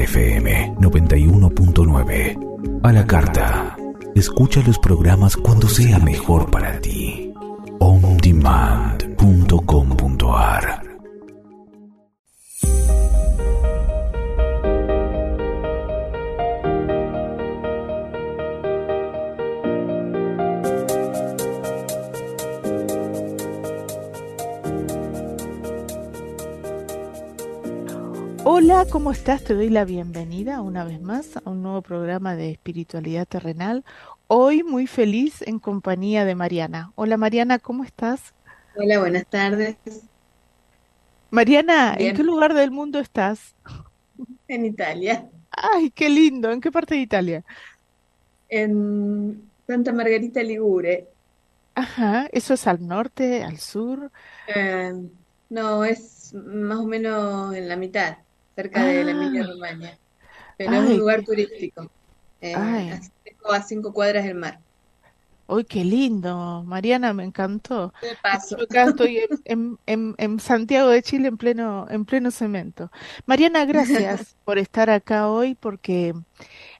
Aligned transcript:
FM 0.00 0.76
91.9. 0.80 2.80
A 2.82 2.92
la 2.92 3.06
carta. 3.06 3.76
Escucha 4.14 4.62
los 4.66 4.78
programas 4.78 5.36
cuando 5.36 5.68
sea 5.68 5.98
mejor 5.98 6.50
para 6.50 6.80
ti. 6.80 7.34
ondemand.com.ar 7.78 9.09
¿cómo 28.90 29.10
estás? 29.12 29.44
Te 29.44 29.54
doy 29.54 29.68
la 29.70 29.84
bienvenida 29.84 30.60
una 30.62 30.84
vez 30.84 31.00
más 31.00 31.36
a 31.36 31.48
un 31.50 31.62
nuevo 31.62 31.80
programa 31.82 32.36
de 32.36 32.50
espiritualidad 32.50 33.26
terrenal. 33.26 33.84
Hoy 34.26 34.62
muy 34.62 34.86
feliz 34.86 35.42
en 35.42 35.58
compañía 35.60 36.24
de 36.24 36.34
Mariana. 36.34 36.92
Hola 36.96 37.16
Mariana, 37.16 37.58
¿cómo 37.58 37.84
estás? 37.84 38.34
Hola, 38.74 38.98
buenas 39.00 39.26
tardes. 39.28 39.76
Mariana, 41.30 41.94
¿en 41.98 42.12
qué 42.12 42.22
lugar 42.22 42.54
del 42.54 42.70
mundo 42.70 42.98
estás? 43.00 43.56
en 44.48 44.66
Italia, 44.66 45.30
Ay, 45.52 45.90
qué 45.90 46.08
lindo. 46.08 46.50
¿En 46.52 46.60
qué 46.60 46.70
parte 46.72 46.94
de 46.94 47.00
Italia? 47.02 47.44
en 48.48 49.50
Santa 49.66 49.92
Margarita 49.92 50.42
Ligure. 50.42 51.08
Ajá, 51.74 52.28
¿eso 52.32 52.54
es 52.54 52.66
al 52.68 52.86
norte, 52.86 53.42
al 53.44 53.58
sur? 53.58 54.12
Eh, 54.46 54.92
no, 55.48 55.84
es 55.84 56.32
más 56.34 56.78
o 56.78 56.86
menos 56.86 57.54
en 57.54 57.68
la 57.68 57.76
mitad, 57.76 58.18
cerca 58.56 58.84
de 58.84 59.04
la 59.04 59.12
Ah, 59.12 59.12
Emilia-Romagna, 59.12 59.98
pero 60.56 60.76
es 60.76 60.82
un 60.82 60.96
lugar 60.98 61.24
turístico. 61.24 61.92
Eh, 62.40 62.86
a 62.90 63.00
cinco, 63.24 63.52
a 63.52 63.62
cinco 63.62 63.92
cuadras 63.94 64.24
del 64.24 64.36
mar. 64.36 64.60
Uy, 65.46 65.64
qué 65.64 65.84
lindo. 65.84 66.62
Mariana, 66.64 67.12
me 67.12 67.24
encantó. 67.24 67.92
De 68.00 68.16
Yo 68.56 68.56
paso. 68.56 68.56
acá 68.64 68.84
estoy 68.84 69.18
en, 69.18 69.28
en, 69.44 69.78
en- 69.86 70.14
en 70.18 70.40
Santiago 70.40 70.88
de 70.90 71.02
Chile 71.02 71.28
en 71.28 71.36
pleno, 71.38 71.86
en 71.90 72.04
pleno 72.04 72.30
cemento. 72.30 72.90
Mariana, 73.26 73.64
gracias 73.64 74.36
por 74.44 74.58
estar 74.58 74.90
acá 74.90 75.28
hoy 75.28 75.54
porque 75.56 76.14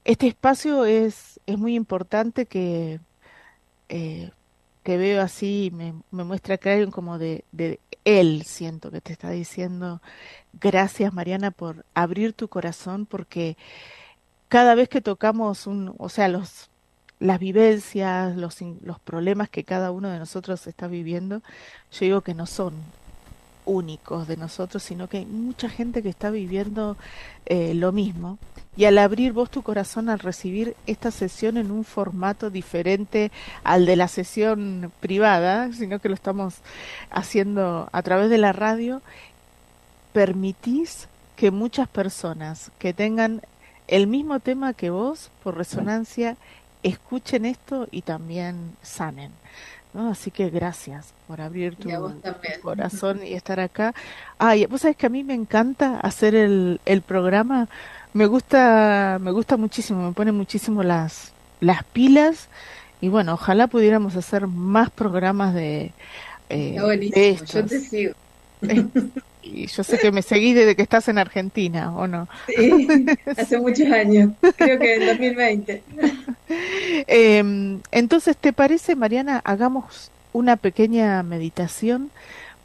este 0.05 0.27
espacio 0.27 0.85
es, 0.85 1.39
es 1.47 1.57
muy 1.59 1.75
importante 1.75 2.45
que 2.47 3.01
eh, 3.89 4.31
te 4.83 4.97
veo 4.97 5.21
así, 5.21 5.71
me, 5.73 5.95
me 6.11 6.23
muestra 6.25 6.57
que 6.57 6.69
hay 6.69 6.83
un 6.83 6.91
como 6.91 7.17
de, 7.19 7.45
de 7.51 7.79
él, 8.05 8.43
siento 8.45 8.91
que 8.91 9.01
te 9.01 9.13
está 9.13 9.29
diciendo 9.29 10.01
gracias, 10.53 11.13
Mariana, 11.13 11.51
por 11.51 11.85
abrir 11.93 12.33
tu 12.33 12.47
corazón 12.47 13.05
porque 13.05 13.57
cada 14.47 14.75
vez 14.75 14.89
que 14.89 15.01
tocamos 15.01 15.67
un, 15.67 15.93
o 15.97 16.09
sea, 16.09 16.27
los, 16.27 16.69
las 17.19 17.39
vivencias, 17.39 18.35
los, 18.35 18.57
los 18.81 18.99
problemas 18.99 19.49
que 19.49 19.63
cada 19.63 19.91
uno 19.91 20.09
de 20.09 20.19
nosotros 20.19 20.65
está 20.67 20.87
viviendo, 20.87 21.41
yo 21.91 21.99
digo 22.05 22.21
que 22.21 22.33
no 22.33 22.45
son 22.45 22.73
únicos 23.65 24.27
de 24.27 24.37
nosotros, 24.37 24.83
sino 24.83 25.07
que 25.07 25.19
hay 25.19 25.25
mucha 25.25 25.69
gente 25.69 26.01
que 26.01 26.09
está 26.09 26.29
viviendo 26.29 26.97
eh, 27.45 27.73
lo 27.73 27.91
mismo. 27.91 28.37
Y 28.77 28.85
al 28.85 28.97
abrir 28.97 29.33
vos 29.33 29.51
tu 29.51 29.63
corazón, 29.63 30.09
al 30.09 30.19
recibir 30.19 30.75
esta 30.87 31.11
sesión 31.11 31.57
en 31.57 31.71
un 31.71 31.83
formato 31.83 32.49
diferente 32.49 33.31
al 33.63 33.85
de 33.85 33.95
la 33.95 34.07
sesión 34.07 34.91
privada, 35.01 35.71
sino 35.73 35.99
que 35.99 36.09
lo 36.09 36.15
estamos 36.15 36.55
haciendo 37.09 37.89
a 37.91 38.01
través 38.01 38.29
de 38.29 38.37
la 38.37 38.53
radio, 38.53 39.01
permitís 40.13 41.07
que 41.35 41.51
muchas 41.51 41.87
personas 41.87 42.71
que 42.79 42.93
tengan 42.93 43.41
el 43.87 44.07
mismo 44.07 44.39
tema 44.39 44.73
que 44.73 44.89
vos, 44.89 45.31
por 45.43 45.57
resonancia, 45.57 46.37
escuchen 46.83 47.45
esto 47.45 47.87
y 47.91 48.03
también 48.03 48.75
sanen. 48.81 49.31
¿No? 49.93 50.09
Así 50.09 50.31
que 50.31 50.49
gracias 50.49 51.13
por 51.27 51.41
abrir 51.41 51.75
tu, 51.75 51.89
corazón 52.61 53.25
y 53.25 53.33
estar 53.33 53.59
acá. 53.59 53.93
Ay, 54.37 54.65
vos 54.65 54.81
sabés 54.81 54.97
que 54.97 55.05
a 55.05 55.09
mí 55.09 55.23
me 55.23 55.33
encanta 55.33 55.99
hacer 55.99 56.35
el, 56.35 56.79
el 56.85 57.01
programa, 57.01 57.67
me 58.13 58.25
gusta, 58.25 59.17
me 59.21 59.31
gusta 59.31 59.57
muchísimo, 59.57 60.07
me 60.07 60.13
pone 60.13 60.31
muchísimo 60.31 60.83
las, 60.83 61.33
las 61.59 61.83
pilas 61.83 62.49
y 62.99 63.09
bueno, 63.09 63.33
ojalá 63.33 63.67
pudiéramos 63.67 64.15
hacer 64.15 64.47
más 64.47 64.89
programas 64.89 65.53
de, 65.53 65.91
Está 66.49 66.93
eh, 66.93 66.97
de 66.97 67.39
yo 67.45 67.65
te 67.65 67.79
sigo. 67.79 68.13
Eh, 69.43 69.47
y 69.47 69.67
yo 69.67 69.83
sé 69.83 69.97
que 69.97 70.11
me 70.11 70.21
seguís 70.21 70.55
desde 70.55 70.75
que 70.75 70.81
estás 70.81 71.07
en 71.07 71.17
Argentina, 71.17 71.95
¿o 71.95 72.07
no? 72.07 72.27
Sí, 72.47 73.05
hace 73.37 73.59
muchos 73.59 73.87
años, 73.91 74.31
creo 74.55 74.79
que 74.79 74.95
en 74.95 75.05
2020. 75.05 75.83
Em, 77.07 77.79
entonces, 77.91 78.35
¿te 78.35 78.51
parece, 78.51 78.95
Mariana, 78.95 79.41
hagamos 79.45 80.11
una 80.33 80.57
pequeña 80.57 81.23
meditación 81.23 82.11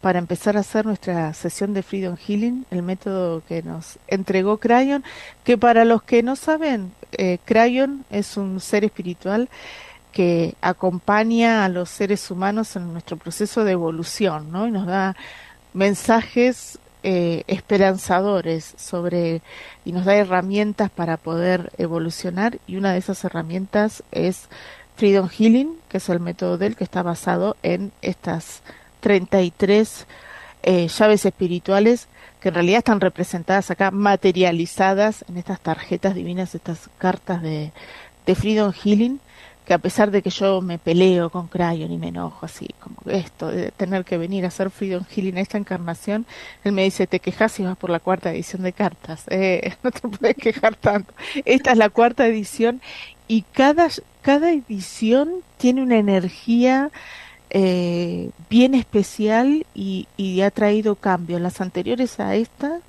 para 0.01 0.19
empezar 0.19 0.57
a 0.57 0.61
hacer 0.61 0.87
nuestra 0.87 1.33
sesión 1.35 1.75
de 1.75 1.83
Freedom 1.83 2.17
Healing, 2.17 2.67
el 2.71 2.83
método 2.83 3.43
que 3.49 3.63
nos 3.63 3.99
entregó 4.09 4.59
Crayon, 4.59 5.05
que 5.45 5.57
para 5.57 5.85
los 5.85 6.03
que 6.03 6.23
no 6.23 6.37
saben, 6.37 6.93
eh, 7.13 7.39
Crayon 7.45 8.05
es 8.11 8.37
un 8.37 8.61
ser 8.61 8.85
espiritual 8.85 9.49
que 10.13 10.55
acompaña 10.61 11.65
a 11.65 11.69
los 11.69 11.91
seres 11.91 12.31
humanos 12.31 12.77
en 12.77 12.93
nuestro 12.93 13.17
proceso 13.17 13.65
de 13.65 13.73
evolución, 13.73 14.51
¿no? 14.51 14.67
Y 14.67 14.71
nos 14.71 14.87
da 14.87 15.17
mensajes 15.77 16.79
eh, 17.03 17.45
esperanzadores 17.49 18.75
sobre 18.79 19.43
y 19.85 19.93
nos 19.93 20.07
da 20.07 20.17
herramientas 20.17 20.91
para 20.91 21.19
poder 21.19 21.71
evolucionar 21.77 22.59
y 22.67 22.77
una 22.77 22.93
de 22.93 22.99
esas 22.99 23.23
herramientas 23.25 24.03
es 24.11 24.49
Freedom 24.97 25.29
Healing, 25.29 25.77
que 25.91 25.99
es 25.99 26.09
el 26.09 26.19
método 26.19 26.57
de 26.57 26.69
él 26.69 26.77
que 26.77 26.85
está 26.85 27.03
basado 27.03 27.59
en 27.63 27.93
estas 28.01 28.63
33 29.01 30.07
eh, 30.63 30.89
llaves 30.89 31.27
espirituales 31.27 32.09
que 32.41 32.49
en 32.49 32.55
realidad 32.55 32.79
están 32.79 33.01
representadas 33.01 33.71
acá, 33.71 33.91
materializadas 33.91 35.27
en 35.29 35.37
estas 35.37 35.61
tarjetas 35.61 36.15
divinas, 36.15 36.55
estas 36.55 36.89
cartas 36.97 37.43
de, 37.43 37.73
de 38.25 38.35
Freedom 38.35 38.73
Healing, 38.73 39.21
que 39.67 39.75
a 39.75 39.79
pesar 39.79 40.13
de 40.13 40.23
que 40.23 40.31
yo 40.31 40.61
me 40.61 40.79
peleo 40.79 41.29
con 41.29 41.49
Crayon 41.49 41.91
y 41.91 41.99
me 41.99 42.09
enojo 42.09 42.47
así, 42.47 42.69
como 42.79 42.97
esto 43.07 43.49
de 43.49 43.73
tener 43.73 44.05
que 44.05 44.17
venir 44.17 44.45
a 44.45 44.49
hacer 44.49 44.71
Freedom 44.71 45.05
Healing 45.05 45.39
a 45.39 45.41
esta 45.41 45.59
encarnación, 45.59 46.25
él 46.63 46.73
me 46.73 46.85
dice, 46.85 47.09
te 47.09 47.19
quejas 47.19 47.59
y 47.59 47.65
vas 47.65 47.77
por 47.77 47.91
la 47.91 47.99
cuarta 47.99 48.31
edición 48.31 48.63
de 48.63 48.73
cartas, 48.73 49.25
eh, 49.31 49.75
no 49.83 49.91
te 49.91 50.09
puedes 50.09 50.37
quejar 50.37 50.77
tanto. 50.77 51.13
Esta 51.45 51.73
es 51.73 51.79
la 51.79 51.91
cuarta 51.91 52.27
edición 52.27 52.81
y 53.27 53.43
cada, 53.43 53.89
cada 54.23 54.53
edición 54.53 55.43
tiene 55.59 55.83
una 55.83 55.97
energía 55.97 56.91
eh, 57.51 58.31
bien 58.49 58.75
especial 58.75 59.67
y, 59.75 60.07
y 60.17 60.43
ha 60.43 60.53
traído 60.53 60.95
cambios. 60.95 61.41
Las 61.41 61.61
anteriores 61.61 62.21
a 62.21 62.37
esta 62.37 62.81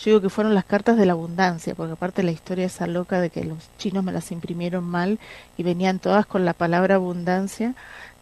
yo 0.00 0.12
digo 0.12 0.20
que 0.22 0.30
fueron 0.30 0.54
las 0.54 0.64
cartas 0.64 0.96
de 0.96 1.04
la 1.04 1.12
abundancia, 1.12 1.74
porque 1.74 1.92
aparte 1.92 2.22
la 2.22 2.30
historia 2.30 2.64
esa 2.64 2.86
loca 2.86 3.20
de 3.20 3.28
que 3.28 3.44
los 3.44 3.58
chinos 3.76 4.02
me 4.02 4.12
las 4.12 4.32
imprimieron 4.32 4.82
mal 4.82 5.18
y 5.58 5.62
venían 5.62 5.98
todas 5.98 6.24
con 6.24 6.46
la 6.46 6.54
palabra 6.54 6.94
abundancia. 6.94 7.74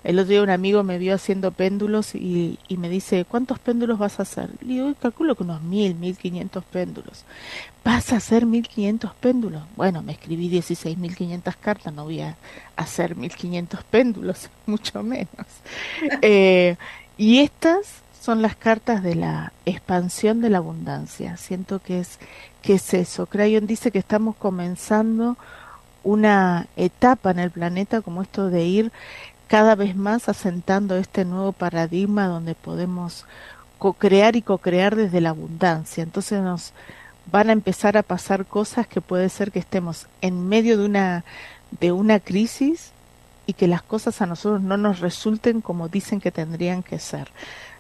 El 0.03 0.19
otro 0.19 0.31
día 0.31 0.43
un 0.43 0.51
amigo 0.51 0.83
me 0.83 0.99
vio 0.99 1.15
haciendo 1.15 1.53
péndulos 1.53 2.17
y, 2.17 2.59
y 2.67 2.79
me 2.79 2.89
dice, 2.89 3.25
¿cuántos 3.25 3.61
péndulos 3.61 3.97
vas 3.97 4.19
a 4.19 4.23
hacer? 4.23 4.51
Le 4.61 4.75
digo, 4.75 4.95
calculo 5.01 5.37
que 5.37 5.45
unos 5.45 5.63
mil, 5.63 5.95
mil 5.95 6.17
quinientos 6.17 6.65
péndulos. 6.65 7.25
¿Vas 7.85 8.13
a 8.13 8.17
hacer 8.17 8.45
mil 8.45 8.67
quinientos 8.67 9.13
péndulos? 9.15 9.63
Bueno, 9.77 10.03
me 10.03 10.13
escribí 10.13 10.49
dieciséis 10.49 10.99
mil 10.99 11.15
quinientas 11.15 11.57
cartas, 11.57 11.95
no 11.95 12.05
voy 12.05 12.23
a 12.23 12.37
hacer 12.75 13.15
mil 13.15 13.35
quinientos 13.35 13.85
péndulos, 13.85 14.51
mucho 14.67 15.03
menos. 15.05 15.29
Eh, 16.23 16.77
y 17.17 17.41
estas 17.41 18.03
son 18.29 18.43
las 18.43 18.57
cartas 18.57 19.03
de 19.03 19.15
la 19.15 19.55
expansión 19.65 20.43
de 20.43 20.51
la 20.51 20.59
abundancia. 20.59 21.39
Siento 21.39 21.79
que 21.79 22.01
es, 22.01 22.19
que 22.61 22.75
es 22.75 22.93
eso. 22.93 23.25
Crayon 23.25 23.67
dice 23.67 23.91
que 23.91 23.99
estamos 23.99 24.37
comenzando 24.37 25.39
una 26.05 26.67
etapa 26.77 27.31
en 27.31 27.39
el 27.39 27.51
planeta 27.51 28.03
como 28.03 28.21
esto 28.21 28.51
de 28.51 28.67
ir 28.67 28.93
cada 29.47 29.75
vez 29.77 29.97
más 29.97 30.29
asentando 30.29 30.99
este 30.99 31.25
nuevo 31.25 31.53
paradigma 31.53 32.27
donde 32.27 32.55
podemos 32.55 33.25
co-crear 33.79 34.37
y 34.37 34.43
co-crear 34.43 34.95
desde 34.95 35.23
la 35.23 35.31
abundancia. 35.31 36.03
Entonces 36.03 36.43
nos 36.43 36.75
van 37.33 37.49
a 37.49 37.55
empezar 37.55 37.97
a 37.97 38.03
pasar 38.03 38.45
cosas 38.45 38.87
que 38.87 39.01
puede 39.01 39.31
ser 39.31 39.53
que 39.53 39.59
estemos 39.59 40.07
en 40.21 40.51
medio 40.51 40.77
de 40.77 40.85
una 40.85 41.25
de 41.81 41.93
una 41.93 42.21
crisis 42.21 42.93
y 43.47 43.55
que 43.55 43.69
las 43.69 43.81
cosas 43.81 44.21
a 44.21 44.27
nosotros 44.27 44.61
no 44.61 44.77
nos 44.77 45.01
resulten 45.01 45.63
como 45.63 45.89
dicen 45.89 46.21
que 46.21 46.31
tendrían 46.31 46.83
que 46.83 46.99
ser. 46.99 47.31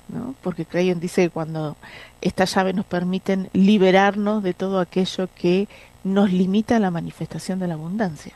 ¿No? 0.09 0.35
Porque 0.43 0.65
Crayon 0.65 1.01
dice 1.01 1.23
que 1.23 1.31
cuando 1.31 1.77
estas 2.21 2.55
llaves 2.55 2.75
nos 2.75 2.87
permiten 2.87 3.51
liberarnos 3.53 4.43
de 4.43 4.55
todo 4.55 4.81
aquello 4.81 5.29
que 5.35 5.69
nos 6.05 6.33
limita 6.33 6.77
a 6.77 6.81
la 6.81 6.91
manifestación 6.91 7.59
de 7.59 7.69
la 7.69 7.75
abundancia. 7.75 8.35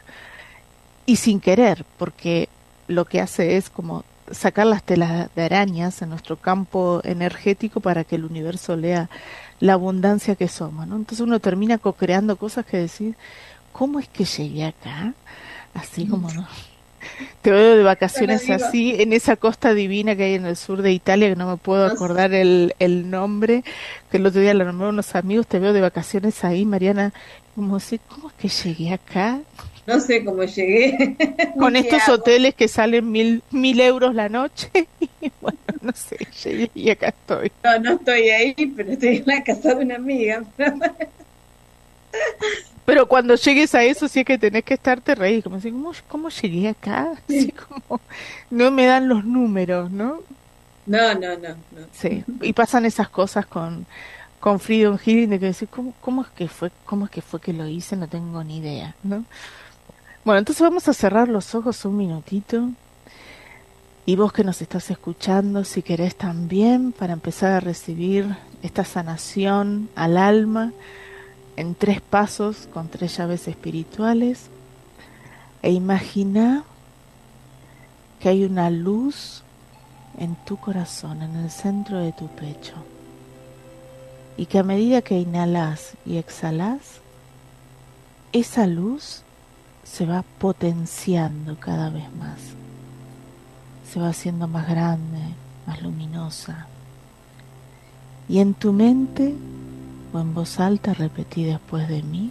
Y 1.07 1.17
sin 1.17 1.41
querer, 1.41 1.85
porque 1.99 2.49
lo 2.89 3.05
que 3.05 3.21
hace 3.21 3.57
es 3.57 3.71
como 3.71 4.05
sacar 4.31 4.67
las 4.67 4.83
telas 4.83 5.35
de 5.35 5.43
arañas 5.43 6.01
en 6.03 6.11
nuestro 6.11 6.37
campo 6.37 7.01
energético 7.05 7.81
para 7.81 8.05
que 8.05 8.17
el 8.17 8.25
universo 8.25 8.77
lea 8.77 9.11
la 9.61 9.75
abundancia 9.75 10.37
que 10.37 10.49
somos, 10.49 10.87
¿no? 10.87 10.97
Entonces 10.97 11.21
uno 11.21 11.41
termina 11.41 11.79
co-creando 11.79 12.37
cosas 12.37 12.67
que 12.67 12.79
decir, 12.79 13.17
¿cómo 13.73 13.99
es 13.99 14.09
que 14.09 14.25
llegué 14.25 14.65
acá? 14.65 15.15
Así 15.75 16.07
como, 16.07 16.31
¿no? 16.33 16.47
Te 17.43 17.51
veo 17.51 17.77
de 17.77 17.83
vacaciones 17.83 18.49
así, 18.51 18.95
en 19.01 19.13
esa 19.13 19.37
costa 19.37 19.75
divina 19.75 20.17
que 20.17 20.25
hay 20.25 20.35
en 20.35 20.47
el 20.47 20.57
sur 20.57 20.83
de 20.83 20.93
Italia, 20.93 21.29
que 21.29 21.37
no 21.37 21.49
me 21.49 21.57
puedo 21.57 21.87
acordar 21.87 22.33
el, 22.35 22.75
el 22.79 23.11
nombre, 23.11 23.65
que 24.11 24.19
el 24.19 24.27
otro 24.27 24.41
día 24.41 24.55
lo 24.55 24.65
nombraron 24.65 24.95
unos 24.95 25.15
amigos, 25.15 25.47
te 25.47 25.59
veo 25.59 25.73
de 25.73 25.81
vacaciones 25.81 26.45
ahí, 26.45 26.65
Mariana, 26.65 27.13
como 27.55 27.81
si, 27.81 27.99
¿cómo 27.99 28.29
es 28.29 28.35
que 28.35 28.49
llegué 28.49 28.93
acá? 28.93 29.41
No 29.87 29.99
sé 29.99 30.25
cómo 30.25 30.45
llegué. 30.45 31.17
Con 31.59 31.75
estos 31.77 32.09
hoteles 32.09 32.55
que 32.55 32.69
salen 32.69 33.11
mil, 33.11 33.43
mil 33.51 33.81
euros 33.81 34.15
la 34.15 34.29
noche. 34.29 34.71
bueno, 35.41 35.59
no 35.81 35.93
sé, 35.93 36.19
llegué 36.45 36.71
y 36.75 36.91
acá 36.91 37.09
estoy. 37.09 37.51
No, 37.65 37.79
no 37.81 37.93
estoy 37.95 38.31
ahí, 38.31 38.55
pero 38.77 38.93
estoy 38.93 39.17
en 39.17 39.25
la 39.27 39.43
casa 39.43 39.75
de 39.75 39.85
una 39.85 39.97
amiga. 39.97 40.45
Pero 42.85 43.07
cuando 43.07 43.37
llegues 43.37 43.75
a 43.75 43.85
eso 43.85 44.09
sí 44.09 44.21
es 44.21 44.27
que 44.27 44.39
tenés 44.39 44.65
que 44.65 44.75
estarte 44.75 45.15
reír, 45.15 45.43
como 45.43 45.57
así, 45.57 45.71
¿cómo, 45.71 45.93
cómo 46.09 46.29
llegué 46.29 46.69
acá? 46.69 47.13
Así 47.29 47.53
como, 47.53 48.01
no 48.51 48.71
me 48.71 48.87
dan 48.87 49.09
los 49.09 49.25
números, 49.25 49.91
¿no? 49.91 50.21
No, 50.87 51.15
no, 51.15 51.39
no, 51.39 51.49
no. 51.49 51.87
Sí, 51.93 52.25
y 52.41 52.53
pasan 52.53 52.85
esas 52.85 53.09
cosas 53.09 53.47
con, 53.47 53.87
con 54.41 54.59
Freedom 54.59 54.99
Healing 54.99 55.31
de 55.31 55.39
que 55.39 55.47
decir, 55.47 55.69
¿cómo, 55.69 55.95
¿cómo 56.01 56.23
es 56.23 56.29
que 56.29 56.49
fue, 56.49 56.73
cómo 56.85 57.05
es 57.05 57.11
que 57.13 57.23
fue 57.23 57.41
que 57.41 57.53
lo 57.53 57.69
hice? 57.69 57.95
No 57.97 58.09
tengo 58.09 58.43
ni 58.43 58.59
idea, 58.59 58.97
¿no? 59.05 59.25
Bueno, 60.25 60.41
entonces 60.41 60.63
vamos 60.63 60.89
a 60.89 60.93
cerrar 60.93 61.29
los 61.29 61.55
ojos 61.55 61.85
un 61.85 61.97
minutito. 61.97 62.71
Y 64.05 64.17
vos 64.17 64.33
que 64.33 64.43
nos 64.43 64.61
estás 64.61 64.91
escuchando, 64.91 65.65
si 65.65 65.83
querés 65.83 66.17
también, 66.17 66.91
para 66.91 67.13
empezar 67.13 67.53
a 67.53 67.61
recibir 67.61 68.27
esta 68.65 68.85
sanación 68.85 69.89
al 69.95 70.17
alma, 70.17 70.73
en 71.57 71.75
tres 71.75 72.01
pasos 72.01 72.69
con 72.73 72.89
tres 72.89 73.17
llaves 73.17 73.49
espirituales 73.49 74.49
e 75.63 75.71
imagina 75.73 76.65
que 78.21 78.29
hay 78.29 78.45
una 78.45 78.71
luz 78.71 79.43
en 80.19 80.35
tu 80.45 80.57
corazón, 80.57 81.23
en 81.23 81.37
el 81.37 81.51
centro 81.51 81.99
de 81.99 82.13
tu 82.13 82.29
pecho. 82.29 82.75
Y 84.37 84.47
que 84.47 84.59
a 84.59 84.63
medida 84.63 85.03
que 85.03 85.19
inhalas 85.19 85.93
y 86.07 86.17
exhalas, 86.17 87.01
esa 88.33 88.67
luz 88.67 89.23
se 89.85 90.07
va 90.07 90.25
potenciando 90.39 91.59
cada 91.59 91.91
vez 91.91 92.13
más. 92.15 92.39
Se 93.91 94.01
va 94.01 94.09
haciendo 94.09 94.49
más 94.49 94.69
grande, 94.69 95.21
más 95.67 95.83
luminosa. 95.83 96.67
Y 98.29 98.39
en 98.39 98.55
tu 98.55 98.73
mente 98.73 99.35
o 100.13 100.21
en 100.21 100.35
voz 100.35 100.61
alta 100.61 100.95
repetí 100.95 101.45
después 101.45 101.89
de 101.89 102.03
mí, 102.03 102.31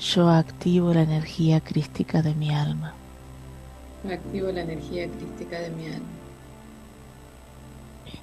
yo 0.00 0.28
activo 0.28 0.94
la 0.94 1.02
energía 1.02 1.60
crística 1.60 2.22
de 2.22 2.34
mi 2.34 2.54
alma. 2.54 2.94
Activo 4.10 4.50
la 4.52 4.62
energía 4.62 5.08
crística 5.08 5.58
de 5.58 5.70
mi 5.70 5.86
alma. 5.86 6.06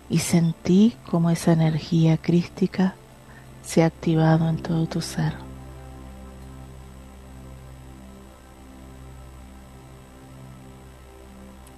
Y 0.09 0.19
sentí 0.19 0.95
como 1.09 1.29
esa 1.29 1.51
energía 1.53 2.17
crística 2.17 2.95
se 3.63 3.83
ha 3.83 3.87
activado 3.87 4.47
en 4.47 4.57
todo 4.57 4.85
tu 4.85 5.01
ser. 5.01 5.33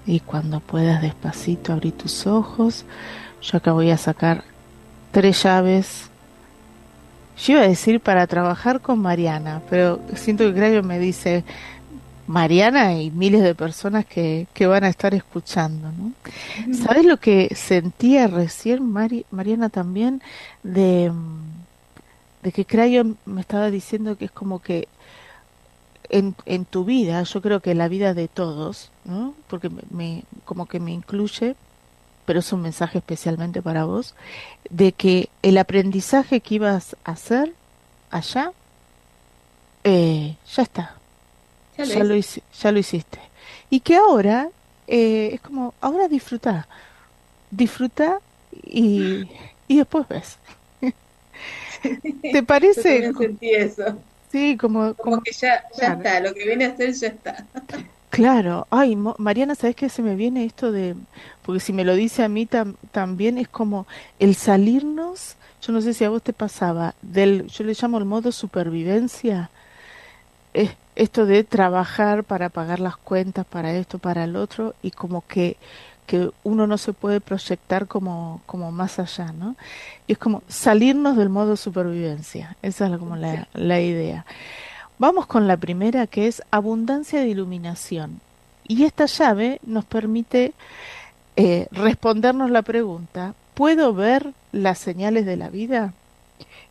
Y 0.05 0.21
cuando 0.21 0.61
puedas 0.61 1.01
despacito 1.01 1.73
abrir 1.73 1.93
tus 1.93 2.27
ojos, 2.27 2.85
yo 3.41 3.57
acá 3.57 3.73
voy 3.73 3.91
a 3.91 3.97
sacar 3.97 4.45
tres 5.11 5.43
llaves 5.43 6.09
yo 7.37 7.53
iba 7.53 7.61
a 7.61 7.67
decir 7.67 7.99
para 7.99 8.27
trabajar 8.27 8.81
con 8.81 8.99
Mariana, 8.99 9.61
pero 9.69 9.99
siento 10.15 10.43
que 10.45 10.53
Crayo 10.53 10.83
me 10.83 10.99
dice 10.99 11.43
Mariana 12.27 13.01
y 13.01 13.11
miles 13.11 13.41
de 13.41 13.55
personas 13.55 14.05
que, 14.05 14.47
que 14.53 14.67
van 14.67 14.83
a 14.83 14.89
estar 14.89 15.13
escuchando, 15.13 15.91
¿no? 15.91 16.11
¿Sabes 16.75 17.05
lo 17.05 17.17
que 17.17 17.53
sentía 17.55 18.27
recién, 18.27 18.91
Mariana, 19.31 19.69
también? 19.69 20.21
De, 20.63 21.11
de 22.43 22.51
que 22.51 22.65
Crayo 22.65 23.05
me 23.25 23.41
estaba 23.41 23.71
diciendo 23.71 24.17
que 24.17 24.25
es 24.25 24.31
como 24.31 24.59
que 24.59 24.87
en, 26.09 26.35
en 26.45 26.65
tu 26.65 26.85
vida, 26.85 27.23
yo 27.23 27.41
creo 27.41 27.61
que 27.61 27.75
la 27.75 27.87
vida 27.87 28.13
de 28.13 28.27
todos, 28.27 28.91
¿no? 29.05 29.33
Porque 29.47 29.69
me, 29.91 30.23
como 30.45 30.65
que 30.65 30.79
me 30.79 30.91
incluye, 30.91 31.55
pero 32.27 32.39
es 32.39 32.51
un 32.51 32.61
mensaje 32.61 32.97
especialmente 32.97 33.61
para 33.61 33.85
vos, 33.85 34.13
de 34.69 34.91
que 34.91 35.29
el 35.43 35.57
aprendizaje 35.57 36.41
que 36.41 36.55
ibas 36.55 36.97
a 37.05 37.11
hacer 37.11 37.53
allá, 38.11 38.51
eh, 39.85 40.35
ya 40.53 40.63
está. 40.63 40.95
Ya, 41.77 41.85
lo, 42.03 42.15
ya 42.15 42.71
lo 42.73 42.79
hiciste. 42.79 43.19
Y 43.69 43.79
que 43.79 43.95
ahora 43.95 44.49
eh, 44.87 45.31
es 45.35 45.41
como, 45.41 45.73
ahora 45.79 46.09
disfruta. 46.09 46.67
Disfruta 47.49 48.19
y, 48.51 49.23
y 49.69 49.77
después 49.77 50.05
ves. 50.09 50.37
¿Te 52.21 52.43
parece? 52.43 53.03
Yo 53.03 53.13
sentí 53.13 53.51
eso. 53.51 53.97
Sí, 54.33 54.57
como, 54.57 54.93
como, 54.95 55.21
que 55.21 55.31
ya, 55.31 55.63
ya 55.79 55.93
está, 55.93 56.19
lo 56.19 56.33
que 56.33 56.43
viene 56.43 56.65
a 56.65 56.69
hacer 56.69 56.91
ya 56.91 57.07
está. 57.07 57.45
Claro, 58.17 58.65
ay, 58.71 58.95
Mariana, 58.95 59.53
¿sabes 59.53 59.75
qué 59.75 59.89
se 59.89 60.01
me 60.01 60.15
viene 60.15 60.43
esto 60.43 60.71
de, 60.71 60.95
porque 61.43 61.59
si 61.59 61.71
me 61.71 61.85
lo 61.85 61.93
dice 61.93 62.23
a 62.23 62.27
mí 62.27 62.47
también 62.91 63.37
es 63.37 63.47
como 63.47 63.85
el 64.17 64.33
salirnos, 64.33 65.35
yo 65.61 65.71
no 65.71 65.81
sé 65.81 65.93
si 65.93 66.03
a 66.03 66.09
vos 66.09 66.23
te 66.23 66.33
pasaba, 66.33 66.95
del, 67.03 67.45
yo 67.45 67.63
le 67.63 67.75
llamo 67.79 67.99
el 67.99 68.05
modo 68.05 68.31
supervivencia, 68.31 69.51
es 70.55 70.71
esto 70.95 71.27
de 71.27 71.43
trabajar 71.43 72.23
para 72.23 72.49
pagar 72.49 72.79
las 72.79 72.97
cuentas, 72.97 73.45
para 73.45 73.73
esto, 73.73 73.99
para 73.99 74.23
el 74.23 74.35
otro, 74.35 74.73
y 74.81 74.89
como 74.89 75.23
que, 75.27 75.57
que 76.07 76.31
uno 76.43 76.65
no 76.65 76.79
se 76.79 76.93
puede 76.93 77.21
proyectar 77.21 77.85
como, 77.85 78.41
como 78.47 78.71
más 78.71 78.97
allá, 78.97 79.31
¿no? 79.31 79.55
Y 80.07 80.13
es 80.13 80.17
como 80.17 80.41
salirnos 80.47 81.17
del 81.17 81.29
modo 81.29 81.55
supervivencia, 81.55 82.57
esa 82.63 82.87
es 82.87 82.97
como 82.97 83.15
la, 83.15 83.47
la 83.53 83.79
idea. 83.79 84.25
Vamos 84.99 85.27
con 85.27 85.47
la 85.47 85.57
primera 85.57 86.07
que 86.07 86.27
es 86.27 86.41
abundancia 86.49 87.19
de 87.19 87.27
iluminación. 87.27 88.19
Y 88.67 88.83
esta 88.83 89.05
llave 89.05 89.59
nos 89.63 89.85
permite 89.85 90.53
eh, 91.35 91.67
respondernos 91.71 92.49
la 92.49 92.63
pregunta, 92.63 93.35
¿puedo 93.53 93.93
ver 93.93 94.33
las 94.51 94.79
señales 94.79 95.27
de 95.27 95.37
la 95.37 95.49
vida? 95.49 95.93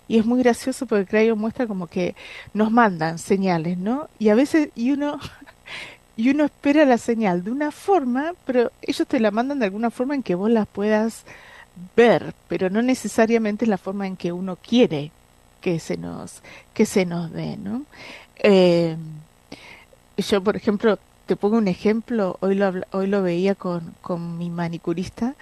Y 0.08 0.18
es 0.18 0.26
muy 0.26 0.42
gracioso 0.42 0.86
porque 0.86 1.06
Crayo 1.06 1.36
muestra 1.36 1.68
como 1.68 1.86
que 1.86 2.16
nos 2.52 2.72
mandan 2.72 3.20
señales, 3.20 3.78
¿no? 3.78 4.08
Y 4.18 4.28
a 4.30 4.34
veces, 4.34 4.70
y 4.74 4.90
uno, 4.90 5.20
y 6.16 6.30
uno 6.30 6.44
espera 6.46 6.84
la 6.84 6.98
señal 6.98 7.44
de 7.44 7.52
una 7.52 7.70
forma, 7.70 8.32
pero 8.44 8.72
ellos 8.82 9.06
te 9.06 9.20
la 9.20 9.30
mandan 9.30 9.60
de 9.60 9.66
alguna 9.66 9.90
forma 9.90 10.16
en 10.16 10.24
que 10.24 10.34
vos 10.34 10.50
las 10.50 10.66
puedas 10.66 11.24
ver, 11.94 12.34
pero 12.48 12.70
no 12.70 12.82
necesariamente 12.82 13.66
es 13.66 13.68
la 13.68 13.78
forma 13.78 14.08
en 14.08 14.16
que 14.16 14.32
uno 14.32 14.56
quiere 14.56 15.12
que 15.66 15.80
se 15.80 15.96
nos, 15.96 16.42
que 16.74 16.86
se 16.86 17.04
nos 17.06 17.32
dé, 17.32 17.56
¿no? 17.56 17.82
Eh, 18.36 18.96
yo, 20.16 20.40
por 20.40 20.54
ejemplo, 20.54 20.96
te 21.26 21.34
pongo 21.34 21.56
un 21.58 21.66
ejemplo, 21.66 22.36
hoy 22.38 22.54
lo, 22.54 22.72
hoy 22.92 23.08
lo 23.08 23.20
veía 23.20 23.56
con, 23.56 23.92
con 24.00 24.38
mi 24.38 24.48
manicurista, 24.48 25.34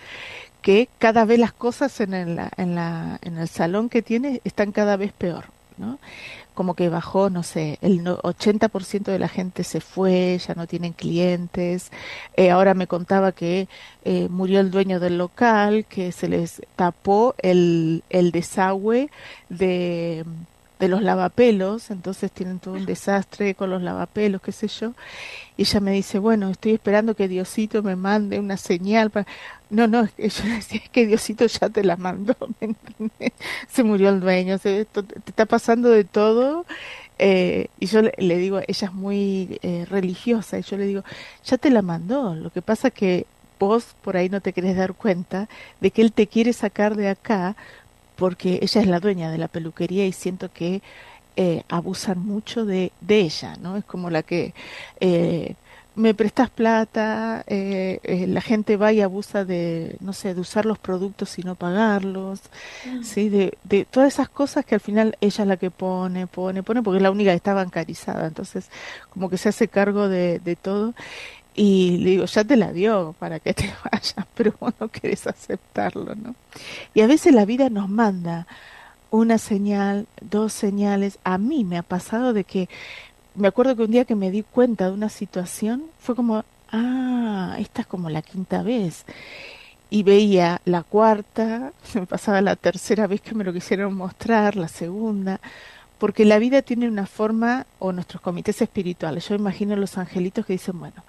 que 0.63 0.89
cada 0.99 1.27
vez 1.27 1.39
las 1.39 1.53
cosas 1.53 2.01
en 2.01 2.15
el, 2.15 2.41
en, 2.57 2.75
la, 2.75 3.19
en 3.21 3.37
el 3.37 3.49
salón 3.49 3.91
que 3.91 4.01
tiene 4.01 4.41
están 4.45 4.73
cada 4.73 4.97
vez 4.97 5.13
peor, 5.13 5.45
¿no? 5.77 5.99
Como 6.55 6.75
que 6.75 6.89
bajó, 6.89 7.31
no 7.31 7.43
sé, 7.43 7.79
el 7.83 8.05
80% 8.05 9.05
de 9.05 9.19
la 9.19 9.29
gente 9.29 9.65
se 9.65 9.81
fue, 9.81 10.39
ya 10.39 10.55
no 10.55 10.67
tienen 10.67 10.93
clientes. 10.93 11.91
Eh, 12.37 12.51
ahora 12.51 12.75
me 12.75 12.87
contaba 12.87 13.33
que 13.33 13.69
eh, 14.05 14.29
murió 14.29 14.61
el 14.61 14.71
dueño 14.71 15.01
del 15.01 15.19
local, 15.19 15.85
que 15.87 16.13
se 16.13 16.29
les 16.29 16.63
tapó 16.77 17.35
el, 17.39 18.05
el 18.09 18.31
desagüe 18.31 19.11
de 19.49 20.25
de 20.85 20.89
los 20.89 21.03
lavapelos, 21.03 21.91
entonces 21.91 22.31
tienen 22.31 22.59
todo 22.59 22.75
un 22.75 22.85
desastre 22.87 23.55
con 23.55 23.71
los 23.71 23.83
lavapelos, 23.83 24.43
qué 24.43 24.53
sé 24.53 24.69
yo. 24.69 24.93
Y 25.57 25.63
ella 25.63 25.81
me 25.81 25.93
dice, 25.93 26.19
bueno, 26.19 26.51
estoy 26.51 26.73
esperando 26.73 27.15
que 27.15 27.27
Diosito 27.27 27.83
me 27.83 27.97
mande 27.97 28.39
una 28.39 28.57
señal 28.57 29.11
para... 29.11 29.27
No, 29.71 29.87
no, 29.87 30.05
yo 30.05 30.45
decía 30.45 30.83
que 30.93 31.07
Diosito 31.07 31.47
ya 31.47 31.69
te 31.69 31.83
la 31.83 31.97
mandó, 31.97 32.37
Se 33.69 33.83
murió 33.83 34.11
el 34.11 34.21
dueño, 34.21 34.59
se, 34.59 34.85
te 34.85 35.01
está 35.27 35.47
pasando 35.47 35.89
de 35.89 36.05
todo. 36.05 36.67
Eh, 37.19 37.69
y 37.79 37.87
yo 37.87 38.03
le, 38.03 38.37
digo, 38.37 38.61
ella 38.67 38.89
es 38.89 38.93
muy 38.93 39.59
eh, 39.63 39.87
religiosa, 39.89 40.59
y 40.59 40.63
yo 40.63 40.77
le 40.77 40.85
digo, 40.85 41.03
ya 41.45 41.57
te 41.59 41.71
la 41.71 41.81
mandó, 41.81 42.35
lo 42.35 42.51
que 42.51 42.61
pasa 42.61 42.91
que 42.91 43.27
vos 43.59 43.95
por 44.03 44.17
ahí 44.17 44.29
no 44.29 44.41
te 44.41 44.53
querés 44.53 44.77
dar 44.77 44.95
cuenta 44.95 45.49
de 45.81 45.91
que 45.91 46.03
él 46.03 46.13
te 46.13 46.27
quiere 46.27 46.53
sacar 46.53 46.97
de 46.97 47.09
acá 47.09 47.57
porque 48.17 48.59
ella 48.63 48.81
es 48.81 48.87
la 48.87 49.01
dueña 49.01 49.31
de 49.31 49.39
la 49.39 49.49
peluquería 49.49 50.07
y 50.07 50.13
siento 50.13 50.53
que 50.53 50.83
eh, 51.37 51.63
abusan 51.69 52.21
mucho 52.21 52.65
de, 52.65 52.93
de, 53.01 53.21
ella, 53.21 53.57
¿no? 53.61 53.77
Es 53.77 53.85
como 53.85 54.11
la 54.11 54.23
que 54.23 54.55
eh, 55.01 55.55
me 55.97 56.15
prestas 56.15 56.51
plata, 56.51 57.45
eh, 57.47 58.01
eh, 58.03 58.27
la 58.27 58.41
gente 58.41 58.77
va 58.77 58.93
y 58.93 59.01
abusa 59.01 59.45
de, 59.45 59.97
no 60.01 60.13
sé, 60.13 60.35
de 60.35 60.41
usar 60.41 60.67
los 60.67 60.79
productos 60.79 61.39
y 61.39 61.43
no 61.43 61.55
pagarlos, 61.55 62.41
ah. 62.87 63.01
¿sí? 63.03 63.29
De, 63.29 63.57
de 63.65 63.85
todas 63.85 64.15
esas 64.15 64.29
cosas 64.29 64.65
que 64.65 64.75
al 64.75 64.81
final 64.81 65.17
ella 65.21 65.43
es 65.45 65.49
la 65.49 65.57
que 65.57 65.71
pone, 65.71 66.27
pone, 66.27 66.63
pone, 66.63 66.83
porque 66.83 66.97
es 66.99 67.03
la 67.03 67.11
única 67.11 67.31
que 67.31 67.37
está 67.37 67.55
bancarizada, 67.55 68.27
entonces 68.27 68.71
como 69.11 69.31
que 69.31 69.39
se 69.39 69.49
hace 69.49 69.69
cargo 69.69 70.09
de, 70.09 70.41
de 70.41 70.57
todo. 70.57 70.95
Y 71.55 71.99
le 71.99 72.11
digo, 72.11 72.25
ya 72.25 72.45
te 72.45 72.57
la 72.57 72.73
dio 72.73 73.15
para 73.19 73.39
que 73.39 73.55
te 73.55 73.73
vayas, 73.93 74.27
pero 74.35 74.55
vos 74.59 74.73
no 74.81 74.89
querés 74.89 75.27
aceptarlo, 75.27 76.15
¿no? 76.15 76.35
Y 76.95 77.01
a 77.01 77.07
veces 77.07 77.33
la 77.33 77.45
vida 77.45 77.71
nos 77.71 77.89
manda 77.89 78.47
una 79.11 79.39
señal, 79.39 80.07
dos 80.21 80.53
señales. 80.53 81.19
A 81.23 81.39
mí 81.39 81.65
me 81.65 81.79
ha 81.79 81.83
pasado 81.83 82.33
de 82.33 82.45
que 82.45 82.69
me 83.35 83.49
acuerdo 83.49 83.77
que 83.77 83.83
un 83.85 83.91
día 83.91 84.05
que 84.05 84.15
me 84.15 84.31
di 84.31 84.43
cuenta 84.43 84.87
de 84.87 84.93
una 84.93 85.09
situación, 85.09 85.85
fue 85.99 86.15
como, 86.15 86.45
ah, 86.73 87.57
esta 87.59 87.83
es 87.83 87.87
como 87.87 88.11
la 88.11 88.23
quinta 88.23 88.63
vez. 88.63 89.05
Y 89.91 90.03
veía 90.03 90.61
la 90.65 90.83
cuarta, 90.83 91.73
me 91.95 92.07
pasaba 92.07 92.41
la 92.41 92.57
tercera 92.57 93.07
vez 93.07 93.21
que 93.21 93.35
me 93.35 93.45
lo 93.45 93.53
quisieron 93.53 93.95
mostrar, 93.95 94.57
la 94.57 94.69
segunda, 94.69 95.41
porque 96.05 96.27
la 96.27 96.39
vida 96.39 96.61
tiene 96.61 96.87
una 96.87 97.07
forma, 97.07 97.65
o 97.79 97.91
nuestros 97.91 98.21
comités 98.21 98.61
espirituales, 98.61 99.27
yo 99.27 99.37
imagino 99.37 99.75
los 99.75 99.97
angelitos 99.97 100.45
que 100.45 100.53
dicen, 100.53 100.79
bueno, 100.79 101.03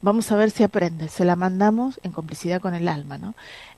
vamos 0.00 0.32
a 0.32 0.36
ver 0.36 0.50
si 0.50 0.64
aprende, 0.64 1.08
se 1.08 1.24
la 1.24 1.36
mandamos 1.36 2.00
en 2.02 2.10
complicidad 2.10 2.60
con 2.60 2.74
el 2.74 2.88
alma, 2.88 3.18
¿no? 3.18 3.36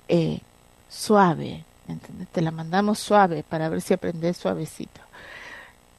Eh, 0.09 0.41
suave, 0.89 1.65
¿entendés? 1.87 2.29
Te 2.29 2.41
la 2.41 2.51
mandamos 2.51 2.99
suave 2.99 3.45
para 3.47 3.69
ver 3.69 3.83
si 3.83 3.93
aprendes 3.93 4.39
suavecito. 4.39 5.03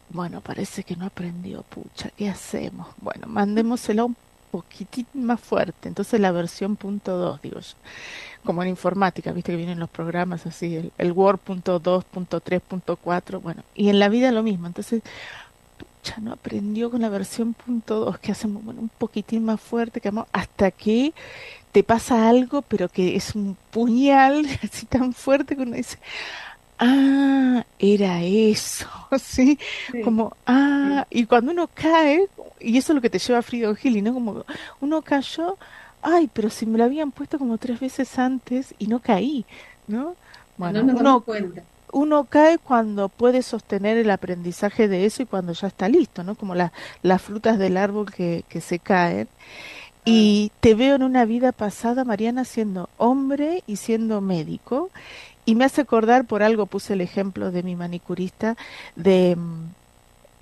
Bueno, 0.10 0.42
parece 0.42 0.84
que 0.84 0.96
no 0.96 1.06
aprendió, 1.06 1.62
pucha, 1.62 2.10
¿qué 2.18 2.28
hacemos? 2.28 2.88
Bueno, 3.00 3.28
mandémosela 3.28 4.04
un 4.04 4.18
poquitín 4.56 5.06
más 5.14 5.40
fuerte. 5.42 5.90
Entonces 5.90 6.20
la 6.20 6.32
versión 6.32 6.78
punto 6.78 7.18
dos, 7.18 7.42
digo 7.42 7.60
yo. 7.60 7.76
Como 8.46 8.62
en 8.64 8.70
informática, 8.70 9.32
viste 9.32 9.52
que 9.52 9.58
vienen 9.58 9.80
los 9.80 9.90
programas 9.90 10.46
así, 10.46 10.76
el, 10.76 10.92
el 10.98 11.12
Word 11.12 11.40
punto 11.40 11.80
dos, 11.80 12.06
punto 12.06 12.40
tres, 12.40 12.62
punto 12.62 12.96
cuatro, 12.96 13.42
bueno, 13.42 13.64
y 13.74 13.90
en 13.90 14.00
la 14.00 14.08
vida 14.08 14.32
lo 14.32 14.44
mismo. 14.44 14.68
Entonces, 14.68 15.02
pucha, 15.78 16.22
no 16.22 16.32
aprendió 16.32 16.90
con 16.90 17.02
la 17.02 17.10
versión 17.10 17.54
punto 17.54 18.00
dos, 18.00 18.20
que 18.20 18.32
hacemos 18.32 18.64
bueno, 18.64 18.82
un 18.82 18.90
poquitín 18.90 19.44
más 19.44 19.60
fuerte, 19.60 20.00
que 20.00 20.12
hasta 20.32 20.72
que 20.72 21.14
te 21.72 21.84
pasa 21.84 22.30
algo, 22.30 22.62
pero 22.62 22.88
que 22.88 23.18
es 23.18 23.36
un 23.36 23.58
puñal 23.72 24.46
así 24.64 24.86
tan 24.86 25.12
fuerte 25.12 25.58
que 25.58 25.64
uno 25.64 25.76
dice, 25.76 25.98
ah, 26.80 27.66
era 27.80 28.22
eso, 28.22 28.88
¿sí? 29.20 29.58
Como, 30.04 30.36
ah, 30.46 31.06
y 31.10 31.26
cuando 31.26 31.52
uno 31.52 31.70
cae, 31.74 32.28
y 32.60 32.78
eso 32.78 32.92
es 32.92 32.96
lo 32.96 33.02
que 33.02 33.10
te 33.10 33.20
lleva 33.20 33.40
a 33.40 33.44
Freedom 33.44 33.76
Healing, 33.76 34.04
¿no? 34.04 34.14
Como 34.14 34.46
uno 34.82 35.02
cayó, 35.02 35.58
ay, 36.02 36.30
pero 36.32 36.50
si 36.50 36.66
me 36.66 36.78
lo 36.78 36.84
habían 36.84 37.12
puesto 37.12 37.40
como 37.40 37.58
tres 37.58 37.80
veces 37.80 38.18
antes 38.20 38.74
y 38.78 38.88
no 38.88 39.00
caí, 39.00 39.46
¿no? 39.88 40.16
Bueno, 40.58 40.84
no 40.84 40.94
uno, 40.98 41.22
cuenta. 41.22 41.64
uno 41.92 42.26
cae 42.26 42.58
cuando 42.58 43.10
puede 43.10 43.42
sostener 43.42 43.98
el 43.98 44.10
aprendizaje 44.10 44.88
de 44.88 45.06
eso 45.06 45.24
y 45.24 45.26
cuando 45.26 45.54
ya 45.54 45.68
está 45.68 45.90
listo, 45.90 46.24
¿no? 46.24 46.36
Como 46.36 46.56
las 46.56 47.22
frutas 47.22 47.58
del 47.58 47.78
árbol 47.78 48.12
que, 48.12 48.44
que 48.48 48.62
se 48.62 48.80
caen. 48.80 49.28
Y 50.06 50.52
ah. 50.54 50.58
te 50.62 50.76
veo 50.76 50.96
en 50.96 51.04
una 51.04 51.26
vida 51.26 51.52
pasada, 51.52 52.06
Mariana, 52.06 52.46
siendo 52.46 52.90
hombre 52.98 53.64
y 53.68 53.78
siendo 53.78 54.22
médico 54.22 54.92
y 55.46 55.56
me 55.56 55.66
hace 55.66 55.82
acordar, 55.82 56.26
por 56.26 56.44
algo 56.44 56.66
puse 56.66 56.94
el 56.94 57.02
ejemplo 57.02 57.52
de 57.52 57.64
mi 57.64 57.76
manicurista, 57.76 58.58
de, 58.96 59.38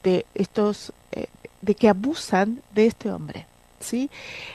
de 0.03 0.25
estos, 0.33 0.93
eh, 1.11 1.27
de 1.61 1.75
que 1.75 1.89
abusan 1.89 2.61
de 2.73 2.87
este 2.87 3.11
hombre. 3.11 3.45
¿Sí? 3.79 4.09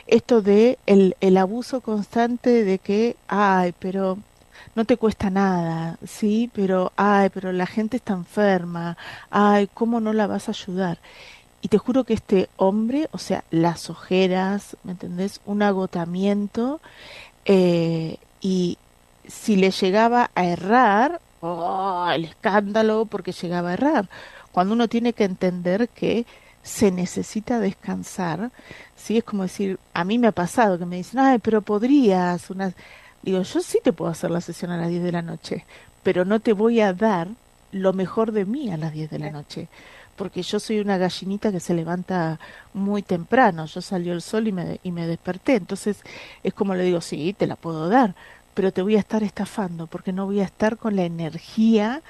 Esto 0.06 0.40
de 0.40 0.78
el, 0.86 1.14
el 1.20 1.36
abuso 1.36 1.82
constante 1.82 2.64
de 2.64 2.78
que, 2.78 3.14
ay, 3.28 3.74
pero 3.78 4.16
no 4.74 4.86
te 4.86 4.96
cuesta 4.96 5.28
nada, 5.28 5.98
sí, 6.06 6.50
pero, 6.54 6.92
ay, 6.96 7.28
pero 7.28 7.52
la 7.52 7.66
gente 7.66 7.98
está 7.98 8.14
enferma, 8.14 8.96
ay, 9.28 9.68
¿cómo 9.74 10.00
no 10.00 10.12
la 10.14 10.26
vas 10.26 10.48
a 10.48 10.52
ayudar? 10.52 10.98
Y 11.60 11.68
te 11.68 11.78
juro 11.78 12.04
que 12.04 12.14
este 12.14 12.48
hombre, 12.56 13.08
o 13.12 13.18
sea, 13.18 13.44
las 13.50 13.90
ojeras, 13.90 14.76
¿me 14.84 14.92
entendés? 14.92 15.40
Un 15.44 15.62
agotamiento 15.62 16.80
eh, 17.44 18.18
y, 18.40 18.78
si 19.28 19.56
le 19.56 19.70
llegaba 19.70 20.30
a 20.34 20.44
errar, 20.46 21.20
oh, 21.40 22.08
el 22.12 22.24
escándalo 22.24 23.06
porque 23.06 23.32
llegaba 23.32 23.70
a 23.70 23.74
errar. 23.74 24.08
Cuando 24.50 24.74
uno 24.74 24.88
tiene 24.88 25.12
que 25.12 25.24
entender 25.24 25.88
que 25.90 26.26
se 26.62 26.90
necesita 26.90 27.60
descansar, 27.60 28.50
sí 28.96 29.18
es 29.18 29.24
como 29.24 29.44
decir, 29.44 29.78
a 29.94 30.04
mí 30.04 30.18
me 30.18 30.28
ha 30.28 30.32
pasado 30.32 30.78
que 30.78 30.86
me 30.86 30.96
dicen, 30.96 31.20
ay, 31.20 31.38
pero 31.38 31.62
podrías, 31.62 32.50
una... 32.50 32.72
digo, 33.22 33.42
yo 33.42 33.60
sí 33.60 33.78
te 33.82 33.92
puedo 33.92 34.10
hacer 34.10 34.30
la 34.30 34.40
sesión 34.40 34.70
a 34.70 34.76
las 34.76 34.88
10 34.88 35.02
de 35.02 35.12
la 35.12 35.22
noche, 35.22 35.64
pero 36.02 36.24
no 36.24 36.40
te 36.40 36.52
voy 36.52 36.80
a 36.80 36.92
dar 36.92 37.28
lo 37.70 37.92
mejor 37.92 38.32
de 38.32 38.44
mí 38.44 38.70
a 38.70 38.76
las 38.76 38.92
10 38.92 39.10
de 39.10 39.18
la 39.18 39.30
noche, 39.30 39.68
porque 40.16 40.42
yo 40.42 40.58
soy 40.58 40.80
una 40.80 40.98
gallinita 40.98 41.52
que 41.52 41.60
se 41.60 41.74
levanta 41.74 42.40
muy 42.74 43.02
temprano, 43.02 43.66
yo 43.66 43.80
salió 43.80 44.12
el 44.12 44.22
sol 44.22 44.48
y 44.48 44.52
me, 44.52 44.80
y 44.82 44.90
me 44.90 45.06
desperté, 45.06 45.54
entonces 45.54 46.02
es 46.42 46.54
como 46.54 46.74
le 46.74 46.84
digo, 46.84 47.00
sí, 47.00 47.34
te 47.38 47.46
la 47.46 47.56
puedo 47.56 47.88
dar, 47.88 48.14
pero 48.58 48.72
te 48.72 48.82
voy 48.82 48.96
a 48.96 48.98
estar 48.98 49.22
estafando 49.22 49.86
porque 49.86 50.12
no 50.12 50.26
voy 50.26 50.40
a 50.40 50.44
estar 50.44 50.78
con 50.78 50.96
la 50.96 51.04
energía 51.04 52.02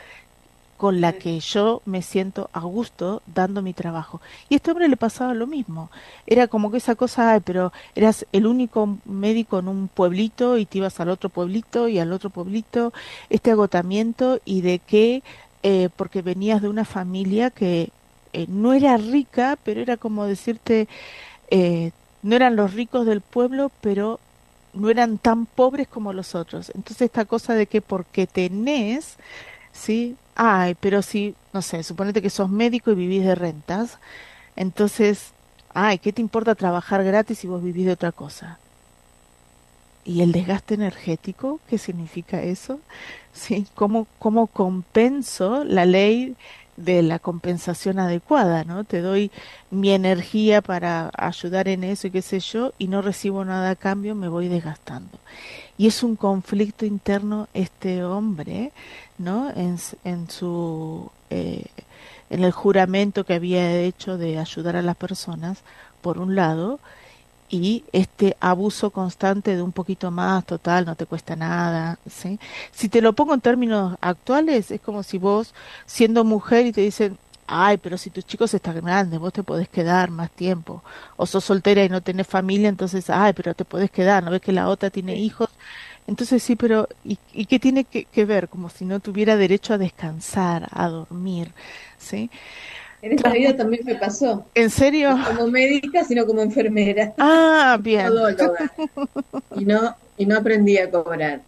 con 0.79 1.03
la 1.03 1.13
que 1.13 1.41
yo 1.41 1.83
me 1.85 2.01
siento 2.01 2.49
a 2.55 2.61
gusto 2.61 3.21
dando 3.27 3.61
mi 3.61 3.75
trabajo. 3.75 4.23
Y 4.49 4.55
a 4.55 4.57
este 4.57 4.71
hombre 4.71 4.89
le 4.89 4.97
pasaba 4.97 5.35
lo 5.35 5.47
mismo. 5.47 5.91
Era 6.27 6.49
como 6.49 6.71
que 6.71 6.79
esa 6.79 6.95
cosa, 6.95 7.39
pero 7.45 7.71
eras 7.95 8.25
el 8.33 8.47
único 8.47 8.97
médico 9.05 9.59
en 9.59 9.69
un 9.69 9.89
pueblito 9.89 10.57
y 10.57 10.65
te 10.65 10.79
ibas 10.79 10.99
al 11.01 11.11
otro 11.11 11.29
pueblito 11.29 11.87
y 11.87 11.99
al 11.99 12.15
otro 12.15 12.31
pueblito, 12.31 12.95
este 13.29 13.51
agotamiento 13.51 14.41
y 14.47 14.63
de 14.63 14.79
que, 14.79 15.23
eh, 15.63 15.91
porque 15.97 16.23
venías 16.23 16.63
de 16.63 16.71
una 16.71 16.87
familia 16.87 17.51
que 17.51 17.91
eh, 18.33 18.47
no 18.49 18.73
era 18.73 18.97
rica, 18.97 19.59
pero 19.65 19.83
era 19.83 19.99
como 19.99 20.25
decirte, 20.25 20.89
eh, 21.51 21.91
no 22.23 22.37
eran 22.37 22.57
los 22.57 22.73
ricos 22.73 23.05
del 23.05 23.21
pueblo, 23.21 23.71
pero 23.83 24.19
no 24.75 24.91
eran 24.91 25.19
tan 25.19 25.47
pobres 25.47 25.89
como 25.89 26.13
los 26.13 26.35
otros. 26.35 26.71
Entonces 26.75 27.03
esta 27.03 27.25
cosa 27.25 27.55
de 27.55 27.67
que 27.67 27.81
porque 27.83 28.27
tenés, 28.27 29.17
¿sí? 29.73 30.17
Ay, 30.35 30.77
pero 30.81 31.03
si, 31.03 31.35
no 31.53 31.63
sé, 31.63 31.83
suponete 31.83 32.23
que 32.23 32.31
sos 32.31 32.51
médico 32.51 32.91
y 32.93 32.95
vivís 32.95 33.25
de 33.25 33.35
rentas, 33.35 33.99
entonces, 34.57 35.35
ay, 35.75 35.99
¿qué 35.99 36.13
te 36.13 36.23
importa 36.23 36.55
trabajar 36.55 37.05
gratis 37.05 37.39
si 37.41 37.47
vos 37.49 37.63
vivís 37.63 37.87
de 37.87 37.93
otra 37.93 38.13
cosa? 38.13 38.61
¿Y 40.05 40.23
el 40.23 40.33
desgaste 40.33 40.75
energético? 40.75 41.61
¿Qué 41.69 41.79
significa 41.79 42.43
eso? 42.43 42.81
¿Sí? 43.33 43.67
¿Cómo, 43.75 44.07
cómo 44.19 44.47
compenso 44.47 45.65
la 45.65 45.85
ley 45.85 46.37
de 46.79 47.03
la 47.03 47.19
compensación 47.19 47.99
adecuada, 47.99 48.65
¿no? 48.65 48.85
Te 48.85 49.01
doy 49.01 49.31
mi 49.71 49.91
energía 49.91 50.63
para 50.63 51.11
ayudar 51.17 51.69
en 51.69 51.85
eso 51.85 52.07
y 52.07 52.11
qué 52.11 52.23
sé 52.23 52.41
yo, 52.41 52.73
y 52.79 52.87
no 52.89 53.03
recibo 53.03 53.45
nada 53.45 53.71
a 53.71 53.77
cambio, 53.77 54.15
me 54.15 54.29
voy 54.29 54.49
desgastando. 54.49 55.19
Y 55.77 55.89
es 55.89 56.03
un 56.03 56.17
conflicto 56.17 56.87
interno 56.87 57.49
este 57.53 58.05
hombre, 58.05 58.73
¿no? 59.19 59.51
En, 59.55 60.31
su 60.31 61.11
eh, 61.31 61.67
en 62.31 62.45
el 62.45 62.53
juramento 62.53 63.25
que 63.25 63.35
había 63.35 63.81
hecho 63.81 64.17
de 64.17 64.39
ayudar 64.39 64.77
a 64.77 64.83
las 64.83 64.97
personas, 64.97 65.59
por 66.01 66.19
un 66.19 66.37
lado, 66.37 66.79
y 67.51 67.85
este 67.93 68.37
abuso 68.41 68.91
constante 68.91 69.57
de 69.57 69.63
un 69.63 69.73
poquito 69.73 70.11
más, 70.11 70.45
total, 70.47 70.85
no 70.87 70.97
te 70.97 71.07
cuesta 71.07 71.37
nada, 71.37 71.99
¿sí? 72.09 72.39
Si 72.73 72.89
te 72.89 73.01
lo 73.03 73.13
pongo 73.15 73.35
en 73.35 73.41
términos 73.41 73.97
actuales, 74.01 74.71
es 74.71 74.81
como 74.81 75.03
si 75.03 75.19
vos, 75.19 75.55
siendo 75.87 76.25
mujer 76.25 76.67
y 76.67 76.73
te 76.73 76.81
dicen, 76.83 77.19
ay, 77.47 77.79
pero 77.79 77.97
si 77.99 78.11
tus 78.11 78.27
chicos 78.27 78.53
están 78.55 78.81
grandes, 78.85 79.19
vos 79.19 79.33
te 79.33 79.43
podés 79.43 79.69
quedar 79.69 80.11
más 80.11 80.31
tiempo, 80.31 80.83
o 81.17 81.27
sos 81.27 81.45
soltera 81.45 81.85
y 81.85 81.89
no 81.89 82.03
tenés 82.03 82.27
familia, 82.27 82.69
entonces, 82.69 83.09
ay, 83.11 83.33
pero 83.33 83.55
te 83.55 83.65
podés 83.65 83.91
quedar, 83.91 84.23
¿no 84.23 84.31
ves 84.31 84.43
que 84.43 84.53
la 84.53 84.69
otra 84.69 84.91
tiene 84.91 85.17
hijos? 85.17 85.49
Entonces 86.07 86.43
sí, 86.43 86.57
pero 86.57 86.89
¿y, 87.05 87.19
y 87.35 87.47
qué 87.47 87.59
tiene 87.59 87.85
que, 87.85 88.05
que 88.07 88.25
ver? 88.25 88.49
Como 88.49 88.71
si 88.71 88.85
no 88.85 89.01
tuviera 89.01 89.37
derecho 89.37 89.75
a 89.75 89.79
descansar, 89.79 90.69
a 90.73 90.89
dormir, 90.89 91.53
¿sí? 91.99 92.31
En 93.01 93.13
esta 93.13 93.31
vida 93.31 93.57
también 93.57 93.83
me 93.85 93.95
pasó. 93.95 94.45
¿En 94.55 94.71
serio? 94.71 95.17
No 95.17 95.25
como 95.25 95.47
médica, 95.49 96.05
sino 96.05 96.27
como 96.27 96.43
enfermera. 96.43 97.13
Ah, 97.19 97.79
bien. 97.83 98.13
Y 99.57 99.65
no, 99.65 99.97
y 100.17 100.27
no 100.27 100.37
aprendí 100.37 100.79
a 100.79 100.91
cobrar. 100.91 101.41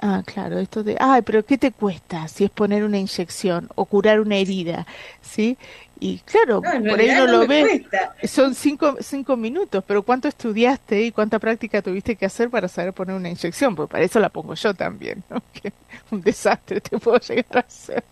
Ah, 0.00 0.22
claro, 0.26 0.58
esto 0.58 0.82
de, 0.82 0.96
ay, 1.00 1.22
pero 1.22 1.44
¿qué 1.44 1.56
te 1.56 1.72
cuesta 1.72 2.28
si 2.28 2.44
es 2.44 2.50
poner 2.50 2.84
una 2.84 2.98
inyección 2.98 3.68
o 3.74 3.86
curar 3.86 4.20
una 4.20 4.36
herida? 4.36 4.86
¿Sí? 5.22 5.56
Y 6.00 6.18
claro, 6.18 6.60
por 6.60 7.00
ahí 7.00 7.08
no, 7.08 7.26
lo 7.26 7.46
ves, 7.46 7.82
son 8.24 8.54
cinco, 8.54 8.96
cinco 9.00 9.36
minutos, 9.36 9.82
pero 9.86 10.02
¿cuánto 10.02 10.28
estudiaste 10.28 11.02
y 11.02 11.12
cuánta 11.12 11.38
práctica 11.38 11.80
tuviste 11.82 12.16
que 12.16 12.26
hacer 12.26 12.50
para 12.50 12.68
saber 12.68 12.92
poner 12.92 13.14
una 13.16 13.30
inyección? 13.30 13.74
Pues 13.76 13.88
para 13.88 14.04
eso 14.04 14.18
la 14.20 14.28
pongo 14.28 14.54
yo 14.54 14.74
también, 14.74 15.22
¿no? 15.30 15.42
Que 15.52 15.72
un 16.10 16.20
desastre 16.20 16.80
te 16.80 16.98
puedo 16.98 17.18
llegar 17.20 17.58
a 17.58 17.60
hacer. 17.60 18.04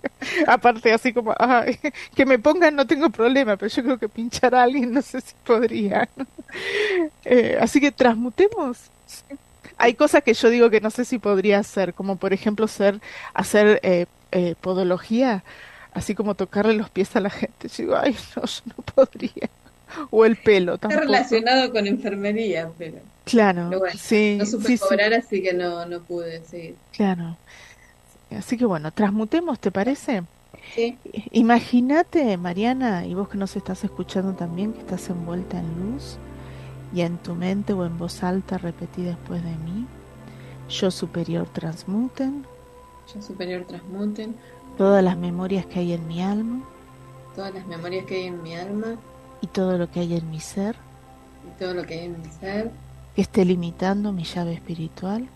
Aparte, 0.46 0.92
así 0.92 1.12
como, 1.12 1.34
ay, 1.38 1.78
que 2.14 2.24
me 2.24 2.38
pongan 2.38 2.74
no 2.76 2.86
tengo 2.86 3.10
problema, 3.10 3.56
pero 3.56 3.68
yo 3.68 3.82
creo 3.82 3.98
que 3.98 4.08
pinchar 4.08 4.54
a 4.54 4.62
alguien 4.62 4.92
no 4.92 5.02
sé 5.02 5.20
si 5.20 5.34
podría. 5.44 6.08
Eh, 7.24 7.58
así 7.60 7.80
que 7.80 7.90
transmutemos 7.90 8.90
hay 9.78 9.94
cosas 9.94 10.22
que 10.22 10.34
yo 10.34 10.48
digo 10.48 10.70
que 10.70 10.80
no 10.80 10.90
sé 10.90 11.04
si 11.04 11.18
podría 11.18 11.58
hacer, 11.58 11.92
como 11.92 12.16
por 12.16 12.32
ejemplo 12.32 12.68
ser, 12.68 13.00
hacer 13.34 13.80
eh, 13.82 14.06
eh, 14.30 14.54
podología, 14.60 15.42
así 15.92 16.14
como 16.14 16.34
tocarle 16.34 16.74
los 16.74 16.90
pies 16.90 17.14
a 17.16 17.20
la 17.20 17.30
gente. 17.30 17.68
Yo 17.68 17.74
digo, 17.76 17.96
ay, 17.96 18.16
no, 18.36 18.42
yo 18.44 18.62
no 18.66 18.84
podría. 18.94 19.50
O 20.10 20.24
el 20.24 20.36
pelo 20.36 20.78
tampoco. 20.78 21.02
Está 21.02 21.12
relacionado 21.12 21.70
con 21.70 21.86
enfermería, 21.86 22.70
pero. 22.78 22.98
Claro, 23.24 23.70
sí. 23.96 24.36
No 24.38 24.46
supe 24.46 24.78
cobrar, 24.78 25.14
así 25.14 25.42
que 25.42 25.52
no, 25.52 25.86
no 25.86 26.00
pude 26.00 26.42
seguir. 26.44 26.74
Claro. 26.92 27.36
Así 28.36 28.56
que 28.56 28.64
bueno, 28.64 28.90
transmutemos, 28.90 29.60
¿te 29.60 29.70
parece? 29.70 30.22
Sí. 30.74 30.96
Imagínate, 31.32 32.36
Mariana, 32.36 33.06
y 33.06 33.14
vos 33.14 33.28
que 33.28 33.36
nos 33.36 33.56
estás 33.56 33.84
escuchando 33.84 34.32
también, 34.32 34.72
que 34.72 34.80
estás 34.80 35.10
envuelta 35.10 35.58
en 35.58 35.92
luz 35.92 36.16
y 36.94 37.02
en 37.02 37.18
tu 37.18 37.34
mente 37.34 37.72
o 37.72 37.84
en 37.84 37.98
voz 37.98 38.22
alta 38.22 38.58
repetí 38.58 39.02
después 39.02 39.42
de 39.42 39.50
mí, 39.50 39.86
yo 40.68 40.90
superior 40.90 41.46
transmuten, 41.52 42.46
yo 43.14 43.20
superior 43.20 43.64
transmuten, 43.66 44.34
todas 44.76 45.02
las 45.02 45.16
memorias 45.16 45.66
que 45.66 45.80
hay 45.80 45.92
en 45.92 46.06
mi 46.06 46.22
alma, 46.22 46.62
todas 47.34 47.54
las 47.54 47.66
memorias 47.66 48.06
que 48.06 48.16
hay 48.16 48.26
en 48.26 48.42
mi 48.42 48.54
alma, 48.54 48.96
y 49.40 49.46
todo 49.46 49.78
lo 49.78 49.90
que 49.90 50.00
hay 50.00 50.16
en 50.16 50.30
mi 50.30 50.40
ser, 50.40 50.76
y 51.46 51.58
todo 51.58 51.74
lo 51.74 51.84
que 51.84 51.94
hay 51.94 52.04
en 52.06 52.20
mi 52.20 52.28
ser, 52.28 52.70
que 53.14 53.22
esté 53.22 53.44
limitando 53.44 54.12
mi 54.12 54.24
llave 54.24 54.54
espiritual, 54.54 55.28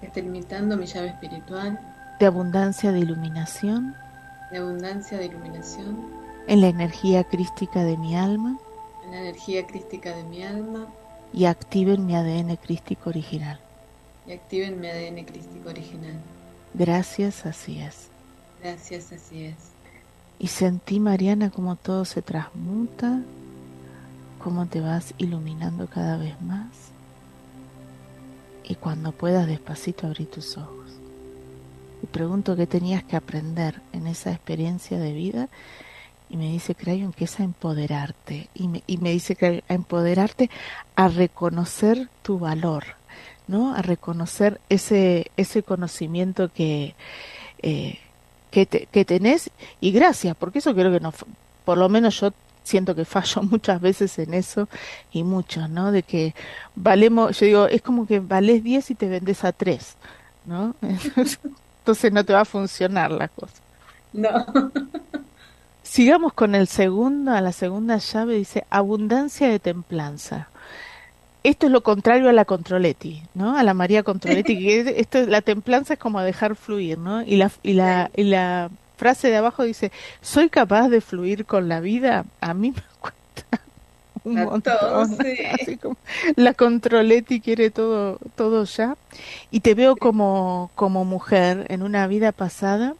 que 0.00 0.06
esté 0.06 0.22
limitando 0.22 0.76
mi 0.76 0.86
llave 0.86 1.08
espiritual, 1.08 1.78
de 2.18 2.26
abundancia 2.26 2.92
de 2.92 3.00
iluminación, 3.00 3.94
de 4.50 4.58
abundancia 4.58 5.18
de 5.18 5.26
iluminación, 5.26 5.96
en 6.46 6.60
la 6.60 6.68
energía 6.68 7.24
crística 7.24 7.82
de 7.82 7.96
mi 7.96 8.16
alma, 8.16 8.58
la 9.10 9.20
energía 9.20 9.66
crística 9.66 10.14
de 10.14 10.22
mi 10.24 10.44
alma 10.44 10.86
y 11.32 11.44
activen 11.44 12.06
mi 12.06 12.14
ADN 12.14 12.56
crístico 12.56 13.10
original. 13.10 13.58
Y 14.26 14.32
activen 14.32 14.80
mi 14.80 14.88
ADN 14.88 15.24
crístico 15.24 15.68
original. 15.68 16.14
Gracias, 16.74 17.46
así 17.46 17.80
es. 17.80 18.09
Gracias, 18.62 19.12
así 19.12 19.44
es. 19.44 19.54
Y 20.38 20.48
sentí, 20.48 21.00
Mariana, 21.00 21.50
como 21.50 21.76
todo 21.76 22.04
se 22.04 22.22
transmuta, 22.22 23.20
cómo 24.42 24.66
te 24.66 24.80
vas 24.80 25.14
iluminando 25.18 25.86
cada 25.86 26.16
vez 26.16 26.40
más. 26.42 26.68
Y 28.64 28.74
cuando 28.76 29.12
puedas 29.12 29.46
despacito 29.46 30.06
abrir 30.06 30.30
tus 30.30 30.56
ojos. 30.56 30.90
Y 32.02 32.06
pregunto 32.06 32.56
qué 32.56 32.66
tenías 32.66 33.04
que 33.04 33.16
aprender 33.16 33.80
en 33.92 34.06
esa 34.06 34.32
experiencia 34.32 34.98
de 34.98 35.12
vida 35.12 35.48
y 36.30 36.36
me 36.36 36.50
dice 36.50 36.74
Crayon 36.74 37.12
que 37.12 37.24
es 37.24 37.40
a 37.40 37.42
empoderarte 37.42 38.48
y 38.54 38.68
me, 38.68 38.82
y 38.86 38.98
me 38.98 39.10
dice 39.10 39.34
que 39.34 39.64
a 39.68 39.74
empoderarte 39.74 40.48
a 40.94 41.08
reconocer 41.08 42.08
tu 42.22 42.38
valor, 42.38 42.84
¿no? 43.48 43.74
A 43.74 43.82
reconocer 43.82 44.60
ese, 44.68 45.30
ese 45.36 45.62
conocimiento 45.64 46.50
que, 46.52 46.94
eh, 47.62 47.98
que, 48.50 48.66
que 48.66 49.04
tenés 49.04 49.50
y 49.80 49.92
gracias, 49.92 50.36
porque 50.36 50.58
eso 50.58 50.74
creo 50.74 50.92
que 50.92 51.00
no, 51.00 51.12
por 51.64 51.78
lo 51.78 51.88
menos 51.88 52.20
yo 52.20 52.32
siento 52.64 52.94
que 52.94 53.04
fallo 53.04 53.42
muchas 53.50 53.80
veces 53.80 54.18
en 54.18 54.34
eso 54.34 54.68
y 55.12 55.22
mucho, 55.22 55.68
¿no? 55.68 55.92
De 55.92 56.02
que 56.02 56.34
valemos, 56.74 57.38
yo 57.38 57.46
digo, 57.46 57.66
es 57.66 57.82
como 57.82 58.06
que 58.06 58.20
vales 58.20 58.62
10 58.62 58.90
y 58.90 58.94
te 58.94 59.08
vendes 59.08 59.44
a 59.44 59.52
3, 59.52 59.96
¿no? 60.46 60.74
Entonces 60.82 62.12
no 62.12 62.24
te 62.24 62.32
va 62.32 62.42
a 62.42 62.44
funcionar 62.44 63.10
la 63.10 63.28
cosa. 63.28 63.54
No. 64.12 64.46
Sigamos 65.82 66.32
con 66.32 66.54
el 66.54 66.68
segundo, 66.68 67.32
a 67.32 67.40
la 67.40 67.52
segunda 67.52 67.98
llave 67.98 68.34
dice 68.34 68.64
abundancia 68.70 69.48
de 69.48 69.58
templanza. 69.58 70.48
Esto 71.42 71.66
es 71.66 71.72
lo 71.72 71.82
contrario 71.82 72.28
a 72.28 72.32
la 72.32 72.44
controletti, 72.44 73.22
¿no? 73.34 73.56
A 73.56 73.62
la 73.62 73.72
María 73.72 74.02
Controletti, 74.02 74.58
que 74.58 74.94
esto 75.00 75.24
la 75.26 75.40
templanza 75.40 75.94
es 75.94 75.98
como 75.98 76.20
dejar 76.20 76.54
fluir, 76.54 76.98
¿no? 76.98 77.22
Y 77.22 77.36
la 77.36 77.50
y 77.62 77.72
la 77.72 78.10
y 78.14 78.24
la 78.24 78.70
frase 78.96 79.28
de 79.28 79.36
abajo 79.36 79.62
dice, 79.62 79.90
"Soy 80.20 80.50
capaz 80.50 80.88
de 80.88 81.00
fluir 81.00 81.46
con 81.46 81.68
la 81.68 81.80
vida." 81.80 82.26
A 82.42 82.52
mí 82.52 82.72
me 82.72 82.82
cuesta 83.00 83.62
un 84.24 84.34
montón. 84.44 85.16
Así 85.60 85.78
como, 85.78 85.96
la 86.36 86.52
Controletti 86.52 87.40
quiere 87.40 87.70
todo 87.70 88.18
todo 88.36 88.64
ya 88.64 88.96
y 89.50 89.60
te 89.60 89.74
veo 89.74 89.96
como 89.96 90.70
como 90.74 91.06
mujer 91.06 91.64
en 91.70 91.82
una 91.82 92.06
vida 92.06 92.32
pasada 92.32 92.94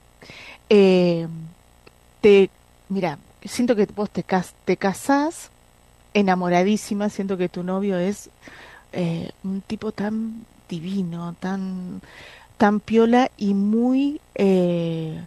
eh, 0.70 1.26
te 2.20 2.48
mira, 2.88 3.18
siento 3.44 3.76
que 3.76 3.86
vos 3.86 4.08
te, 4.10 4.24
te 4.64 4.76
casás 4.76 5.50
enamoradísima, 6.14 7.08
siento 7.08 7.36
que 7.36 7.48
tu 7.48 7.62
novio 7.62 7.98
es 7.98 8.30
eh, 8.92 9.30
un 9.44 9.60
tipo 9.60 9.92
tan 9.92 10.44
divino, 10.68 11.34
tan, 11.40 12.00
tan 12.56 12.80
piola 12.80 13.30
y 13.36 13.54
muy, 13.54 14.20
eh, 14.34 15.24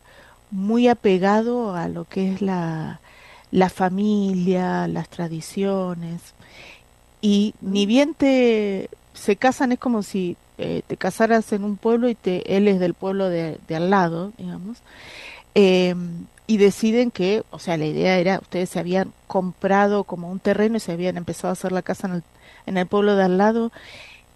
muy 0.52 0.88
apegado 0.88 1.76
a 1.76 1.88
lo 1.88 2.06
que 2.06 2.34
es 2.34 2.42
la, 2.42 3.00
la 3.52 3.70
familia, 3.70 4.88
las 4.88 5.10
tradiciones. 5.10 6.22
Y 7.22 7.54
ni 7.62 7.86
bien 7.86 8.14
te 8.14 8.90
se 9.14 9.36
casan, 9.36 9.72
es 9.72 9.80
como 9.80 10.04
si 10.04 10.36
eh, 10.58 10.82
te 10.88 10.98
casaras 10.98 11.52
en 11.54 11.64
un 11.64 11.78
pueblo 11.78 12.10
y 12.10 12.16
te, 12.16 12.58
él 12.58 12.68
es 12.68 12.80
del 12.80 12.94
pueblo 12.94 13.30
de, 13.30 13.58
al 13.74 13.90
lado, 13.90 14.34
digamos. 14.38 14.78
Eh, 15.56 15.96
y 16.46 16.58
deciden 16.58 17.12
que, 17.12 17.44
o 17.52 17.60
sea, 17.60 17.78
la 17.78 17.86
idea 17.86 18.18
era, 18.18 18.40
ustedes 18.40 18.70
se 18.70 18.80
habían 18.80 19.14
comprado 19.28 20.04
como 20.04 20.30
un 20.30 20.40
terreno 20.40 20.78
y 20.78 20.80
se 20.80 20.92
habían 20.92 21.18
empezado 21.18 21.50
a 21.50 21.54
hacer 21.54 21.72
la 21.72 21.82
casa 21.82 22.08
en 22.08 22.14
el, 22.16 22.24
en 22.66 22.78
el 22.78 22.88
pueblo 22.88 23.16
de 23.16 23.24
al 23.24 23.38
lado 23.38 23.72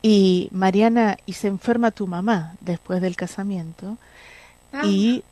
y 0.01 0.49
Mariana, 0.51 1.17
y 1.25 1.33
se 1.33 1.47
enferma 1.47 1.91
tu 1.91 2.07
mamá 2.07 2.55
después 2.61 3.01
del 3.01 3.15
casamiento 3.15 3.97
ah. 4.71 4.81
y 4.85 5.23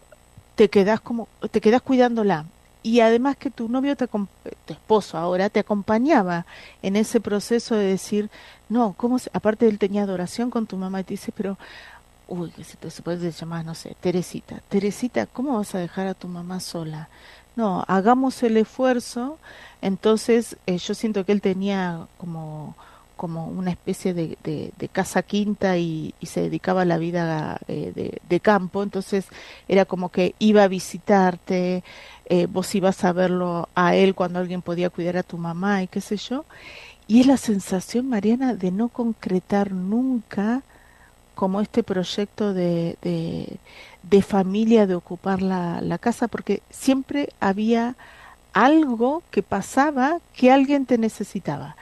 te 0.55 0.69
quedas 0.69 1.01
como, 1.01 1.27
te 1.51 1.61
quedas 1.61 1.81
cuidándola. 1.81 2.45
Y 2.81 2.99
además 2.99 3.35
que 3.35 3.49
tu 3.49 3.67
novio, 3.67 3.95
te, 3.95 4.07
tu 4.07 4.27
esposo 4.73 5.17
ahora, 5.17 5.49
te 5.49 5.59
acompañaba 5.59 6.45
en 6.83 6.95
ese 6.95 7.19
proceso 7.19 7.75
de 7.75 7.85
decir, 7.85 8.29
no, 8.69 8.93
¿cómo 8.95 9.17
se, 9.17 9.31
aparte 9.33 9.67
él 9.67 9.79
tenía 9.79 10.03
adoración 10.03 10.51
con 10.51 10.67
tu 10.67 10.77
mamá 10.77 10.99
y 10.99 11.03
te 11.03 11.13
dice, 11.15 11.31
pero 11.35 11.57
uy, 12.27 12.51
que 12.51 12.63
se, 12.63 12.77
se 12.89 13.01
puede 13.01 13.31
llamar, 13.31 13.65
no 13.65 13.75
sé, 13.75 13.95
Teresita. 13.99 14.61
Teresita, 14.69 15.25
¿cómo 15.25 15.57
vas 15.57 15.75
a 15.75 15.79
dejar 15.79 16.07
a 16.07 16.13
tu 16.13 16.27
mamá 16.27 16.59
sola? 16.59 17.09
No, 17.55 17.83
hagamos 17.88 18.43
el 18.43 18.57
esfuerzo. 18.57 19.38
Entonces, 19.81 20.57
eh, 20.65 20.77
yo 20.77 20.93
siento 20.93 21.25
que 21.25 21.31
él 21.31 21.41
tenía 21.41 22.07
como 22.17 22.75
como 23.15 23.47
una 23.47 23.71
especie 23.71 24.13
de, 24.13 24.38
de, 24.43 24.89
casa 24.89 25.23
quinta 25.23 25.77
y, 25.77 26.13
y, 26.19 26.25
se 26.25 26.41
dedicaba 26.41 26.81
a 26.81 26.85
la 26.85 26.97
vida 26.97 27.59
eh, 27.67 27.91
de, 27.95 28.19
de, 28.27 28.39
campo, 28.39 28.83
entonces 28.83 29.25
era 29.67 29.85
como 29.85 30.09
que 30.09 30.35
iba 30.39 30.63
a 30.63 30.67
visitarte, 30.67 31.83
eh, 32.25 32.45
vos 32.47 32.75
ibas 32.75 33.03
a 33.03 33.13
verlo 33.13 33.69
a 33.73 33.95
él 33.95 34.15
cuando 34.15 34.39
alguien 34.39 34.61
podía 34.61 34.89
cuidar 34.89 35.17
a 35.17 35.23
tu 35.23 35.38
mamá 35.38 35.83
y 35.83 35.88
qué 35.88 36.01
sé 36.01 36.17
yo, 36.17 36.45
y 37.07 37.21
es 37.21 37.27
la 37.27 37.38
sensación, 37.38 38.09
Mariana, 38.09 38.53
de 38.53 38.71
no 38.71 38.89
concretar 38.89 39.71
nunca 39.71 40.63
como 41.35 41.61
este 41.61 41.83
proyecto 41.83 42.53
de, 42.53 42.97
de, 43.01 44.21
familia, 44.21 44.87
de 44.87 44.95
ocupar 44.95 45.41
la, 45.41 45.81
la, 45.81 45.97
casa, 45.97 46.27
porque 46.27 46.61
siempre 46.69 47.29
había 47.39 47.95
algo 48.53 49.21
que 49.31 49.43
pasaba 49.43 50.19
que 50.33 50.51
alguien 50.51 50.85
te 50.85 50.97
necesitaba. 50.97 51.75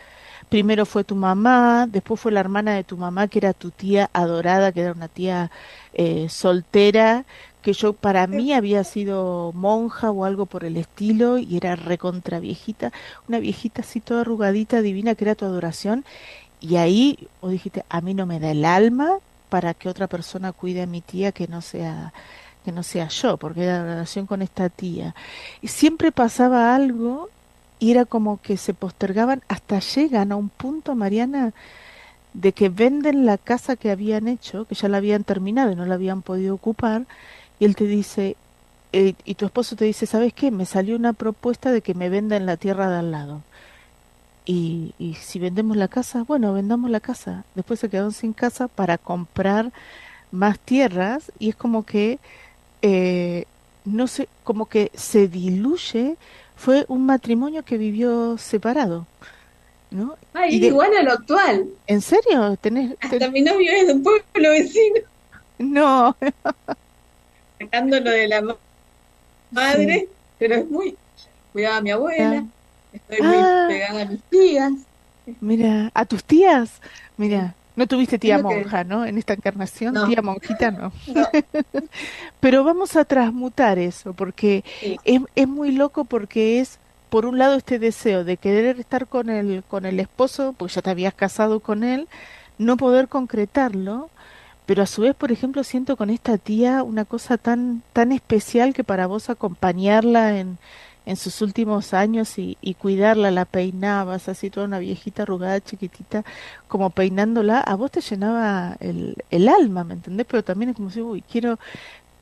Primero 0.49 0.85
fue 0.85 1.03
tu 1.03 1.15
mamá, 1.15 1.87
después 1.87 2.19
fue 2.19 2.31
la 2.31 2.39
hermana 2.39 2.73
de 2.73 2.83
tu 2.83 2.97
mamá, 2.97 3.27
que 3.27 3.39
era 3.39 3.53
tu 3.53 3.71
tía 3.71 4.09
adorada, 4.13 4.71
que 4.71 4.81
era 4.81 4.91
una 4.91 5.07
tía 5.07 5.51
eh, 5.93 6.27
soltera, 6.29 7.25
que 7.61 7.73
yo 7.73 7.93
para 7.93 8.27
mí 8.27 8.53
había 8.53 8.83
sido 8.83 9.51
monja 9.53 10.11
o 10.11 10.25
algo 10.25 10.45
por 10.45 10.65
el 10.65 10.77
estilo 10.77 11.37
y 11.37 11.57
era 11.57 11.75
recontra 11.75 12.39
viejita, 12.39 12.91
una 13.27 13.39
viejita 13.39 13.81
así 13.81 13.99
toda 13.99 14.21
arrugadita, 14.21 14.81
divina, 14.81 15.15
que 15.15 15.23
era 15.25 15.35
tu 15.35 15.45
adoración. 15.45 16.05
Y 16.59 16.75
ahí 16.75 17.27
o 17.41 17.49
dijiste, 17.49 17.85
a 17.89 18.01
mí 18.01 18.13
no 18.13 18.25
me 18.25 18.39
da 18.39 18.51
el 18.51 18.65
alma 18.65 19.17
para 19.53 19.75
que 19.75 19.87
otra 19.87 20.07
persona 20.07 20.51
cuide 20.51 20.81
a 20.81 20.87
mi 20.87 21.01
tía 21.01 21.31
que 21.31 21.47
no 21.47 21.61
sea 21.61 22.11
que 22.65 22.71
no 22.71 22.81
sea 22.81 23.07
yo, 23.09 23.37
porque 23.37 23.65
era 23.65 23.83
la 23.83 23.83
relación 23.83 24.25
con 24.25 24.41
esta 24.41 24.67
tía. 24.69 25.13
Y 25.61 25.67
siempre 25.67 26.11
pasaba 26.11 26.73
algo 26.73 27.29
y 27.77 27.91
era 27.91 28.05
como 28.05 28.41
que 28.41 28.57
se 28.57 28.73
postergaban 28.73 29.43
hasta 29.47 29.77
llegan 29.77 30.31
a 30.31 30.37
un 30.37 30.49
punto, 30.49 30.95
Mariana, 30.95 31.53
de 32.33 32.51
que 32.53 32.69
venden 32.69 33.27
la 33.27 33.37
casa 33.37 33.75
que 33.75 33.91
habían 33.91 34.27
hecho, 34.27 34.65
que 34.65 34.73
ya 34.73 34.89
la 34.89 34.97
habían 34.97 35.23
terminado 35.23 35.71
y 35.71 35.75
no 35.75 35.85
la 35.85 35.93
habían 35.93 36.23
podido 36.23 36.55
ocupar, 36.55 37.05
y 37.59 37.65
él 37.65 37.75
te 37.75 37.85
dice, 37.85 38.35
eh, 38.91 39.13
y 39.23 39.35
tu 39.35 39.45
esposo 39.45 39.75
te 39.75 39.85
dice, 39.85 40.07
¿sabes 40.07 40.33
qué? 40.33 40.49
Me 40.49 40.65
salió 40.65 40.95
una 40.95 41.13
propuesta 41.13 41.71
de 41.71 41.81
que 41.81 41.93
me 41.93 42.09
vendan 42.09 42.47
la 42.47 42.57
tierra 42.57 42.89
de 42.89 42.97
al 42.97 43.11
lado. 43.11 43.43
Y, 44.45 44.93
y 44.99 45.15
si 45.15 45.39
vendemos 45.39 45.77
la 45.77 45.87
casa, 45.87 46.23
bueno, 46.23 46.53
vendamos 46.53 46.89
la 46.89 46.99
casa. 46.99 47.45
Después 47.55 47.79
se 47.79 47.89
quedaron 47.89 48.11
sin 48.11 48.33
casa 48.33 48.67
para 48.67 48.97
comprar 48.97 49.71
más 50.31 50.59
tierras 50.59 51.31
y 51.39 51.49
es 51.49 51.55
como 51.55 51.85
que 51.85 52.19
eh, 52.81 53.45
no 53.85 54.07
sé, 54.07 54.27
como 54.43 54.67
que 54.67 54.91
se 54.93 55.27
diluye. 55.27 56.17
Fue 56.55 56.85
un 56.87 57.05
matrimonio 57.05 57.63
que 57.63 57.77
vivió 57.77 58.37
separado. 58.37 59.07
¿no? 59.89 60.17
Ay, 60.33 60.63
igual 60.63 60.95
a 60.97 61.03
lo 61.03 61.11
actual. 61.13 61.67
¿En 61.87 62.01
serio? 62.01 62.57
¿Tenés, 62.57 62.95
Hasta 62.99 63.29
mi 63.29 63.41
novio 63.41 63.71
es 63.71 63.87
de 63.87 63.93
un 63.93 64.03
pueblo 64.03 64.49
vecino. 64.49 65.01
No. 65.59 66.15
Sacándolo 67.59 68.09
de 68.09 68.27
la 68.27 68.55
madre, 69.51 70.09
pero 70.39 70.55
es 70.55 70.69
muy... 70.69 70.97
Cuidaba 71.53 71.77
a 71.77 71.81
mi 71.81 71.91
abuela, 71.91 72.45
estoy 72.93 73.21
muy 73.21 73.37
ah. 73.37 73.65
pegada 73.67 74.01
a 74.01 74.05
mis 74.05 74.23
tías. 74.23 74.73
Mira, 75.41 75.91
¿a 75.93 76.05
tus 76.05 76.23
tías? 76.23 76.81
Mira, 77.17 77.55
no 77.75 77.87
tuviste 77.87 78.19
tía 78.19 78.39
monja, 78.39 78.83
¿no? 78.83 79.05
En 79.05 79.17
esta 79.17 79.33
encarnación, 79.33 79.95
tía 80.07 80.21
monjita 80.21 80.71
no. 80.71 80.91
Pero 82.39 82.63
vamos 82.63 82.95
a 82.95 83.05
transmutar 83.05 83.79
eso, 83.79 84.13
porque 84.13 84.63
es, 85.03 85.21
es 85.35 85.47
muy 85.47 85.71
loco 85.71 86.05
porque 86.05 86.59
es 86.59 86.79
por 87.09 87.25
un 87.25 87.37
lado 87.37 87.55
este 87.55 87.79
deseo 87.79 88.23
de 88.23 88.37
querer 88.37 88.79
estar 88.79 89.07
con 89.07 89.29
el 89.29 89.63
con 89.67 89.85
el 89.85 89.99
esposo, 89.99 90.53
porque 90.57 90.75
ya 90.75 90.81
te 90.81 90.89
habías 90.89 91.13
casado 91.13 91.59
con 91.59 91.83
él, 91.83 92.07
no 92.57 92.77
poder 92.77 93.07
concretarlo, 93.07 94.09
pero 94.65 94.83
a 94.83 94.87
su 94.87 95.01
vez, 95.01 95.15
por 95.15 95.31
ejemplo, 95.31 95.63
siento 95.63 95.97
con 95.97 96.09
esta 96.09 96.37
tía 96.37 96.83
una 96.83 97.05
cosa 97.05 97.37
tan 97.37 97.81
tan 97.93 98.11
especial 98.11 98.73
que 98.73 98.83
para 98.83 99.07
vos 99.07 99.29
acompañarla 99.29 100.37
en 100.39 100.57
en 101.05 101.17
sus 101.17 101.41
últimos 101.41 101.93
años 101.93 102.37
y, 102.37 102.57
y, 102.61 102.75
cuidarla, 102.75 103.31
la 103.31 103.45
peinabas, 103.45 104.29
así 104.29 104.49
toda 104.49 104.65
una 104.65 104.79
viejita 104.79 105.23
arrugada, 105.23 105.59
chiquitita, 105.59 106.23
como 106.67 106.89
peinándola, 106.91 107.59
a 107.59 107.75
vos 107.75 107.91
te 107.91 108.01
llenaba 108.01 108.77
el, 108.79 109.17
el 109.29 109.49
alma, 109.49 109.83
¿me 109.83 109.95
entendés? 109.95 110.25
Pero 110.29 110.43
también 110.43 110.69
es 110.69 110.75
como 110.75 110.89
si, 110.89 111.01
uy, 111.01 111.21
quiero, 111.21 111.59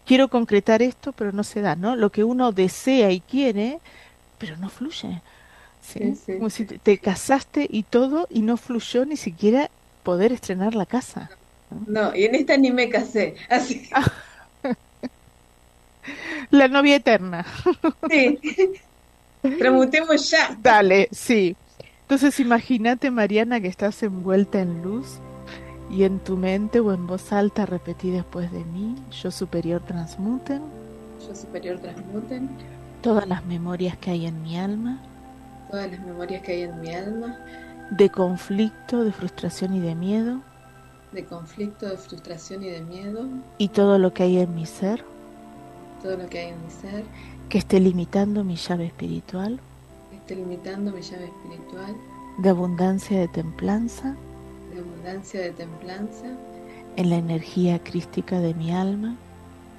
quiero 0.06 0.30
concretar 0.30 0.82
esto, 0.82 1.12
pero 1.12 1.32
no 1.32 1.44
se 1.44 1.62
da, 1.62 1.76
¿no? 1.76 1.96
Lo 1.96 2.12
que 2.12 2.24
uno 2.24 2.52
desea 2.52 3.12
y 3.12 3.20
quiere, 3.20 3.80
pero 4.40 4.58
no 4.58 4.70
fluye. 4.70 5.22
¿sí? 5.82 6.18
Como 6.26 6.50
si 6.50 6.66
te, 6.66 6.80
te, 6.80 6.98
casaste 6.98 7.68
y 7.70 7.84
todo 7.84 8.28
y 8.30 8.42
no 8.42 8.58
fluyó 8.58 9.06
ni 9.06 9.18
siquiera 9.18 9.70
poder 10.04 10.32
estrenar 10.32 10.74
la 10.74 10.86
casa. 10.86 11.30
No, 11.70 12.10
no 12.10 12.16
y 12.16 12.26
en 12.26 12.36
esta 12.36 12.58
ni 12.58 12.72
me 12.72 12.90
casé, 12.90 13.36
así. 13.50 13.90
La 16.52 16.68
novia 16.68 16.98
eterna. 16.98 17.46
Sí. 18.10 18.40
Tramutemos 19.60 20.30
ya. 20.30 20.56
Dale, 20.62 21.10
sí. 21.12 21.56
Entonces 22.02 22.40
imagínate, 22.40 23.10
Mariana, 23.10 23.60
que 23.60 23.68
estás 23.68 24.04
envuelta 24.04 24.60
en 24.60 24.82
luz 24.84 25.20
y 25.90 26.04
en 26.04 26.20
tu 26.20 26.38
mente 26.38 26.80
o 26.80 26.94
en 26.94 27.08
voz 27.08 27.32
alta 27.34 27.66
repetí 27.66 28.12
después 28.12 28.52
de 28.52 28.64
mí, 28.66 28.96
yo 29.12 29.32
superior 29.32 29.82
transmuten. 29.86 30.62
Yo 31.26 31.36
superior 31.36 31.80
transmuten. 31.80 32.50
Todas 33.02 33.28
las 33.28 33.46
memorias 33.46 33.98
que 33.98 34.12
hay 34.12 34.26
en 34.26 34.42
mi 34.44 34.58
alma. 34.58 35.02
Todas 35.70 35.90
las 35.90 36.00
memorias 36.02 36.44
que 36.44 36.52
hay 36.52 36.62
en 36.64 36.82
mi 36.82 36.94
alma. 36.94 37.38
De 37.90 38.10
conflicto, 38.10 39.04
de 39.04 39.12
frustración 39.12 39.74
y 39.76 39.80
de 39.80 39.96
miedo. 39.96 40.42
De 41.12 41.26
conflicto, 41.26 41.88
de 41.88 41.98
frustración 41.98 42.64
y 42.64 42.70
de 42.70 42.82
miedo. 42.82 43.26
Y 43.58 43.70
todo 43.70 43.98
lo 43.98 44.14
que 44.14 44.24
hay 44.24 44.40
en 44.40 44.54
mi 44.56 44.66
ser 44.66 45.04
todo 46.02 46.18
lo 46.18 46.28
que 46.28 46.40
hay 46.40 46.48
en 46.50 46.64
mi 46.64 46.72
ser. 46.72 47.04
Que 47.50 47.58
esté 47.58 47.80
limitando 47.80 48.44
mi 48.44 48.56
llave 48.56 48.86
espiritual. 48.88 49.60
Que 50.10 50.18
esté 50.18 50.36
limitando 50.36 50.92
mi 50.92 51.02
llave 51.02 51.26
espiritual. 51.26 51.96
De 52.40 52.50
abundancia 52.50 53.20
de 53.20 53.28
templanza. 53.28 54.16
De 54.74 54.80
abundancia 54.80 55.42
de 55.42 55.52
templanza. 55.52 56.26
En 56.96 57.10
la 57.10 57.18
energía 57.18 57.80
crística 57.80 58.40
de 58.40 58.54
mi 58.54 58.72
alma. 58.72 59.16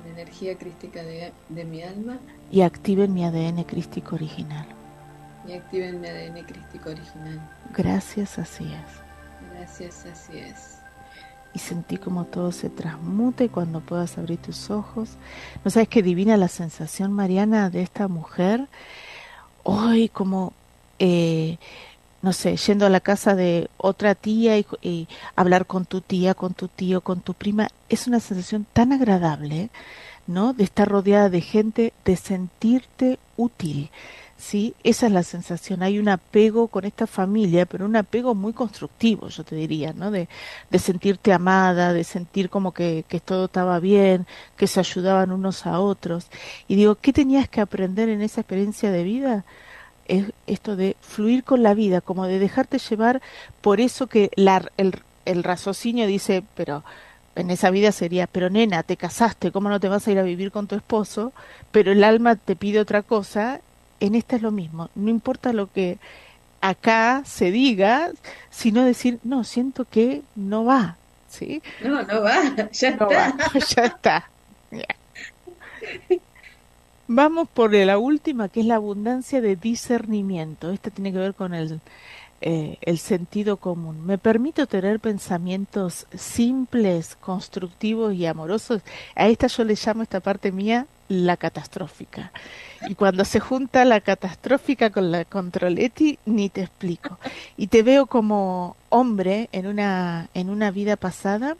La 0.04 0.12
energía 0.12 0.56
crística 0.56 1.02
de, 1.02 1.32
de 1.48 1.64
mi 1.64 1.82
alma. 1.82 2.18
Y 2.50 2.62
activen 2.62 3.14
mi 3.14 3.24
ADN 3.24 3.64
crístico 3.64 4.16
original. 4.16 4.66
Y 5.48 5.52
activen 5.54 6.00
mi 6.00 6.08
ADN 6.08 6.44
crístico 6.44 6.90
original. 6.90 7.40
Gracias, 7.74 8.38
así 8.38 8.64
es. 8.64 9.52
Gracias, 9.54 10.06
así 10.06 10.38
es 10.38 10.81
y 11.54 11.58
sentí 11.58 11.98
como 11.98 12.24
todo 12.24 12.52
se 12.52 12.70
transmute 12.70 13.48
cuando 13.48 13.80
puedas 13.80 14.16
abrir 14.18 14.38
tus 14.38 14.70
ojos. 14.70 15.10
¿No 15.64 15.70
sabes 15.70 15.88
qué 15.88 16.02
divina 16.02 16.36
la 16.36 16.48
sensación, 16.48 17.12
Mariana, 17.12 17.70
de 17.70 17.82
esta 17.82 18.08
mujer? 18.08 18.68
Hoy 19.62 20.08
como, 20.08 20.52
eh, 20.98 21.58
no 22.22 22.32
sé, 22.32 22.56
yendo 22.56 22.86
a 22.86 22.90
la 22.90 23.00
casa 23.00 23.34
de 23.34 23.68
otra 23.76 24.14
tía 24.14 24.58
y, 24.58 25.08
hablar 25.36 25.66
con 25.66 25.84
tu 25.84 26.00
tía, 26.00 26.34
con 26.34 26.54
tu 26.54 26.68
tío, 26.68 27.00
con 27.02 27.20
tu 27.20 27.34
prima, 27.34 27.68
es 27.88 28.06
una 28.06 28.20
sensación 28.20 28.66
tan 28.72 28.92
agradable, 28.92 29.70
¿no? 30.26 30.54
De 30.54 30.64
estar 30.64 30.88
rodeada 30.88 31.28
de 31.28 31.40
gente, 31.40 31.92
de 32.04 32.16
sentirte 32.16 33.18
útil 33.36 33.90
¿sí? 34.42 34.74
Esa 34.82 35.06
es 35.06 35.12
la 35.12 35.22
sensación. 35.22 35.82
Hay 35.82 35.98
un 35.98 36.08
apego 36.08 36.66
con 36.68 36.84
esta 36.84 37.06
familia, 37.06 37.64
pero 37.64 37.86
un 37.86 37.96
apego 37.96 38.34
muy 38.34 38.52
constructivo, 38.52 39.28
yo 39.28 39.44
te 39.44 39.54
diría, 39.54 39.92
¿no? 39.92 40.10
De, 40.10 40.28
de 40.70 40.78
sentirte 40.80 41.32
amada, 41.32 41.92
de 41.92 42.02
sentir 42.04 42.50
como 42.50 42.72
que, 42.72 43.04
que, 43.08 43.20
todo 43.20 43.44
estaba 43.46 43.78
bien, 43.78 44.26
que 44.56 44.66
se 44.66 44.80
ayudaban 44.80 45.30
unos 45.30 45.64
a 45.66 45.78
otros. 45.80 46.26
Y 46.68 46.74
digo, 46.74 46.96
¿qué 46.96 47.12
tenías 47.12 47.48
que 47.48 47.60
aprender 47.60 48.08
en 48.08 48.20
esa 48.20 48.40
experiencia 48.40 48.90
de 48.90 49.04
vida? 49.04 49.44
Es 50.08 50.26
esto 50.48 50.74
de 50.76 50.96
fluir 51.00 51.44
con 51.44 51.62
la 51.62 51.74
vida, 51.74 52.00
como 52.00 52.26
de 52.26 52.40
dejarte 52.40 52.78
llevar 52.78 53.22
por 53.60 53.80
eso 53.80 54.08
que 54.08 54.30
la, 54.34 54.68
el, 54.76 54.94
el 55.24 55.44
raciocinio 55.44 56.06
dice, 56.08 56.42
pero 56.56 56.82
en 57.36 57.50
esa 57.50 57.70
vida 57.70 57.92
sería, 57.92 58.26
pero 58.26 58.50
nena, 58.50 58.82
te 58.82 58.96
casaste, 58.96 59.52
¿cómo 59.52 59.68
no 59.68 59.78
te 59.78 59.88
vas 59.88 60.06
a 60.06 60.12
ir 60.12 60.18
a 60.18 60.24
vivir 60.24 60.50
con 60.50 60.66
tu 60.66 60.74
esposo? 60.74 61.32
Pero 61.70 61.92
el 61.92 62.02
alma 62.02 62.34
te 62.36 62.56
pide 62.56 62.80
otra 62.80 63.02
cosa 63.02 63.60
en 64.02 64.16
esta 64.16 64.34
es 64.34 64.42
lo 64.42 64.50
mismo, 64.50 64.90
no 64.96 65.10
importa 65.10 65.52
lo 65.52 65.70
que 65.70 65.98
acá 66.60 67.22
se 67.24 67.52
diga, 67.52 68.10
sino 68.50 68.84
decir, 68.84 69.20
no, 69.22 69.44
siento 69.44 69.84
que 69.84 70.22
no 70.34 70.64
va, 70.64 70.96
¿sí? 71.28 71.62
No, 71.84 72.02
no 72.02 72.22
va, 72.22 72.42
ya 72.72 72.88
está. 72.88 73.38
ya 73.60 73.82
está. 73.84 74.28
Vamos 77.06 77.48
por 77.48 77.72
la 77.74 77.98
última, 77.98 78.48
que 78.48 78.60
es 78.60 78.66
la 78.66 78.76
abundancia 78.76 79.40
de 79.40 79.54
discernimiento. 79.54 80.70
Esta 80.70 80.90
tiene 80.90 81.12
que 81.12 81.18
ver 81.18 81.34
con 81.34 81.54
el, 81.54 81.80
eh, 82.40 82.78
el 82.80 82.98
sentido 82.98 83.56
común. 83.56 84.04
Me 84.04 84.18
permito 84.18 84.66
tener 84.66 84.98
pensamientos 84.98 86.06
simples, 86.12 87.16
constructivos 87.20 88.14
y 88.14 88.26
amorosos. 88.26 88.82
A 89.14 89.28
esta 89.28 89.46
yo 89.46 89.62
le 89.62 89.74
llamo 89.74 90.02
esta 90.02 90.18
parte 90.18 90.50
mía 90.50 90.86
la 91.12 91.36
catastrófica. 91.36 92.32
Y 92.88 92.94
cuando 92.94 93.24
se 93.24 93.38
junta 93.38 93.84
la 93.84 94.00
catastrófica 94.00 94.90
con 94.90 95.12
la 95.12 95.24
controleti, 95.24 96.18
ni 96.24 96.48
te 96.48 96.62
explico. 96.62 97.18
Y 97.56 97.68
te 97.68 97.82
veo 97.82 98.06
como 98.06 98.76
hombre 98.88 99.48
en 99.52 99.66
una, 99.66 100.28
en 100.34 100.48
una 100.50 100.70
vida 100.70 100.96
pasada, 100.96 101.56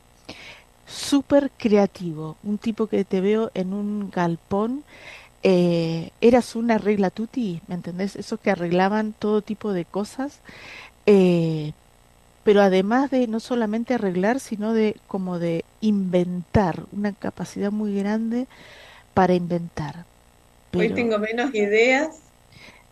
súper 0.87 1.51
creativo, 1.57 2.37
un 2.43 2.59
tipo 2.59 2.87
que 2.87 3.05
te 3.05 3.21
veo 3.21 3.51
en 3.55 3.73
un 3.73 4.11
galpón. 4.11 4.85
Eh, 5.45 6.11
eras 6.21 6.57
una 6.57 6.79
regla 6.79 7.11
tutti, 7.11 7.61
¿me 7.67 7.75
entendés? 7.75 8.17
Esos 8.17 8.41
que 8.41 8.51
arreglaban 8.51 9.13
todo 9.13 9.43
tipo 9.43 9.73
de 9.73 9.85
cosas. 9.85 10.41
Eh, 11.07 11.73
pero 12.45 12.63
además 12.63 13.11
de 13.11 13.29
no 13.29 13.39
solamente 13.39 13.95
arreglar, 13.95 14.41
sino 14.41 14.73
de 14.73 14.97
como 15.07 15.39
de 15.39 15.65
inventar, 15.81 16.85
una 16.93 17.13
capacidad 17.13 17.71
muy 17.71 17.95
grande 17.95 18.47
para 19.15 19.35
inventar. 19.35 20.05
Hoy 20.75 20.91
tengo 20.91 21.19
menos 21.19 21.55
ideas. 21.55 22.17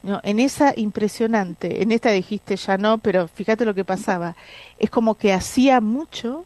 No, 0.03 0.21
en 0.23 0.41
esa 0.41 0.73
impresionante, 0.77 1.83
en 1.83 1.93
esta 1.93 2.11
dijiste 2.11 2.57
ya 2.57 2.79
no, 2.79 2.99
pero 2.99 3.29
fíjate 3.29 3.65
lo 3.65 3.75
que 3.75 3.85
pasaba. 3.85 4.35
Es 4.79 4.91
como 4.91 5.15
que 5.15 5.33
hacía 5.33 5.81
mucho, 5.81 6.45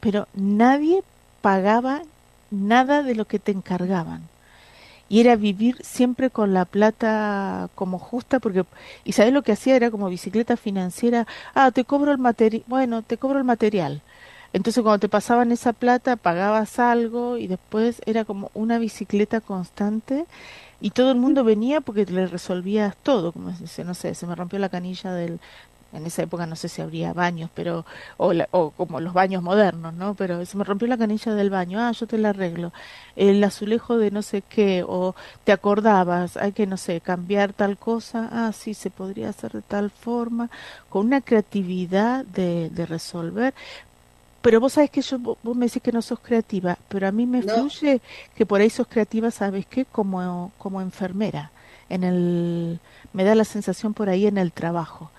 pero 0.00 0.28
nadie 0.34 1.02
pagaba 1.40 2.02
nada 2.50 3.02
de 3.02 3.14
lo 3.14 3.26
que 3.26 3.38
te 3.38 3.52
encargaban. 3.52 4.22
Y 5.08 5.20
era 5.20 5.34
vivir 5.34 5.76
siempre 5.82 6.30
con 6.30 6.54
la 6.54 6.64
plata 6.64 7.68
como 7.74 7.98
justa, 7.98 8.38
porque, 8.38 8.64
y 9.04 9.12
sabes 9.12 9.32
lo 9.32 9.42
que 9.42 9.52
hacía 9.52 9.76
era 9.76 9.90
como 9.90 10.08
bicicleta 10.08 10.56
financiera, 10.56 11.26
ah, 11.54 11.70
te 11.72 11.84
cobro 11.84 12.12
el 12.12 12.18
material, 12.18 12.62
bueno, 12.68 13.02
te 13.02 13.16
cobro 13.16 13.38
el 13.38 13.44
material. 13.44 14.02
Entonces 14.52 14.82
cuando 14.82 14.98
te 14.98 15.08
pasaban 15.08 15.52
esa 15.52 15.72
plata 15.72 16.16
pagabas 16.16 16.78
algo 16.78 17.36
y 17.36 17.46
después 17.46 18.02
era 18.06 18.24
como 18.24 18.50
una 18.54 18.78
bicicleta 18.78 19.40
constante 19.40 20.26
y 20.80 20.90
todo 20.90 21.12
el 21.12 21.18
mundo 21.18 21.44
venía 21.44 21.80
porque 21.80 22.06
le 22.06 22.26
resolvías 22.26 22.96
todo, 23.02 23.32
como 23.32 23.50
dice, 23.52 23.84
no 23.84 23.94
sé, 23.94 24.14
se 24.14 24.26
me 24.26 24.34
rompió 24.34 24.58
la 24.58 24.68
canilla 24.68 25.12
del 25.12 25.40
en 25.92 26.06
esa 26.06 26.22
época 26.22 26.46
no 26.46 26.56
sé 26.56 26.68
si 26.68 26.82
habría 26.82 27.12
baños, 27.12 27.50
pero 27.54 27.84
o, 28.16 28.32
o, 28.52 28.70
como 28.70 29.00
los 29.00 29.12
baños 29.12 29.42
modernos, 29.42 29.94
¿no? 29.94 30.14
Pero 30.14 30.44
se 30.46 30.56
me 30.56 30.64
rompió 30.64 30.86
la 30.88 30.98
canilla 30.98 31.34
del 31.34 31.50
baño, 31.50 31.80
ah, 31.80 31.92
yo 31.92 32.06
te 32.06 32.18
la 32.18 32.30
arreglo. 32.30 32.72
El 33.16 33.42
azulejo 33.42 33.98
de 33.98 34.10
no 34.10 34.22
sé 34.22 34.42
qué, 34.42 34.84
o 34.86 35.14
te 35.44 35.52
acordabas, 35.52 36.36
hay 36.36 36.52
que, 36.52 36.66
no 36.66 36.76
sé, 36.76 37.00
cambiar 37.00 37.52
tal 37.52 37.76
cosa, 37.76 38.28
ah, 38.32 38.52
sí, 38.52 38.74
se 38.74 38.90
podría 38.90 39.30
hacer 39.30 39.52
de 39.52 39.62
tal 39.62 39.90
forma, 39.90 40.50
con 40.88 41.06
una 41.06 41.20
creatividad 41.20 42.24
de, 42.24 42.70
de 42.70 42.86
resolver. 42.86 43.54
Pero 44.42 44.60
vos 44.60 44.74
sabés 44.74 44.90
que 44.90 45.02
yo, 45.02 45.18
vos 45.18 45.56
me 45.56 45.66
decís 45.66 45.82
que 45.82 45.92
no 45.92 46.02
sos 46.02 46.20
creativa, 46.20 46.78
pero 46.88 47.06
a 47.06 47.12
mí 47.12 47.26
me 47.26 47.42
fluye 47.42 48.00
que 48.34 48.46
por 48.46 48.60
ahí 48.60 48.70
sos 48.70 48.86
creativa, 48.86 49.30
¿sabes 49.30 49.66
qué? 49.66 49.84
Como, 49.84 50.52
como 50.58 50.80
enfermera. 50.80 51.50
En 51.88 52.04
el, 52.04 52.78
me 53.12 53.24
da 53.24 53.34
la 53.34 53.44
sensación 53.44 53.94
por 53.94 54.08
ahí 54.08 54.26
en 54.26 54.38
el 54.38 54.52
trabajo 54.52 55.10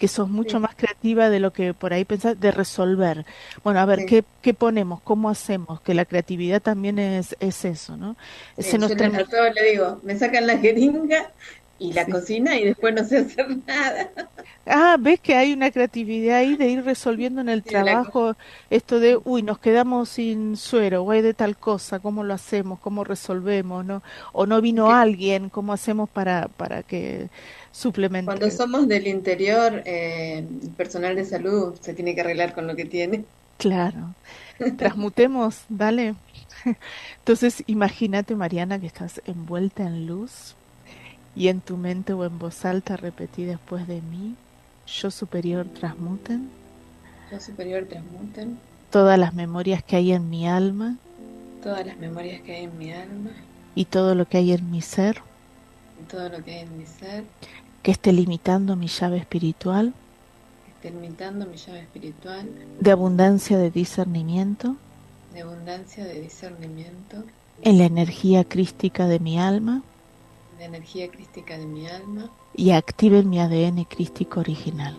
que 0.00 0.08
sos 0.08 0.30
mucho 0.30 0.58
más 0.60 0.74
creativa 0.74 1.28
de 1.28 1.40
lo 1.40 1.52
que 1.52 1.74
por 1.74 1.92
ahí 1.92 2.06
pensás, 2.06 2.40
de 2.40 2.50
resolver. 2.50 3.26
Bueno, 3.62 3.80
a 3.80 3.84
ver, 3.84 4.06
¿qué, 4.06 4.24
¿qué 4.40 4.54
ponemos? 4.54 5.02
¿Cómo 5.02 5.28
hacemos? 5.28 5.82
Que 5.82 5.92
la 5.92 6.06
creatividad 6.06 6.62
también 6.62 6.98
es, 6.98 7.36
es 7.38 7.66
eso, 7.66 7.98
¿no? 7.98 8.16
Sí, 8.58 8.78
nos 8.78 8.96
yo 8.96 8.96
le 9.54 9.70
digo, 9.70 10.00
me 10.02 10.18
sacan 10.18 10.46
la 10.46 10.56
jeringa 10.56 11.30
y 11.80 11.92
la 11.92 12.06
cocina 12.06 12.56
y 12.56 12.66
después 12.66 12.94
no 12.94 13.04
sé 13.04 13.18
hacer 13.18 13.48
nada. 13.66 14.10
Ah, 14.66 14.96
ves 15.00 15.18
que 15.18 15.34
hay 15.34 15.52
una 15.52 15.72
creatividad 15.72 16.36
ahí 16.36 16.56
de 16.56 16.68
ir 16.68 16.84
resolviendo 16.84 17.40
en 17.40 17.48
el 17.48 17.64
trabajo 17.64 18.36
esto 18.68 19.00
de, 19.00 19.18
uy, 19.24 19.42
nos 19.42 19.58
quedamos 19.58 20.10
sin 20.10 20.56
suero, 20.56 21.02
o 21.02 21.10
hay 21.10 21.22
de 21.22 21.34
tal 21.34 21.56
cosa, 21.56 21.98
¿cómo 21.98 22.22
lo 22.22 22.34
hacemos? 22.34 22.78
¿Cómo 22.78 23.02
resolvemos? 23.02 23.84
¿no? 23.84 24.02
O 24.32 24.46
no 24.46 24.60
vino 24.60 24.92
alguien, 24.92 25.48
¿cómo 25.48 25.72
hacemos 25.72 26.08
para, 26.08 26.46
para 26.46 26.84
que 26.84 27.28
cuando 28.24 28.50
somos 28.50 28.88
del 28.88 29.06
interior, 29.06 29.82
eh, 29.86 30.38
el 30.38 30.70
personal 30.70 31.14
de 31.14 31.24
salud 31.24 31.74
se 31.80 31.94
tiene 31.94 32.14
que 32.14 32.20
arreglar 32.20 32.52
con 32.52 32.66
lo 32.66 32.74
que 32.74 32.84
tiene. 32.84 33.24
Claro. 33.58 34.14
Transmutemos, 34.76 35.64
dale. 35.68 36.14
Entonces, 37.18 37.62
imagínate, 37.68 38.34
Mariana, 38.34 38.80
que 38.80 38.88
estás 38.88 39.22
envuelta 39.24 39.84
en 39.84 40.06
luz 40.06 40.56
y 41.36 41.48
en 41.48 41.60
tu 41.60 41.76
mente 41.76 42.12
o 42.12 42.24
en 42.24 42.38
voz 42.38 42.64
alta 42.64 42.96
repetí 42.96 43.44
después 43.44 43.86
de 43.86 44.00
mí, 44.02 44.34
yo 44.86 45.10
superior 45.10 45.66
transmuten. 45.66 46.50
Yo 47.30 47.40
superior 47.40 47.86
transmuten. 47.88 48.58
Todas 48.90 49.18
las 49.18 49.34
memorias 49.34 49.84
que 49.84 49.96
hay 49.96 50.12
en 50.12 50.28
mi 50.28 50.48
alma. 50.48 50.96
Todas 51.62 51.86
las 51.86 51.96
memorias 51.98 52.42
que 52.42 52.56
hay 52.56 52.64
en 52.64 52.78
mi 52.78 52.92
alma. 52.92 53.30
Y 53.74 53.84
todo 53.84 54.14
lo 54.14 54.26
que 54.26 54.38
hay 54.38 54.52
en 54.52 54.70
mi 54.70 54.82
ser. 54.82 55.22
Y 56.00 56.10
todo 56.10 56.28
lo 56.28 56.42
que 56.42 56.54
hay 56.54 56.60
en 56.60 56.78
mi 56.78 56.86
ser 56.86 57.24
que 57.82 57.90
esté 57.90 58.12
limitando 58.12 58.76
mi 58.76 58.88
llave 58.88 59.18
espiritual, 59.18 59.94
esté 60.68 60.90
limitando 60.90 61.46
mi 61.46 61.56
llave 61.56 61.80
espiritual, 61.80 62.48
de 62.78 62.90
abundancia 62.90 63.58
de 63.58 63.70
discernimiento, 63.70 64.76
de 65.32 65.42
abundancia 65.42 66.04
de 66.04 66.20
discernimiento, 66.20 67.24
en 67.62 67.78
la 67.78 67.84
energía 67.84 68.44
crística 68.44 69.06
de 69.06 69.18
mi 69.18 69.38
alma, 69.38 69.82
la 70.60 70.66
energía 70.66 71.10
crística 71.10 71.56
de 71.56 71.64
mi 71.64 71.86
alma, 71.86 72.28
y 72.54 72.72
activen 72.72 73.30
mi 73.30 73.40
ADN 73.40 73.84
crístico 73.84 74.40
original. 74.40 74.94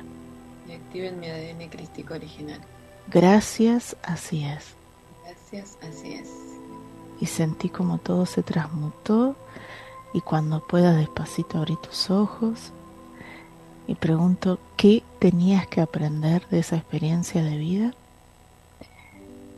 Y 0.67 0.73
activen 0.73 1.19
mi 1.19 1.27
ADN 1.27 1.69
crístico 1.69 2.15
original. 2.15 2.59
Gracias, 3.07 3.95
así 4.01 4.43
es. 4.43 4.73
Gracias, 5.23 5.77
así 5.87 6.13
es. 6.13 6.29
Y 7.19 7.27
sentí 7.27 7.69
como 7.69 7.99
todo 7.99 8.25
se 8.25 8.41
transmutó 8.41 9.35
y 10.15 10.21
cuando 10.21 10.65
puedas 10.65 10.97
despacito 10.97 11.59
abrí 11.59 11.77
tus 11.79 12.09
ojos 12.09 12.71
y 13.85 13.93
pregunto 13.93 14.57
qué 14.77 15.03
tenías 15.19 15.67
que 15.67 15.81
aprender 15.81 16.47
de 16.49 16.59
esa 16.59 16.77
experiencia 16.77 17.43
de 17.43 17.57
vida. 17.57 17.93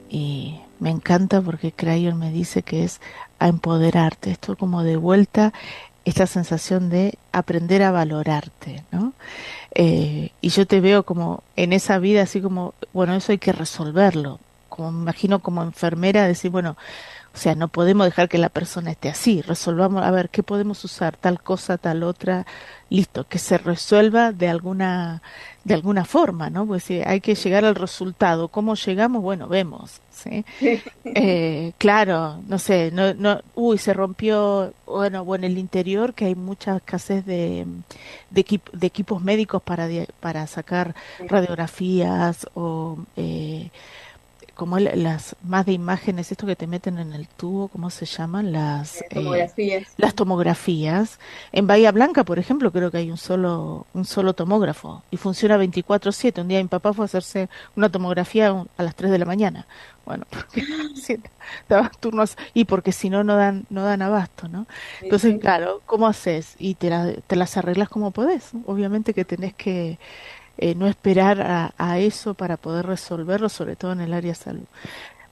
Y 0.09 0.59
me 0.79 0.89
encanta 0.89 1.41
porque 1.41 1.71
Crayon 1.71 2.19
me 2.19 2.29
dice 2.29 2.61
que 2.61 2.83
es 2.83 2.99
a 3.39 3.47
empoderarte, 3.47 4.31
esto 4.31 4.57
como 4.57 4.83
de 4.83 4.97
vuelta, 4.97 5.53
esta 6.05 6.27
sensación 6.27 6.89
de 6.89 7.17
aprender 7.31 7.81
a 7.83 7.91
valorarte, 7.91 8.83
¿no? 8.91 9.13
Eh, 9.75 10.31
y 10.41 10.49
yo 10.49 10.67
te 10.67 10.81
veo 10.81 11.03
como 11.03 11.43
en 11.55 11.73
esa 11.73 11.97
vida 11.99 12.23
así 12.23 12.41
como, 12.41 12.73
bueno, 12.93 13.15
eso 13.15 13.31
hay 13.31 13.37
que 13.37 13.53
resolverlo, 13.53 14.39
como 14.69 14.91
me 14.91 15.01
imagino 15.01 15.39
como 15.39 15.63
enfermera 15.63 16.27
decir, 16.27 16.51
bueno, 16.51 16.77
o 17.33 17.37
sea, 17.37 17.55
no 17.55 17.67
podemos 17.67 18.05
dejar 18.05 18.29
que 18.29 18.37
la 18.37 18.49
persona 18.49 18.91
esté 18.91 19.09
así. 19.09 19.41
Resolvamos, 19.41 20.03
a 20.03 20.11
ver, 20.11 20.29
¿qué 20.29 20.43
podemos 20.43 20.83
usar? 20.83 21.17
Tal 21.17 21.41
cosa, 21.41 21.79
tal 21.79 22.03
otra. 22.03 22.45
Listo, 22.89 23.27
que 23.27 23.39
se 23.39 23.57
resuelva 23.57 24.31
de 24.31 24.49
alguna, 24.49 25.23
de 25.63 25.73
alguna 25.73 26.05
forma, 26.05 26.51
¿no? 26.51 26.67
Pues 26.67 26.83
si 26.83 27.01
hay 27.01 27.21
que 27.21 27.33
llegar 27.33 27.65
al 27.65 27.73
resultado. 27.73 28.49
¿Cómo 28.49 28.75
llegamos? 28.75 29.23
Bueno, 29.23 29.47
vemos. 29.47 29.99
¿sí? 30.11 30.45
eh, 31.05 31.73
claro, 31.79 32.39
no 32.47 32.59
sé, 32.59 32.91
no, 32.91 33.15
no, 33.15 33.41
uy, 33.55 33.79
se 33.79 33.93
rompió, 33.93 34.71
bueno, 34.85 35.25
bueno, 35.25 35.47
en 35.47 35.53
el 35.53 35.57
interior 35.57 36.13
que 36.13 36.25
hay 36.25 36.35
mucha 36.35 36.75
escasez 36.77 37.25
de, 37.25 37.65
de, 38.29 38.61
de 38.73 38.87
equipos 38.87 39.23
médicos 39.23 39.63
para, 39.63 39.87
para 40.19 40.45
sacar 40.45 40.93
radiografías 41.27 42.45
o... 42.53 42.99
Eh, 43.17 43.71
como 44.55 44.77
las 44.77 45.35
más 45.43 45.65
de 45.65 45.73
imágenes, 45.73 46.31
esto 46.31 46.45
que 46.45 46.55
te 46.55 46.67
meten 46.67 46.99
en 46.99 47.13
el 47.13 47.27
tubo, 47.27 47.69
¿cómo 47.69 47.89
se 47.89 48.05
llaman? 48.05 48.51
Las 48.51 49.01
eh, 49.01 49.07
tomografías. 49.09 49.87
las 49.97 50.13
tomografías. 50.13 51.19
En 51.51 51.65
Bahía 51.65 51.91
Blanca, 51.91 52.23
por 52.23 52.37
ejemplo, 52.37 52.71
creo 52.71 52.91
que 52.91 52.97
hay 52.97 53.09
un 53.09 53.17
solo 53.17 53.87
un 53.93 54.05
solo 54.05 54.33
tomógrafo 54.33 55.03
y 55.09 55.17
funciona 55.17 55.57
24/7. 55.57 56.41
Un 56.41 56.47
día 56.47 56.61
mi 56.61 56.67
papá 56.67 56.93
fue 56.93 57.05
a 57.05 57.07
hacerse 57.07 57.49
una 57.75 57.89
tomografía 57.89 58.65
a 58.77 58.83
las 58.83 58.95
3 58.95 59.11
de 59.11 59.17
la 59.19 59.25
mañana. 59.25 59.65
Bueno, 60.05 60.25
porque 60.29 60.63
turnos 61.99 62.37
y 62.53 62.65
porque 62.65 62.91
si 62.91 63.09
no 63.09 63.23
no 63.23 63.35
dan 63.35 63.65
no 63.69 63.83
dan 63.83 64.01
abasto, 64.01 64.47
¿no? 64.47 64.67
Entonces, 65.01 65.39
claro, 65.39 65.81
¿cómo 65.85 66.07
haces? 66.07 66.55
Y 66.59 66.75
te, 66.75 67.21
te 67.25 67.35
las 67.35 67.57
arreglas 67.57 67.89
como 67.89 68.11
podés. 68.11 68.51
Obviamente 68.65 69.13
que 69.13 69.25
tenés 69.25 69.53
que 69.55 69.97
eh, 70.57 70.75
no 70.75 70.87
esperar 70.87 71.73
a, 71.77 71.99
eso 71.99 72.33
para 72.33 72.57
poder 72.57 72.85
resolverlo, 72.85 73.49
sobre 73.49 73.75
todo 73.75 73.93
en 73.93 74.01
el 74.01 74.13
área 74.13 74.31
de 74.31 74.35
salud. 74.35 74.65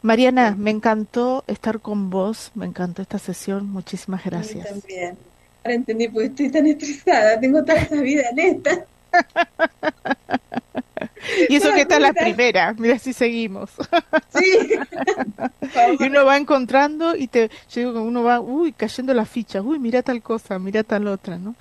Mariana, 0.02 0.56
me 0.58 0.72
encantó 0.72 1.44
estar 1.48 1.80
con 1.80 2.10
vos, 2.10 2.52
me 2.56 2.66
encantó 2.66 3.02
esta 3.02 3.20
sesión, 3.20 3.70
muchísimas 3.70 4.24
gracias. 4.24 4.68
también. 4.68 5.18
Ahora 5.64 5.76
entendí 5.76 6.08
por 6.08 6.24
qué 6.24 6.28
estoy 6.28 6.50
tan 6.50 6.66
estresada, 6.66 7.40
tengo 7.40 7.60
esa 7.60 8.02
vida 8.02 8.24
neta. 8.34 8.84
y 11.50 11.56
eso 11.56 11.72
que 11.74 11.82
está 11.82 12.00
la 12.00 12.14
primera, 12.14 12.74
mira 12.74 12.98
si 12.98 13.14
seguimos. 13.14 13.70
Sí. 14.34 14.74
y 16.00 16.04
uno 16.04 16.26
va 16.26 16.38
encontrando 16.38 17.16
y 17.16 17.28
te, 17.28 17.50
yo 17.70 17.82
digo 17.82 17.94
que 17.94 18.00
uno 18.00 18.24
va, 18.24 18.40
uy, 18.40 18.72
cayendo 18.72 19.14
las 19.14 19.30
fichas, 19.30 19.64
uy, 19.64 19.78
mira 19.78 20.02
tal 20.02 20.24
cosa, 20.24 20.58
mira 20.58 20.84
tal 20.84 21.08
otra, 21.08 21.38
¿no? 21.38 21.56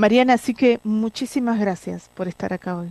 Mariana, 0.00 0.34
así 0.34 0.54
que 0.54 0.80
muchísimas 0.82 1.60
gracias 1.60 2.08
por 2.14 2.26
estar 2.26 2.54
acá 2.54 2.76
hoy. 2.76 2.88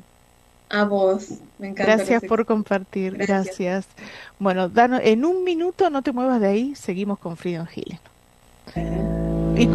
A 0.69 0.83
vos, 0.83 1.29
me 1.57 1.69
encanta. 1.69 1.95
Gracias 1.95 2.23
por 2.23 2.45
compartir, 2.45 3.17
gracias. 3.17 3.87
Bueno, 4.37 4.69
danos, 4.69 5.01
en 5.03 5.25
un 5.25 5.43
minuto 5.43 5.89
no 5.89 6.03
te 6.03 6.11
muevas 6.11 6.39
de 6.39 6.47
ahí, 6.47 6.75
seguimos 6.75 7.17
con 7.17 7.35
Freedom 7.35 7.65
Healing. 7.65 7.99
Y 9.57 9.67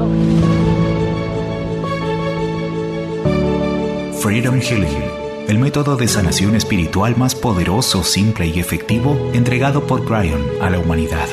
Freedom 4.20 4.61
Healing 4.61 5.25
el 5.49 5.59
método 5.59 5.97
de 5.97 6.09
sanación 6.09 6.57
espiritual 6.57 7.16
más 7.16 7.35
poderoso, 7.35 8.03
simple 8.03 8.47
y 8.47 8.61
efectivo 8.61 9.31
entregado 9.35 9.87
por 9.87 10.07
Brian 10.07 10.42
a 10.62 10.70
la 10.70 10.79
humanidad. 10.79 11.29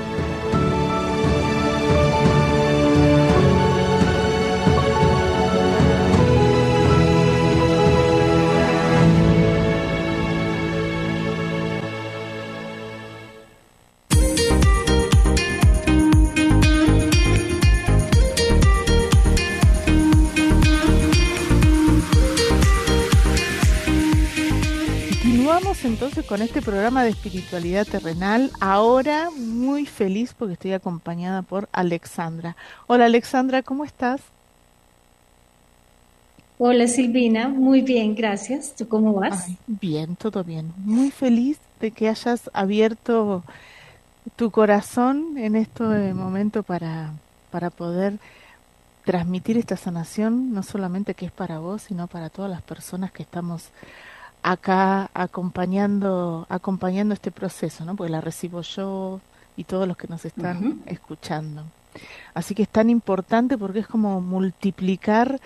Con 26.27 26.41
este 26.41 26.61
programa 26.61 27.03
de 27.03 27.11
espiritualidad 27.11 27.87
terrenal. 27.87 28.51
Ahora 28.59 29.29
muy 29.35 29.85
feliz 29.85 30.33
porque 30.37 30.53
estoy 30.53 30.73
acompañada 30.73 31.41
por 31.41 31.69
Alexandra. 31.71 32.57
Hola 32.87 33.05
Alexandra, 33.05 33.63
¿cómo 33.63 33.85
estás? 33.85 34.21
Hola 36.57 36.87
Silvina, 36.87 37.47
muy 37.47 37.81
bien, 37.81 38.13
gracias. 38.13 38.73
¿Tú 38.75 38.87
cómo 38.87 39.13
vas? 39.13 39.47
bien, 39.67 40.15
todo 40.15 40.43
bien. 40.43 40.73
Muy 40.77 41.11
feliz 41.11 41.59
de 41.79 41.91
que 41.91 42.09
hayas 42.09 42.49
abierto 42.53 43.43
tu 44.35 44.51
corazón 44.51 45.37
en 45.37 45.55
este 45.55 45.83
momento 46.13 46.63
para, 46.63 47.13
para 47.51 47.69
poder 47.69 48.19
transmitir 49.05 49.57
esta 49.57 49.77
sanación, 49.77 50.53
no 50.53 50.63
solamente 50.63 51.13
que 51.13 51.27
es 51.27 51.31
para 51.31 51.59
vos, 51.59 51.83
sino 51.83 52.07
para 52.07 52.29
todas 52.29 52.51
las 52.51 52.61
personas 52.61 53.11
que 53.11 53.23
estamos 53.23 53.69
acá 54.43 55.09
acompañando, 55.13 56.45
acompañando 56.49 57.13
este 57.13 57.31
proceso, 57.31 57.85
¿no? 57.85 57.95
Porque 57.95 58.11
la 58.11 58.21
recibo 58.21 58.61
yo 58.61 59.19
y 59.55 59.63
todos 59.63 59.87
los 59.87 59.97
que 59.97 60.07
nos 60.07 60.23
están 60.25 60.81
escuchando. 60.85 61.63
Así 62.33 62.53
que 62.53 62.63
es 62.63 62.69
tan 62.69 62.89
importante 62.89 63.57
porque 63.57 63.79
es 63.79 63.87
como 63.87 64.21
multiplicar 64.21 65.39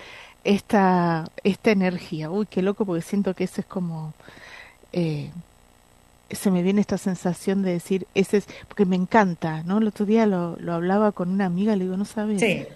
esta, 0.44 1.30
esta 1.44 1.72
energía. 1.72 2.30
Uy, 2.30 2.46
qué 2.46 2.62
loco, 2.62 2.86
porque 2.86 3.02
siento 3.02 3.34
que 3.34 3.46
ese 3.46 3.62
es 3.62 3.68
como 3.68 4.14
eh, 4.92 5.32
se 6.30 6.52
me 6.52 6.64
viene 6.64 6.82
esta 6.82 6.98
sensación 6.98 7.62
de 7.62 7.74
decir, 7.74 8.08
ese 8.16 8.38
es, 8.38 8.48
porque 8.68 8.86
me 8.86 8.96
encanta, 8.96 9.64
¿no? 9.64 9.80
El 9.80 9.88
otro 9.88 10.06
día 10.06 10.26
lo, 10.26 10.56
lo 10.60 10.74
hablaba 10.74 11.12
con 11.12 11.30
una 11.30 11.46
amiga, 11.46 11.76
le 11.76 11.86
digo, 11.86 11.98
no 11.98 12.06
sabes 12.06 12.68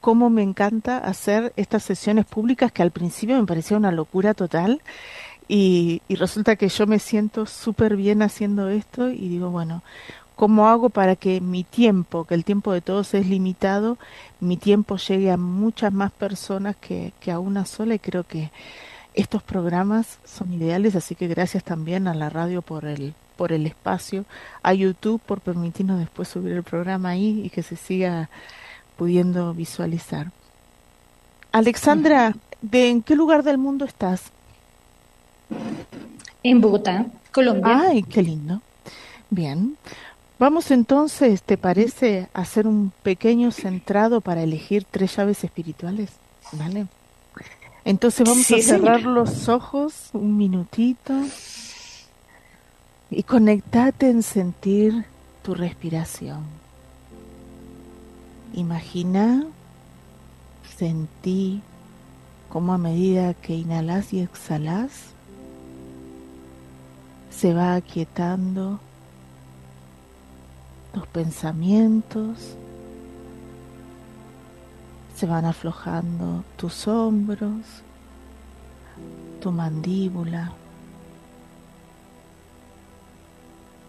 cómo 0.00 0.28
me 0.28 0.42
encanta 0.42 0.98
hacer 0.98 1.52
estas 1.56 1.82
sesiones 1.82 2.26
públicas 2.26 2.70
que 2.70 2.82
al 2.82 2.90
principio 2.90 3.38
me 3.38 3.46
parecía 3.46 3.76
una 3.76 3.90
locura 3.90 4.34
total 4.34 4.82
y, 5.48 6.02
resulta 6.08 6.56
que 6.56 6.68
yo 6.68 6.86
me 6.86 6.98
siento 6.98 7.46
súper 7.46 7.96
bien 7.96 8.22
haciendo 8.22 8.68
esto 8.68 9.10
y 9.10 9.28
digo, 9.28 9.50
bueno, 9.50 9.82
¿cómo 10.36 10.68
hago 10.68 10.88
para 10.88 11.16
que 11.16 11.40
mi 11.40 11.64
tiempo, 11.64 12.24
que 12.24 12.34
el 12.34 12.44
tiempo 12.44 12.72
de 12.72 12.80
todos 12.80 13.14
es 13.14 13.26
limitado, 13.26 13.98
mi 14.40 14.56
tiempo 14.56 14.96
llegue 14.96 15.30
a 15.30 15.36
muchas 15.36 15.92
más 15.92 16.12
personas 16.12 16.76
que, 16.76 17.12
que 17.20 17.30
a 17.30 17.38
una 17.38 17.66
sola? 17.66 17.94
Y 17.94 17.98
creo 17.98 18.24
que 18.24 18.50
estos 19.14 19.42
programas 19.42 20.18
son 20.24 20.52
ideales, 20.52 20.96
así 20.96 21.14
que 21.14 21.28
gracias 21.28 21.62
también 21.62 22.08
a 22.08 22.14
la 22.14 22.30
radio 22.30 22.62
por 22.62 22.84
el, 22.84 23.14
por 23.36 23.52
el 23.52 23.66
espacio, 23.66 24.24
a 24.62 24.72
YouTube 24.72 25.20
por 25.20 25.40
permitirnos 25.40 25.98
después 25.98 26.28
subir 26.28 26.52
el 26.52 26.62
programa 26.62 27.10
ahí 27.10 27.42
y 27.44 27.50
que 27.50 27.62
se 27.62 27.76
siga 27.76 28.30
pudiendo 28.96 29.52
visualizar. 29.54 30.32
Alexandra, 31.52 32.34
¿de 32.62 32.90
en 32.90 33.02
qué 33.02 33.14
lugar 33.14 33.44
del 33.44 33.58
mundo 33.58 33.84
estás? 33.84 34.32
En 36.44 36.60
Bogotá, 36.60 37.06
Colombia. 37.32 37.80
Ay, 37.88 38.02
qué 38.02 38.22
lindo. 38.22 38.60
Bien. 39.30 39.76
Vamos 40.38 40.70
entonces, 40.70 41.42
¿te 41.42 41.56
parece 41.56 42.28
hacer 42.34 42.66
un 42.66 42.92
pequeño 43.02 43.50
centrado 43.50 44.20
para 44.20 44.42
elegir 44.42 44.84
tres 44.88 45.16
llaves 45.16 45.42
espirituales? 45.42 46.10
¿Vale? 46.52 46.86
Entonces 47.86 48.28
vamos 48.28 48.50
a 48.50 48.60
cerrar 48.60 49.02
los 49.02 49.48
ojos 49.48 50.10
un 50.12 50.36
minutito 50.36 51.14
y 53.10 53.22
conectate 53.22 54.10
en 54.10 54.22
sentir 54.22 55.06
tu 55.42 55.54
respiración. 55.54 56.44
Imagina, 58.52 59.46
sentí 60.76 61.62
cómo 62.50 62.74
a 62.74 62.78
medida 62.78 63.32
que 63.32 63.54
inhalas 63.54 64.12
y 64.12 64.20
exhalas, 64.20 65.13
se 67.36 67.52
va 67.52 67.74
aquietando 67.74 68.78
tus 70.92 71.06
pensamientos, 71.08 72.56
se 75.16 75.26
van 75.26 75.44
aflojando 75.44 76.44
tus 76.56 76.86
hombros, 76.86 77.82
tu 79.40 79.50
mandíbula, 79.50 80.52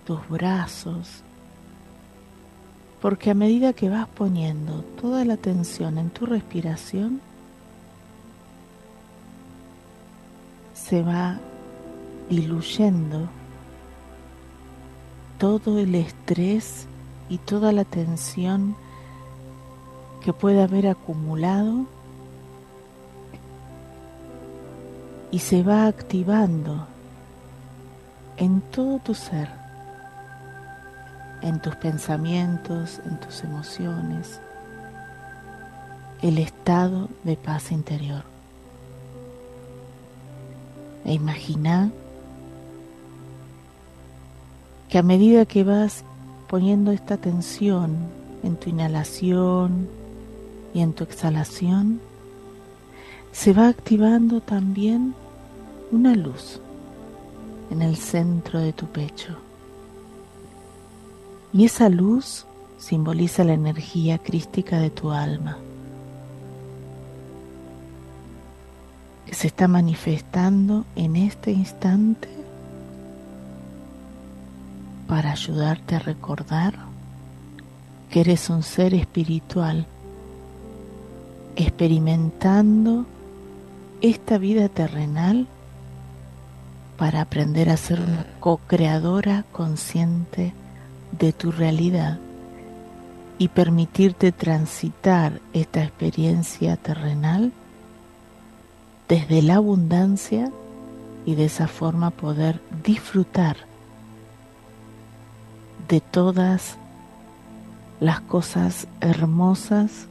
tus 0.06 0.28
brazos, 0.28 1.22
porque 3.02 3.30
a 3.30 3.36
medida 3.36 3.74
que 3.74 3.90
vas 3.90 4.08
poniendo 4.08 4.82
toda 5.00 5.24
la 5.24 5.36
atención 5.36 6.00
en 6.00 6.10
tu 6.10 6.26
respiración, 6.26 7.22
se 10.74 11.04
va 11.04 11.38
diluyendo 12.30 13.30
todo 15.38 15.80
el 15.80 15.96
estrés 15.96 16.88
y 17.30 17.38
toda 17.38 17.72
la 17.72 17.84
tensión 17.84 18.76
que 20.24 20.34
puede 20.34 20.64
haber 20.64 20.88
acumulado 20.88 21.86
y 25.32 25.40
se 25.40 25.64
va 25.64 25.88
activando 25.88 26.88
en 28.38 28.62
todo 28.62 29.00
tu 29.00 29.14
ser, 29.14 29.50
en 31.42 31.60
tus 31.62 31.76
pensamientos, 31.76 33.02
en 33.06 33.20
tus 33.20 33.44
emociones, 33.44 34.40
el 36.22 36.38
estado 36.38 37.10
de 37.24 37.36
paz 37.36 37.72
interior. 37.72 38.24
E 41.06 41.14
imagina 41.14 41.92
que 44.96 45.00
a 45.00 45.04
medida 45.04 45.46
que 45.46 45.66
vas 45.66 46.06
poniendo 46.48 46.94
esta 46.94 47.18
tensión 47.18 47.98
en 48.44 48.56
tu 48.56 48.70
inhalación 48.70 49.90
y 50.74 50.80
en 50.80 50.94
tu 50.94 51.04
exhalación, 51.04 52.00
se 53.34 53.52
va 53.52 53.68
activando 53.68 54.40
también 54.40 55.14
una 55.92 56.16
luz 56.16 56.62
en 57.72 57.82
el 57.82 57.98
centro 57.98 58.62
de 58.62 58.72
tu 58.72 58.86
pecho. 58.86 59.36
Y 61.52 61.66
esa 61.66 61.90
luz 61.90 62.46
simboliza 62.78 63.44
la 63.44 63.52
energía 63.52 64.18
crística 64.18 64.80
de 64.80 64.92
tu 64.92 65.12
alma, 65.12 65.58
que 69.26 69.36
se 69.36 69.48
está 69.48 69.68
manifestando 69.68 70.86
en 70.96 71.18
este 71.18 71.52
instante 71.52 72.45
para 75.08 75.32
ayudarte 75.32 75.96
a 75.96 76.00
recordar 76.00 76.74
que 78.10 78.22
eres 78.22 78.50
un 78.50 78.64
ser 78.64 78.94
espiritual 78.94 79.86
experimentando 81.56 83.06
esta 84.02 84.38
vida 84.38 84.70
terrenal 84.70 85.48
para 86.98 87.22
aprender 87.22 87.70
a 87.70 87.78
ser 87.78 88.00
una 88.02 88.26
co-creadora 88.40 89.46
consciente 89.52 90.54
de 91.12 91.34
tu 91.34 91.52
realidad 91.52 92.20
y 93.38 93.50
permitirte 93.50 94.32
transitar 94.32 95.42
esta 95.54 95.84
experiencia 95.84 96.78
terrenal 96.78 97.52
desde 99.08 99.42
la 99.42 99.56
abundancia 99.56 100.52
y 101.26 101.36
de 101.36 101.46
esa 101.46 101.68
forma 101.68 102.12
poder 102.12 102.62
disfrutar 102.84 103.58
de 105.88 106.02
todas 106.02 106.78
las 108.00 108.20
cosas 108.22 108.88
hermosas 109.02 110.08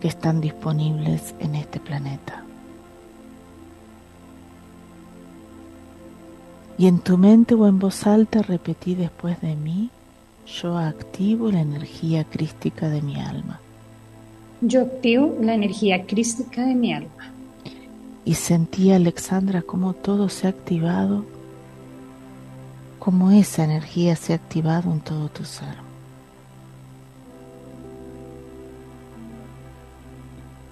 que 0.00 0.08
están 0.08 0.40
disponibles 0.40 1.34
en 1.40 1.54
este 1.54 1.80
planeta. 1.80 2.44
Y 6.76 6.86
en 6.86 7.00
tu 7.00 7.18
mente 7.18 7.54
o 7.54 7.66
en 7.66 7.78
voz 7.78 8.06
alta 8.06 8.42
repetí 8.42 8.94
después 8.94 9.40
de 9.40 9.56
mí, 9.56 9.90
yo 10.46 10.78
activo 10.78 11.50
la 11.50 11.60
energía 11.60 12.24
crística 12.24 12.88
de 12.88 13.02
mi 13.02 13.20
alma. 13.20 13.60
Yo 14.60 14.82
activo 14.82 15.36
la 15.40 15.54
energía 15.54 16.06
crística 16.06 16.64
de 16.64 16.74
mi 16.74 16.92
alma. 16.92 17.32
Y 18.24 18.34
sentí, 18.34 18.92
Alexandra, 18.92 19.62
cómo 19.62 19.92
todo 19.92 20.28
se 20.28 20.46
ha 20.46 20.50
activado 20.50 21.24
cómo 23.08 23.30
esa 23.30 23.64
energía 23.64 24.16
se 24.16 24.34
ha 24.34 24.36
activado 24.36 24.92
en 24.92 25.00
todo 25.00 25.30
tu 25.30 25.42
ser. 25.42 25.76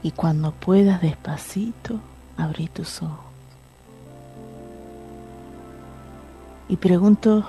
Y 0.03 0.11
cuando 0.11 0.53
puedas 0.53 1.01
despacito, 1.01 1.99
abrí 2.37 2.69
tus 2.69 3.01
ojos. 3.01 3.25
Y 6.69 6.77
pregunto 6.77 7.47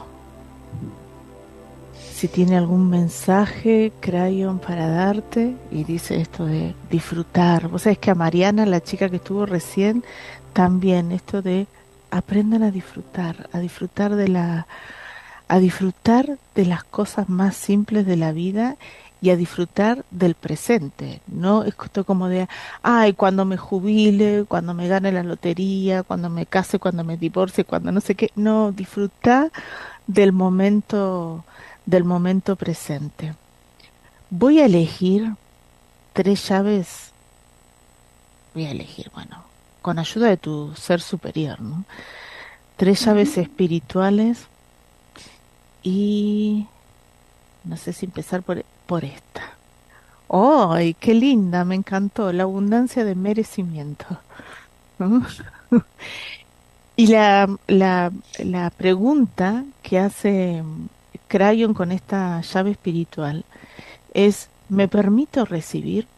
si 2.13 2.30
tiene 2.30 2.56
algún 2.56 2.89
mensaje 2.89 3.91
Crayon 4.00 4.58
para 4.58 4.88
darte 4.88 5.58
y 5.69 5.83
dice 5.83 6.21
esto 6.21 6.46
de 6.46 6.75
disfrutar. 6.90 7.67
Vos 7.67 7.81
sabés 7.81 8.00
que 8.00 8.12
a 8.12 8.15
Mariana, 8.15 8.65
la 8.65 8.79
chica 8.79 9.10
que 9.10 9.17
estuvo 9.17 9.46
recién, 9.46 10.06
también 10.54 11.12
esto 11.12 11.42
de 11.42 11.67
aprendan 12.12 12.63
a 12.63 12.71
disfrutar, 12.71 13.49
a 13.51 13.60
disfrutar 13.60 14.15
de 14.15 14.27
la 14.27 14.67
a 15.47 15.60
disfrutar 15.60 16.37
de 16.55 16.65
las 16.65 16.83
cosas 16.83 17.29
más 17.29 17.55
simples 17.55 18.05
de 18.05 18.17
la 18.17 18.31
vida 18.31 18.75
y 19.21 19.31
a 19.31 19.35
disfrutar 19.35 20.05
del 20.12 20.35
presente, 20.35 21.21
no 21.27 21.63
es 21.63 21.73
como 22.05 22.27
de, 22.27 22.47
ay, 22.83 23.13
cuando 23.13 23.45
me 23.45 23.58
jubile, 23.58 24.45
cuando 24.47 24.73
me 24.73 24.87
gane 24.87 25.12
la 25.12 25.23
lotería, 25.23 26.03
cuando 26.03 26.29
me 26.29 26.45
case, 26.45 26.77
cuando 26.77 27.03
me 27.03 27.17
divorcie, 27.17 27.63
cuando 27.63 27.91
no 27.91 27.99
sé 27.99 28.15
qué, 28.15 28.31
no, 28.35 28.71
disfrutar 28.71 29.51
del 30.05 30.33
momento, 30.33 31.43
del 31.85 32.03
momento 32.03 32.55
presente. 32.55 33.33
Voy 34.29 34.60
a 34.60 34.65
elegir 34.65 35.33
tres 36.13 36.47
llaves, 36.47 37.12
voy 38.53 38.65
a 38.65 38.71
elegir, 38.71 39.10
bueno, 39.13 39.46
con 39.88 40.00
ayuda 40.00 40.27
de 40.27 40.35
tu 40.35 40.75
ser 40.75 41.00
superior, 41.00 41.62
¿no? 41.62 41.85
Tres 42.75 43.06
llaves 43.06 43.38
espirituales 43.38 44.48
y 45.81 46.67
no 47.63 47.77
sé 47.77 47.94
si 47.94 48.06
empezar 48.06 48.44
por, 48.44 48.65
por 48.85 49.06
esta. 49.06 49.44
¡Ay, 50.27 50.94
qué 50.94 51.13
linda! 51.13 51.63
Me 51.63 51.75
encantó. 51.75 52.33
La 52.33 52.44
abundancia 52.44 53.06
de 53.06 53.15
merecimiento. 53.15 54.06
y 56.98 57.08
la, 57.08 57.48
la, 57.67 58.12
la 58.40 58.69
pregunta 58.71 59.63
que 59.83 60.00
hace 60.00 60.63
Crayon 61.29 61.73
con 61.73 61.94
esta 61.94 62.42
llave 62.42 62.71
espiritual 62.71 63.46
es, 64.13 64.50
¿me 64.67 64.90
permito 64.90 65.46
recibir? 65.46 66.10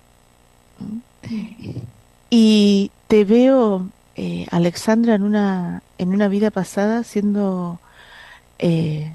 Y 2.31 2.89
te 3.09 3.25
veo, 3.25 3.89
eh, 4.15 4.45
Alexandra, 4.51 5.15
en 5.15 5.23
una, 5.23 5.81
en 5.97 6.13
una 6.13 6.27
vida 6.27 6.51
pasada 6.51 7.03
siendo 7.03 7.79
eh, 8.59 9.11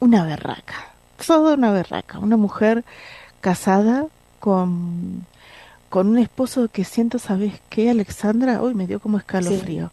una 0.00 0.24
berraca, 0.24 0.92
toda 1.24 1.54
una 1.54 1.70
berraca, 1.70 2.18
una 2.18 2.36
mujer 2.36 2.84
casada 3.40 4.06
con, 4.40 5.24
con 5.88 6.08
un 6.08 6.18
esposo 6.18 6.66
que 6.66 6.82
siento, 6.82 7.20
¿sabes 7.20 7.60
qué, 7.70 7.90
Alexandra? 7.90 8.60
Hoy 8.60 8.74
me 8.74 8.88
dio 8.88 8.98
como 8.98 9.18
escalofrío. 9.18 9.92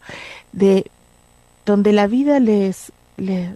De 0.53 0.89
donde 1.67 1.93
la 1.93 2.07
vida 2.07 2.39
les, 2.39 2.91
les, 3.15 3.51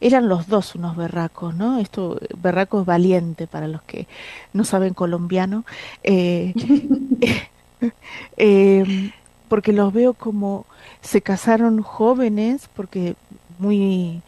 eran 0.00 0.28
los 0.28 0.48
dos 0.48 0.74
unos 0.74 0.96
berracos, 0.96 1.54
¿no? 1.54 1.78
Esto, 1.78 2.18
berracos 2.38 2.84
valiente 2.84 3.46
para 3.46 3.68
los 3.68 3.82
que 3.82 4.08
no 4.52 4.64
saben 4.64 4.94
colombiano, 4.94 5.64
eh, 6.02 6.54
eh, 8.36 9.12
porque 9.48 9.72
los 9.72 9.92
veo 9.92 10.14
como 10.14 10.66
se 11.00 11.22
casaron 11.22 11.82
jóvenes, 11.82 12.68
porque 12.74 13.16
muy, 13.58 14.22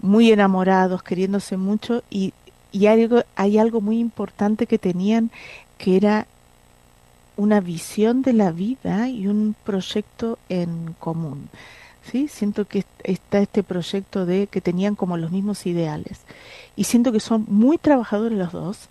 muy 0.00 0.30
enamorados, 0.32 1.02
queriéndose 1.02 1.56
mucho, 1.56 2.02
y, 2.10 2.34
y 2.70 2.86
hay, 2.86 3.02
algo, 3.02 3.22
hay 3.36 3.58
algo 3.58 3.80
muy 3.80 3.98
importante 3.98 4.66
que 4.66 4.78
tenían, 4.78 5.30
que 5.78 5.96
era 5.96 6.26
una 7.36 7.60
visión 7.60 8.22
de 8.22 8.32
la 8.32 8.52
vida 8.52 9.08
y 9.08 9.26
un 9.26 9.54
proyecto 9.64 10.38
en 10.48 10.94
común. 10.98 11.48
¿sí? 12.04 12.28
Siento 12.28 12.66
que 12.66 12.84
está 13.04 13.40
este 13.40 13.62
proyecto 13.62 14.26
de 14.26 14.46
que 14.46 14.60
tenían 14.60 14.94
como 14.94 15.16
los 15.16 15.30
mismos 15.30 15.66
ideales. 15.66 16.20
Y 16.76 16.84
siento 16.84 17.12
que 17.12 17.20
son 17.20 17.44
muy 17.48 17.78
trabajadores 17.78 18.38
los 18.38 18.52
dos, 18.52 18.88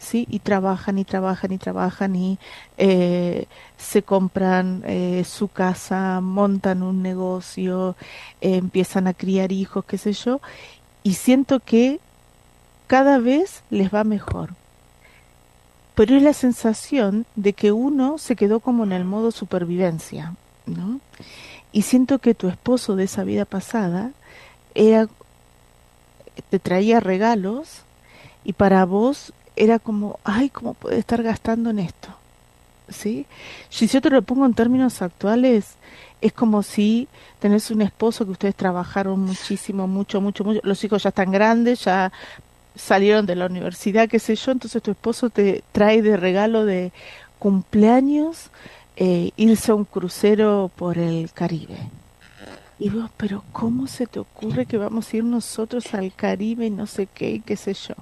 ¿sí? 0.00 0.26
Y 0.30 0.40
trabajan 0.40 0.98
y 0.98 1.04
trabajan 1.04 1.52
y 1.52 1.58
trabajan 1.58 2.16
y 2.16 2.38
eh, 2.78 3.46
se 3.76 4.02
compran 4.02 4.82
eh, 4.86 5.22
su 5.24 5.48
casa, 5.48 6.20
montan 6.20 6.82
un 6.82 7.02
negocio, 7.02 7.94
empiezan 8.40 9.06
a 9.06 9.14
criar 9.14 9.52
hijos, 9.52 9.84
qué 9.84 9.98
sé 9.98 10.12
yo. 10.14 10.40
Y 11.04 11.14
siento 11.14 11.60
que 11.60 12.00
cada 12.86 13.18
vez 13.18 13.62
les 13.70 13.94
va 13.94 14.02
mejor. 14.02 14.54
Pero 15.94 16.16
es 16.16 16.22
la 16.22 16.32
sensación 16.32 17.26
de 17.36 17.52
que 17.52 17.72
uno 17.72 18.16
se 18.16 18.36
quedó 18.36 18.60
como 18.60 18.84
en 18.84 18.92
el 18.92 19.04
modo 19.04 19.30
supervivencia, 19.30 20.34
¿no? 20.64 20.98
Y 21.72 21.82
siento 21.82 22.18
que 22.18 22.34
tu 22.34 22.48
esposo 22.48 22.96
de 22.96 23.04
esa 23.04 23.22
vida 23.22 23.44
pasada 23.44 24.12
era, 24.74 25.08
te 26.48 26.58
traía 26.58 27.00
regalos 27.00 27.82
y 28.44 28.54
para 28.54 28.84
vos 28.86 29.32
era 29.60 29.78
como, 29.78 30.18
ay, 30.24 30.48
¿cómo 30.48 30.72
puede 30.72 30.98
estar 30.98 31.22
gastando 31.22 31.68
en 31.68 31.80
esto? 31.80 32.08
¿Sí? 32.88 33.26
Si 33.68 33.86
yo 33.86 34.00
te 34.00 34.08
lo 34.08 34.22
pongo 34.22 34.46
en 34.46 34.54
términos 34.54 35.02
actuales, 35.02 35.74
es 36.22 36.32
como 36.32 36.62
si 36.62 37.08
tenés 37.40 37.70
un 37.70 37.82
esposo 37.82 38.24
que 38.24 38.32
ustedes 38.32 38.54
trabajaron 38.54 39.20
muchísimo, 39.20 39.86
mucho, 39.86 40.22
mucho, 40.22 40.44
mucho, 40.44 40.60
los 40.62 40.82
hijos 40.82 41.02
ya 41.02 41.10
están 41.10 41.30
grandes, 41.30 41.84
ya 41.84 42.10
salieron 42.74 43.26
de 43.26 43.36
la 43.36 43.46
universidad, 43.46 44.08
qué 44.08 44.18
sé 44.18 44.34
yo, 44.34 44.52
entonces 44.52 44.82
tu 44.82 44.92
esposo 44.92 45.28
te 45.28 45.62
trae 45.72 46.00
de 46.00 46.16
regalo 46.16 46.64
de 46.64 46.90
cumpleaños 47.38 48.48
eh, 48.96 49.30
irse 49.36 49.72
a 49.72 49.74
un 49.74 49.84
crucero 49.84 50.70
por 50.74 50.96
el 50.96 51.30
Caribe. 51.32 51.76
Y 52.78 52.88
vos, 52.88 53.10
pero 53.18 53.44
¿cómo 53.52 53.86
se 53.86 54.06
te 54.06 54.18
ocurre 54.20 54.64
que 54.64 54.78
vamos 54.78 55.12
a 55.12 55.16
ir 55.18 55.24
nosotros 55.24 55.92
al 55.92 56.14
Caribe 56.14 56.64
y 56.64 56.70
no 56.70 56.86
sé 56.86 57.06
qué, 57.06 57.42
qué 57.44 57.54
sé 57.54 57.74
yo? 57.74 57.94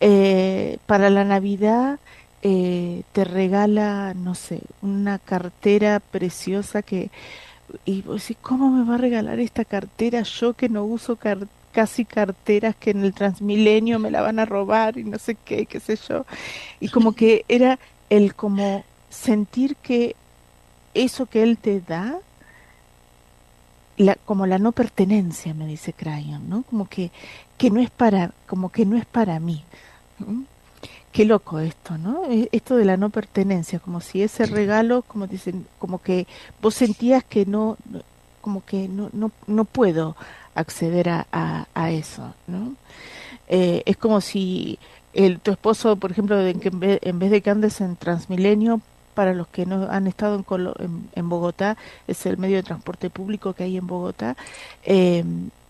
Eh, 0.00 0.78
para 0.86 1.10
la 1.10 1.24
Navidad 1.24 1.98
eh, 2.42 3.02
te 3.12 3.24
regala, 3.24 4.14
no 4.14 4.34
sé, 4.34 4.60
una 4.82 5.18
cartera 5.18 6.00
preciosa 6.00 6.82
que... 6.82 7.10
Y 7.84 8.02
vos 8.02 8.32
¿cómo 8.42 8.70
me 8.70 8.88
va 8.88 8.94
a 8.94 8.98
regalar 8.98 9.40
esta 9.40 9.64
cartera 9.64 10.22
yo 10.22 10.54
que 10.54 10.68
no 10.68 10.84
uso 10.84 11.18
casi 11.72 12.04
carteras 12.04 12.76
que 12.76 12.90
en 12.90 13.04
el 13.04 13.12
Transmilenio 13.12 13.98
me 13.98 14.12
la 14.12 14.20
van 14.20 14.38
a 14.38 14.44
robar 14.44 14.96
y 14.98 15.04
no 15.04 15.18
sé 15.18 15.34
qué, 15.34 15.66
qué 15.66 15.80
sé 15.80 15.98
yo? 16.08 16.24
Y 16.78 16.88
como 16.88 17.12
que 17.12 17.44
era 17.48 17.80
el 18.08 18.34
como 18.34 18.84
sentir 19.10 19.74
que 19.76 20.14
eso 20.94 21.26
que 21.26 21.42
él 21.42 21.58
te 21.58 21.80
da, 21.80 22.18
la, 23.96 24.16
como 24.16 24.46
la 24.46 24.58
no 24.58 24.72
pertenencia, 24.72 25.54
me 25.54 25.66
dice 25.66 25.92
Crayon, 25.92 26.48
¿no? 26.48 26.62
Como 26.62 26.88
que, 26.88 27.10
que 27.56 27.70
no 27.70 27.80
es 27.80 27.90
para, 27.90 28.32
como 28.46 28.70
que 28.70 28.84
no 28.86 28.96
es 28.96 29.06
para 29.06 29.40
mí. 29.40 29.64
Qué 31.12 31.24
loco 31.24 31.58
esto, 31.60 31.96
¿no? 31.98 32.24
E, 32.26 32.48
esto 32.52 32.76
de 32.76 32.84
la 32.84 32.96
no 32.96 33.10
pertenencia, 33.10 33.78
como 33.78 34.00
si 34.00 34.22
ese 34.22 34.46
regalo, 34.46 35.02
como 35.02 35.26
dicen, 35.26 35.66
como 35.78 36.00
que 36.00 36.26
vos 36.60 36.74
sentías 36.74 37.24
que 37.24 37.46
no, 37.46 37.76
como 38.40 38.64
que 38.64 38.88
no, 38.88 39.10
no, 39.12 39.32
no 39.46 39.64
puedo 39.64 40.16
acceder 40.54 41.08
a, 41.08 41.26
a, 41.74 41.90
eso, 41.90 42.34
¿no? 42.46 42.74
Eh, 43.48 43.82
es 43.86 43.96
como 43.96 44.20
si 44.20 44.78
el, 45.12 45.40
tu 45.40 45.50
esposo, 45.50 45.96
por 45.96 46.10
ejemplo, 46.10 46.40
en, 46.40 46.60
vez, 46.80 46.98
en 47.02 47.18
vez 47.18 47.30
de 47.30 47.40
que 47.40 47.50
andes 47.50 47.80
en 47.80 47.96
Transmilenio, 47.96 48.80
para 49.16 49.32
los 49.32 49.48
que 49.48 49.64
no 49.64 49.88
han 49.90 50.06
estado 50.06 50.44
en, 50.78 51.08
en, 51.14 51.28
Bogotá, 51.30 51.78
es 52.06 52.26
el 52.26 52.36
medio 52.36 52.56
de 52.56 52.62
transporte 52.62 53.08
público 53.08 53.54
que 53.54 53.64
hay 53.64 53.78
en 53.78 53.86
Bogotá, 53.86 54.36
eh, 54.84 55.24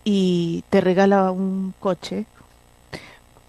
y 0.04 0.64
te 0.68 0.80
regala 0.80 1.30
un 1.30 1.72
coche. 1.78 2.26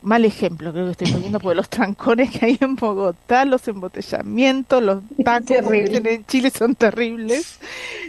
Mal 0.03 0.23
ejemplo, 0.23 0.71
creo 0.71 0.85
que 0.85 0.91
estoy 0.91 1.11
poniendo, 1.11 1.39
por 1.39 1.55
los 1.55 1.67
trancones 1.67 2.29
que 2.29 2.45
hay 2.45 2.57
en 2.61 2.75
Bogotá, 2.75 3.43
los 3.43 3.67
embotellamientos, 3.67 4.83
los 4.83 5.01
tacos 5.25 5.51
en 5.51 6.25
Chile 6.27 6.51
son 6.51 6.75
terribles. 6.75 7.59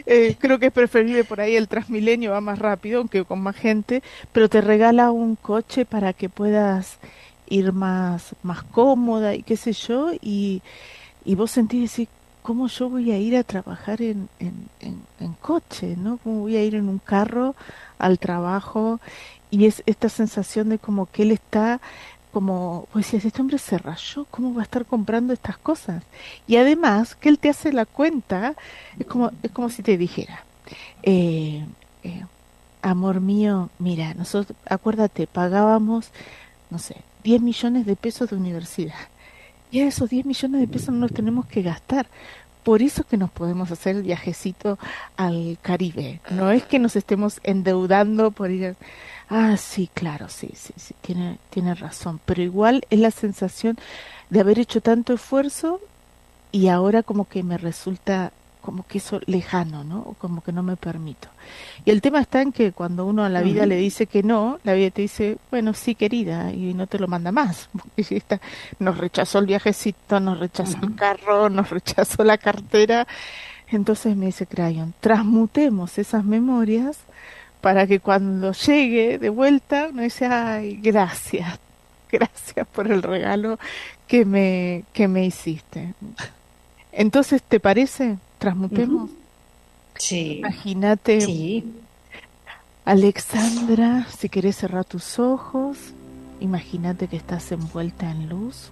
Eh, 0.04 0.36
creo 0.38 0.58
que 0.58 0.66
es 0.66 0.72
preferible 0.72 1.24
por 1.24 1.40
ahí 1.40 1.56
el 1.56 1.68
Transmilenio, 1.68 2.32
va 2.32 2.42
más 2.42 2.58
rápido, 2.58 2.98
aunque 2.98 3.24
con 3.24 3.40
más 3.40 3.56
gente, 3.56 4.02
pero 4.32 4.50
te 4.50 4.60
regala 4.60 5.10
un 5.10 5.36
coche 5.36 5.86
para 5.86 6.12
que 6.12 6.28
puedas 6.28 6.98
ir 7.48 7.72
más, 7.72 8.34
más 8.42 8.62
cómoda 8.62 9.34
y 9.34 9.42
qué 9.42 9.56
sé 9.56 9.72
yo, 9.72 10.12
y, 10.20 10.60
y 11.24 11.34
vos 11.34 11.50
sentís 11.50 11.82
decir, 11.82 12.08
¿cómo 12.42 12.66
yo 12.68 12.88
voy 12.88 13.10
a 13.12 13.18
ir 13.18 13.36
a 13.36 13.44
trabajar 13.44 14.00
en, 14.00 14.28
en, 14.38 14.68
en, 14.80 15.32
coche? 15.40 15.96
¿no? 15.98 16.18
¿Cómo 16.18 16.40
voy 16.40 16.56
a 16.56 16.64
ir 16.64 16.74
en 16.74 16.88
un 16.88 16.98
carro 16.98 17.54
al 17.98 18.18
trabajo? 18.18 19.00
Y 19.50 19.66
es 19.66 19.82
esta 19.86 20.08
sensación 20.08 20.70
de 20.70 20.78
como 20.78 21.06
que 21.06 21.22
él 21.22 21.32
está 21.32 21.80
como, 22.32 22.86
pues 22.92 23.06
si 23.06 23.16
este 23.16 23.40
hombre 23.40 23.58
se 23.58 23.78
rayó, 23.78 24.26
¿cómo 24.30 24.54
va 24.54 24.60
a 24.60 24.64
estar 24.64 24.86
comprando 24.86 25.32
estas 25.32 25.58
cosas? 25.58 26.02
Y 26.46 26.56
además 26.56 27.14
que 27.14 27.28
él 27.28 27.38
te 27.38 27.48
hace 27.48 27.72
la 27.72 27.84
cuenta, 27.86 28.54
es 28.98 29.06
como, 29.06 29.30
es 29.42 29.50
como 29.50 29.70
si 29.70 29.82
te 29.82 29.96
dijera, 29.96 30.44
eh, 31.02 31.64
eh, 32.02 32.24
amor 32.82 33.20
mío, 33.20 33.70
mira, 33.78 34.14
nosotros, 34.14 34.56
acuérdate, 34.66 35.26
pagábamos, 35.26 36.10
no 36.70 36.78
sé, 36.78 36.96
10 37.24 37.42
millones 37.42 37.86
de 37.86 37.96
pesos 37.96 38.30
de 38.30 38.36
universidad 38.36 39.08
y 39.70 39.80
esos 39.80 40.10
10 40.10 40.26
millones 40.26 40.60
de 40.60 40.68
pesos 40.68 40.94
no 40.94 41.00
los 41.00 41.12
tenemos 41.12 41.46
que 41.46 41.62
gastar. 41.62 42.06
Por 42.62 42.82
eso 42.82 43.04
que 43.04 43.16
nos 43.16 43.30
podemos 43.30 43.70
hacer 43.70 43.96
el 43.96 44.02
viajecito 44.02 44.78
al 45.16 45.58
Caribe. 45.62 46.20
No 46.30 46.50
es 46.50 46.64
que 46.64 46.78
nos 46.78 46.96
estemos 46.96 47.40
endeudando 47.42 48.30
por 48.30 48.50
ir. 48.50 48.76
Ah, 49.30 49.56
sí, 49.56 49.88
claro, 49.94 50.28
sí, 50.28 50.50
sí, 50.54 50.74
sí, 50.76 50.94
tiene, 51.00 51.38
tiene 51.50 51.74
razón. 51.74 52.20
Pero 52.24 52.42
igual 52.42 52.82
es 52.90 52.98
la 52.98 53.10
sensación 53.10 53.78
de 54.30 54.40
haber 54.40 54.58
hecho 54.58 54.80
tanto 54.80 55.14
esfuerzo 55.14 55.80
y 56.52 56.68
ahora 56.68 57.02
como 57.02 57.28
que 57.28 57.42
me 57.42 57.58
resulta 57.58 58.32
como 58.60 58.86
que 58.86 58.98
eso 58.98 59.20
lejano, 59.26 59.84
¿no? 59.84 60.16
Como 60.18 60.42
que 60.42 60.52
no 60.52 60.62
me 60.62 60.76
permito. 60.76 61.28
Y 61.84 61.90
el 61.90 62.00
tema 62.00 62.20
está 62.20 62.42
en 62.42 62.52
que 62.52 62.72
cuando 62.72 63.06
uno 63.06 63.24
a 63.24 63.28
la 63.28 63.42
vida 63.42 63.66
le 63.66 63.76
dice 63.76 64.06
que 64.06 64.22
no, 64.22 64.58
la 64.64 64.74
vida 64.74 64.90
te 64.90 65.02
dice, 65.02 65.38
bueno, 65.50 65.74
sí, 65.74 65.94
querida, 65.94 66.52
y 66.52 66.74
no 66.74 66.86
te 66.86 66.98
lo 66.98 67.08
manda 67.08 67.32
más. 67.32 67.68
Porque 67.72 68.22
nos 68.78 68.98
rechazó 68.98 69.38
el 69.38 69.46
viajecito, 69.46 70.20
nos 70.20 70.38
rechazó 70.38 70.78
el 70.82 70.94
carro, 70.94 71.48
nos 71.48 71.70
rechazó 71.70 72.24
la 72.24 72.38
cartera. 72.38 73.06
Entonces 73.70 74.16
me 74.16 74.26
dice 74.26 74.46
Crayon, 74.46 74.94
transmutemos 75.00 75.98
esas 75.98 76.24
memorias 76.24 76.98
para 77.60 77.86
que 77.86 78.00
cuando 78.00 78.52
llegue 78.52 79.18
de 79.18 79.28
vuelta 79.28 79.88
uno 79.90 80.02
dice, 80.02 80.26
ay, 80.26 80.78
gracias, 80.82 81.58
gracias 82.10 82.66
por 82.68 82.90
el 82.90 83.02
regalo 83.02 83.58
que 84.06 84.24
me, 84.24 84.84
que 84.92 85.06
me 85.08 85.24
hiciste. 85.24 85.94
Entonces, 86.92 87.42
¿te 87.42 87.60
parece? 87.60 88.16
Transmutemos. 88.38 89.10
Sí. 89.96 90.38
Imagínate. 90.38 91.20
Sí. 91.20 91.64
Alexandra, 92.84 94.06
si 94.16 94.28
querés 94.28 94.56
cerrar 94.56 94.84
tus 94.84 95.18
ojos, 95.18 95.76
imagínate 96.40 97.08
que 97.08 97.16
estás 97.16 97.52
envuelta 97.52 98.10
en 98.10 98.28
luz 98.28 98.70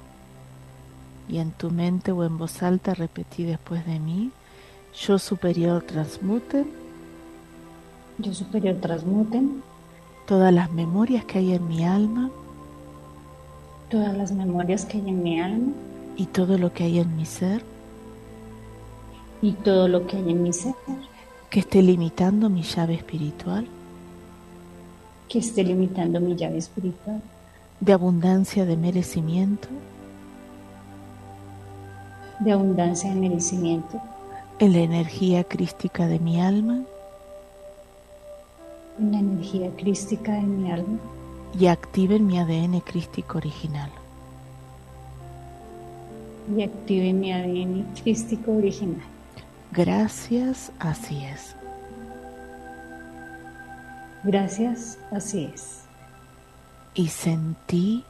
y 1.28 1.38
en 1.38 1.50
tu 1.50 1.70
mente 1.70 2.12
o 2.12 2.24
en 2.24 2.38
voz 2.38 2.62
alta 2.62 2.94
repetí 2.94 3.44
después 3.44 3.84
de 3.84 3.98
mí, 3.98 4.30
yo 4.98 5.18
superior 5.18 5.82
transmuten. 5.82 6.66
Yo 8.18 8.32
superior 8.32 8.76
transmuten. 8.80 9.62
Todas 10.26 10.52
las 10.52 10.70
memorias 10.72 11.24
que 11.24 11.38
hay 11.38 11.52
en 11.52 11.68
mi 11.68 11.84
alma. 11.84 12.30
Todas 13.90 14.16
las 14.16 14.32
memorias 14.32 14.86
que 14.86 14.96
hay 14.96 15.08
en 15.08 15.22
mi 15.22 15.40
alma. 15.40 15.72
Y 16.16 16.26
todo 16.26 16.56
lo 16.56 16.72
que 16.72 16.84
hay 16.84 17.00
en 17.00 17.14
mi 17.16 17.26
ser 17.26 17.62
y 19.46 19.52
todo 19.52 19.86
lo 19.86 20.08
que 20.08 20.16
hay 20.16 20.28
en 20.30 20.42
mi 20.42 20.52
ser. 20.52 20.74
Que 21.50 21.60
esté 21.60 21.80
limitando 21.80 22.50
mi 22.50 22.62
llave 22.62 22.94
espiritual. 22.94 23.64
Que 25.28 25.38
esté 25.38 25.62
limitando 25.62 26.20
mi 26.20 26.34
llave 26.34 26.58
espiritual. 26.58 27.22
De 27.78 27.92
abundancia 27.92 28.64
de 28.64 28.76
merecimiento. 28.76 29.68
De 32.40 32.50
abundancia 32.50 33.08
de 33.10 33.20
merecimiento. 33.20 34.02
En 34.58 34.72
la 34.72 34.80
energía 34.80 35.44
crística 35.44 36.08
de 36.08 36.18
mi 36.18 36.40
alma. 36.40 36.80
En 38.98 39.12
la 39.12 39.18
energía 39.20 39.70
crística 39.76 40.32
de 40.32 40.42
mi 40.42 40.72
alma. 40.72 40.98
Y 41.56 41.68
activen 41.68 42.26
mi 42.26 42.40
ADN 42.40 42.80
crístico 42.80 43.38
original. 43.38 43.90
Y 46.56 46.62
activen 46.64 47.20
mi 47.20 47.32
ADN 47.32 47.86
crístico 48.02 48.50
original. 48.50 49.15
Gracias, 49.76 50.72
así 50.78 51.22
es. 51.22 51.54
Gracias, 54.24 54.98
así 55.12 55.50
es. 55.52 55.82
Y 56.94 57.08
sentí, 57.08 58.02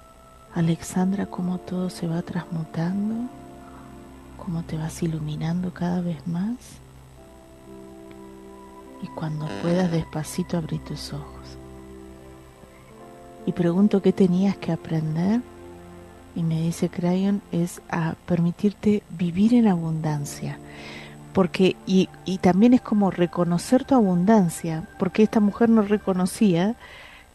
Alexandra, 0.54 1.26
cómo 1.26 1.58
todo 1.58 1.90
se 1.90 2.06
va 2.06 2.22
transmutando, 2.22 3.28
cómo 4.36 4.62
te 4.62 4.76
vas 4.76 5.02
iluminando 5.02 5.74
cada 5.74 6.00
vez 6.02 6.24
más. 6.28 6.54
Y 9.02 9.08
cuando 9.08 9.48
puedas 9.60 9.90
despacito 9.90 10.56
abrir 10.56 10.84
tus 10.84 11.12
ojos. 11.12 11.58
Y 13.44 13.50
pregunto 13.50 14.02
qué 14.02 14.12
tenías 14.12 14.56
que 14.56 14.70
aprender. 14.70 15.40
Y 16.36 16.44
me 16.44 16.62
dice 16.62 16.88
Crayon, 16.88 17.42
es 17.50 17.82
a 17.90 18.14
permitirte 18.24 19.02
vivir 19.10 19.52
en 19.52 19.66
abundancia 19.66 20.58
porque 21.36 21.76
y, 21.86 22.08
y 22.24 22.38
también 22.38 22.72
es 22.72 22.80
como 22.80 23.10
reconocer 23.10 23.84
tu 23.84 23.94
abundancia, 23.94 24.88
porque 24.98 25.22
esta 25.22 25.38
mujer 25.38 25.68
no 25.68 25.82
reconocía 25.82 26.76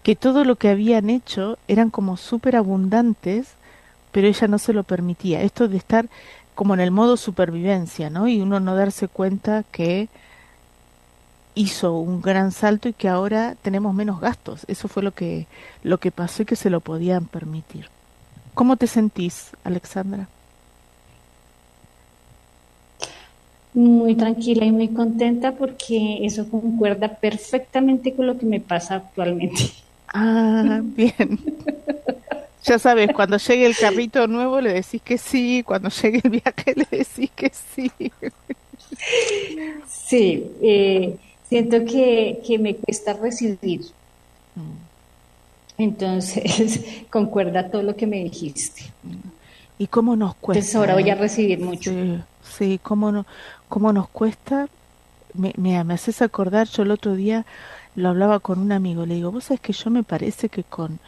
que 0.01 0.15
todo 0.15 0.43
lo 0.43 0.55
que 0.55 0.69
habían 0.69 1.11
hecho 1.11 1.59
eran 1.67 1.91
como 1.91 2.17
súper 2.17 2.55
abundantes, 2.55 3.49
pero 4.11 4.25
ella 4.27 4.47
no 4.47 4.57
se 4.57 4.73
lo 4.73 4.81
permitía. 4.81 5.43
Esto 5.43 5.67
de 5.67 5.77
estar 5.77 6.09
como 6.55 6.73
en 6.73 6.79
el 6.79 6.89
modo 6.89 7.15
supervivencia, 7.15 8.09
¿no? 8.09 8.27
Y 8.27 8.41
uno 8.41 8.59
no 8.59 8.75
darse 8.75 9.07
cuenta 9.07 9.63
que 9.71 10.09
hizo 11.53 11.93
un 11.93 12.23
gran 12.23 12.51
salto 12.51 12.89
y 12.89 12.93
que 12.93 13.07
ahora 13.07 13.55
tenemos 13.61 13.93
menos 13.93 14.19
gastos. 14.19 14.65
Eso 14.67 14.87
fue 14.87 15.03
lo 15.03 15.11
que, 15.11 15.45
lo 15.83 15.99
que 15.99 16.09
pasó 16.09 16.41
y 16.41 16.45
que 16.45 16.55
se 16.55 16.71
lo 16.71 16.79
podían 16.79 17.25
permitir. 17.25 17.87
¿Cómo 18.55 18.77
te 18.77 18.87
sentís, 18.87 19.51
Alexandra? 19.63 20.27
Muy 23.73 24.15
tranquila 24.15 24.65
y 24.65 24.71
muy 24.71 24.89
contenta 24.89 25.53
porque 25.53 26.19
eso 26.25 26.49
concuerda 26.49 27.07
perfectamente 27.07 28.13
con 28.13 28.27
lo 28.27 28.37
que 28.37 28.45
me 28.45 28.59
pasa 28.59 28.95
actualmente. 28.95 29.71
Ah, 30.13 30.81
bien. 30.83 31.39
Ya 32.63 32.77
sabes, 32.77 33.09
cuando 33.15 33.37
llegue 33.37 33.65
el 33.65 33.75
carrito 33.75 34.27
nuevo 34.27 34.61
le 34.61 34.73
decís 34.73 35.01
que 35.01 35.17
sí, 35.17 35.63
cuando 35.65 35.89
llegue 35.89 36.21
el 36.23 36.29
viaje 36.29 36.73
le 36.75 36.85
decís 36.91 37.31
que 37.35 37.51
sí. 37.73 37.91
Sí, 39.89 40.51
eh, 40.61 41.15
siento 41.47 41.83
que, 41.85 42.41
que, 42.45 42.59
me 42.59 42.75
cuesta 42.75 43.13
recibir. 43.13 43.81
Entonces, 45.77 47.03
concuerda 47.09 47.69
todo 47.69 47.81
lo 47.81 47.95
que 47.95 48.05
me 48.05 48.23
dijiste. 48.23 48.83
¿Y 49.79 49.87
cómo 49.87 50.15
nos 50.15 50.35
cuesta? 50.35 50.59
Entonces 50.59 50.75
ahora 50.75 50.93
voy 50.93 51.09
a 51.09 51.15
recibir 51.15 51.59
mucho. 51.59 51.91
Sí, 51.91 52.21
sí 52.57 52.79
cómo, 52.83 53.11
no, 53.11 53.25
cómo 53.71 53.93
nos 53.93 54.09
cuesta. 54.09 54.67
Me, 55.33 55.53
me, 55.55 55.81
me, 55.85 55.93
haces 55.93 56.21
acordar, 56.21 56.67
yo 56.67 56.83
el 56.83 56.91
otro 56.91 57.15
día 57.15 57.45
lo 57.95 58.09
hablaba 58.09 58.39
con 58.39 58.59
un 58.59 58.73
amigo, 58.73 59.05
le 59.05 59.15
digo, 59.15 59.31
vos 59.31 59.45
sabés 59.45 59.61
que 59.61 59.71
yo 59.71 59.89
me 59.89 60.03
parece 60.03 60.49
que 60.49 60.65
con, 60.65 60.99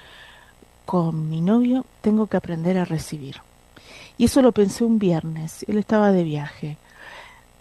con 0.86 1.30
mi 1.30 1.42
novio 1.42 1.86
tengo 2.02 2.28
que 2.28 2.38
aprender 2.38 2.78
a 2.78 2.86
recibir. 2.86 3.36
Y 4.18 4.26
eso 4.26 4.42
lo 4.42 4.54
pensé 4.54 4.86
un 4.86 4.98
viernes, 4.98 5.66
él 5.68 5.78
estaba 5.78 6.14
de 6.14 6.24
viaje. 6.24 6.78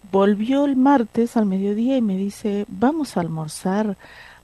Volvió 0.09 0.63
el 0.63 0.77
martes 0.77 1.35
al 1.35 1.47
mediodía 1.47 1.97
y 1.97 2.01
me 2.01 2.15
dice, 2.15 2.65
vamos 2.69 3.17
a 3.17 3.19
almorzar 3.19 3.97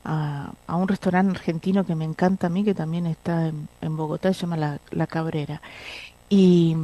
a, 0.04 0.52
a 0.68 0.76
un 0.76 0.90
restaurante 0.90 1.38
argentino 1.38 1.86
que 1.86 1.96
me 1.96 2.04
encanta 2.04 2.48
a 2.48 2.50
mí, 2.50 2.66
que 2.66 2.74
también 2.74 3.06
está 3.06 3.48
en, 3.48 3.70
en 3.80 3.96
Bogotá, 3.96 4.34
se 4.34 4.42
llama 4.42 4.58
La, 4.58 4.80
La 4.92 5.08
Cabrera 5.08 5.62
y 6.28 6.76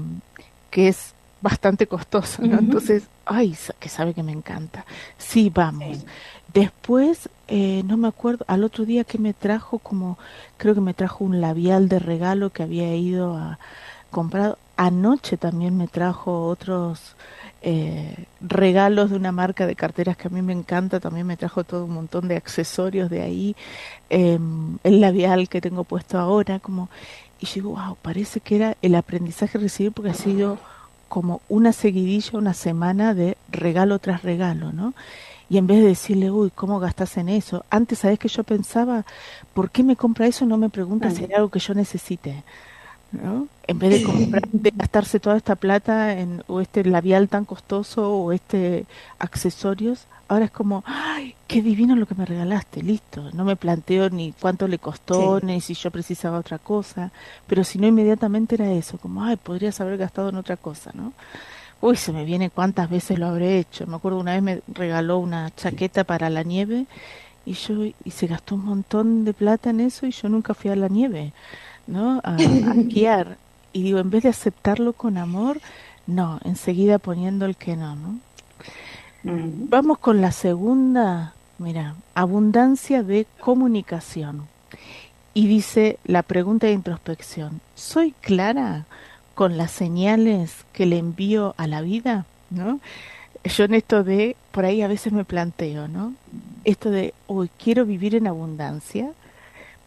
que 0.72 0.88
es 0.88 1.15
bastante 1.46 1.86
costoso, 1.86 2.42
¿no? 2.42 2.58
Entonces, 2.58 3.04
ay, 3.24 3.56
que 3.80 3.88
sabe 3.88 4.16
que 4.16 4.24
me 4.24 4.32
encanta. 4.32 4.84
Sí, 5.20 5.52
vamos. 5.54 6.04
Después, 6.52 7.30
eh, 7.48 7.84
no 7.86 7.98
me 7.98 8.08
acuerdo, 8.08 8.46
al 8.48 8.64
otro 8.64 8.84
día 8.84 9.04
que 9.04 9.20
me 9.20 9.36
trajo, 9.36 9.78
como, 9.78 10.18
creo 10.58 10.74
que 10.74 10.82
me 10.82 10.96
trajo 10.96 11.24
un 11.24 11.42
labial 11.42 11.88
de 11.88 12.00
regalo 12.00 12.50
que 12.50 12.64
había 12.64 12.96
ido 12.96 13.38
a 13.38 13.60
comprar. 14.10 14.58
Anoche 14.76 15.38
también 15.38 15.78
me 15.78 15.88
trajo 15.88 16.48
otros 16.48 17.16
eh, 17.62 18.26
regalos 18.42 19.12
de 19.12 19.16
una 19.16 19.32
marca 19.32 19.68
de 19.68 19.76
carteras 19.76 20.18
que 20.18 20.30
a 20.30 20.32
mí 20.32 20.42
me 20.42 20.54
encanta, 20.54 21.00
también 21.00 21.28
me 21.28 21.38
trajo 21.38 21.64
todo 21.64 21.86
un 21.86 21.94
montón 21.94 22.28
de 22.28 22.38
accesorios 22.38 23.12
de 23.12 23.22
ahí, 23.22 23.56
eh, 24.10 24.40
el 24.84 25.00
labial 25.00 25.48
que 25.48 25.62
tengo 25.62 25.84
puesto 25.84 26.18
ahora, 26.18 26.58
como 26.58 26.90
y 27.40 27.46
digo, 27.54 27.72
wow, 27.72 27.98
parece 28.02 28.40
que 28.40 28.56
era 28.56 28.78
el 28.82 28.96
aprendizaje 28.96 29.60
recibido 29.60 29.92
porque 29.92 30.12
ha 30.12 30.16
sido 30.16 30.58
como 31.08 31.42
una 31.50 31.74
seguidilla, 31.74 32.38
una 32.38 32.54
semana 32.54 33.14
de 33.14 33.38
regalo 33.50 34.00
tras 34.00 34.24
regalo, 34.24 34.72
¿no? 34.72 34.94
Y 35.50 35.58
en 35.58 35.68
vez 35.68 35.82
de 35.82 35.88
decirle, 35.90 36.32
uy, 36.32 36.52
¿cómo 36.54 36.80
gastas 36.80 37.18
en 37.18 37.30
eso? 37.30 37.66
Antes, 37.70 38.00
¿sabes 38.00 38.18
que 38.18 38.28
yo 38.28 38.44
pensaba, 38.44 39.06
¿por 39.54 39.70
qué 39.70 39.84
me 39.84 39.96
compra 39.96 40.26
eso? 40.26 40.46
No 40.46 40.58
me 40.58 40.70
pregunta 40.70 41.12
si 41.12 41.24
hay 41.24 41.34
algo 41.34 41.50
que 41.50 41.60
yo 41.60 41.74
necesite. 41.76 42.44
¿no? 43.12 43.48
En 43.68 43.80
vez 43.80 43.92
de, 43.92 44.04
comprar, 44.04 44.48
de 44.52 44.72
gastarse 44.76 45.20
toda 45.20 45.38
esta 45.38 45.56
plata 45.56 46.14
en 46.14 46.44
o 46.48 46.62
este 46.62 46.84
labial 46.84 47.30
tan 47.30 47.46
costoso 47.46 48.12
o 48.12 48.32
este 48.32 48.86
accesorios, 49.20 50.06
ahora 50.28 50.46
es 50.46 50.52
como, 50.52 50.84
ay, 50.86 51.36
qué 51.48 51.62
divino 51.62 51.96
lo 51.96 52.06
que 52.06 52.16
me 52.16 52.26
regalaste, 52.26 52.82
listo. 52.82 53.30
No 53.34 53.46
me 53.46 53.56
planteo 53.56 54.10
ni 54.10 54.34
cuánto 54.34 54.68
le 54.68 54.80
costó, 54.80 55.40
ni 55.42 55.62
si 55.62 55.74
yo 55.74 55.92
precisaba 55.92 56.40
otra 56.40 56.58
cosa, 56.58 57.12
pero 57.48 57.64
si 57.64 57.80
no 57.80 57.88
inmediatamente 57.88 58.56
era 58.56 58.72
eso, 58.72 58.98
como, 58.98 59.24
ay, 59.24 59.36
podrías 59.38 59.80
haber 59.82 59.98
gastado 59.98 60.30
en 60.30 60.38
otra 60.38 60.58
cosa, 60.58 60.92
¿no? 60.94 61.14
Uy, 61.82 61.98
se 61.98 62.12
me 62.12 62.26
viene 62.26 62.50
cuántas 62.50 62.90
veces 62.90 63.20
lo 63.20 63.28
habré 63.28 63.60
hecho. 63.60 63.86
Me 63.86 63.98
acuerdo 63.98 64.20
una 64.20 64.34
vez 64.34 64.42
me 64.42 64.62
regaló 64.74 65.20
una 65.20 65.54
chaqueta 65.56 66.04
para 66.04 66.30
la 66.30 66.44
nieve 66.44 66.86
y 67.46 67.54
yo 67.54 67.84
y 67.84 68.12
se 68.12 68.28
gastó 68.28 68.56
un 68.56 68.66
montón 68.66 69.26
de 69.26 69.34
plata 69.34 69.70
en 69.70 69.82
eso 69.82 70.08
y 70.08 70.12
yo 70.12 70.30
nunca 70.30 70.54
fui 70.54 70.72
a 70.72 70.76
la 70.76 70.88
nieve, 70.88 71.34
¿no? 71.86 72.22
A, 72.24 72.36
a 72.36 72.38
esquiar. 72.80 73.38
Y 73.74 73.84
digo, 73.84 74.00
en 74.00 74.10
vez 74.10 74.24
de 74.24 74.30
aceptarlo 74.30 74.94
con 74.94 75.18
amor, 75.18 75.60
no, 76.08 76.40
enseguida 76.44 76.98
poniendo 76.98 77.46
el 77.46 77.56
que 77.56 77.76
no, 77.76 77.96
¿no? 77.96 78.20
Vamos 79.28 79.98
con 79.98 80.22
la 80.22 80.32
segunda, 80.32 81.34
mira, 81.58 81.96
abundancia 82.14 83.02
de 83.02 83.26
comunicación. 83.40 84.48
Y 85.34 85.48
dice 85.48 85.98
la 86.06 86.22
pregunta 86.22 86.68
de 86.68 86.74
introspección, 86.74 87.60
¿soy 87.74 88.12
clara 88.22 88.86
con 89.34 89.58
las 89.58 89.72
señales 89.72 90.66
que 90.74 90.86
le 90.86 91.00
envío 91.00 91.56
a 91.58 91.68
la 91.68 91.82
vida? 91.82 92.26
¿No? 92.52 92.80
yo 93.50 93.66
en 93.66 93.74
esto 93.76 94.04
de, 94.04 94.36
por 94.52 94.66
ahí 94.66 94.82
a 94.82 94.88
veces 94.88 95.14
me 95.14 95.26
planteo, 95.26 95.88
¿no? 95.88 96.14
Esto 96.64 96.90
de, 96.90 97.14
hoy 97.28 97.50
quiero 97.64 97.86
vivir 97.86 98.16
en 98.16 98.28
abundancia, 98.28 99.12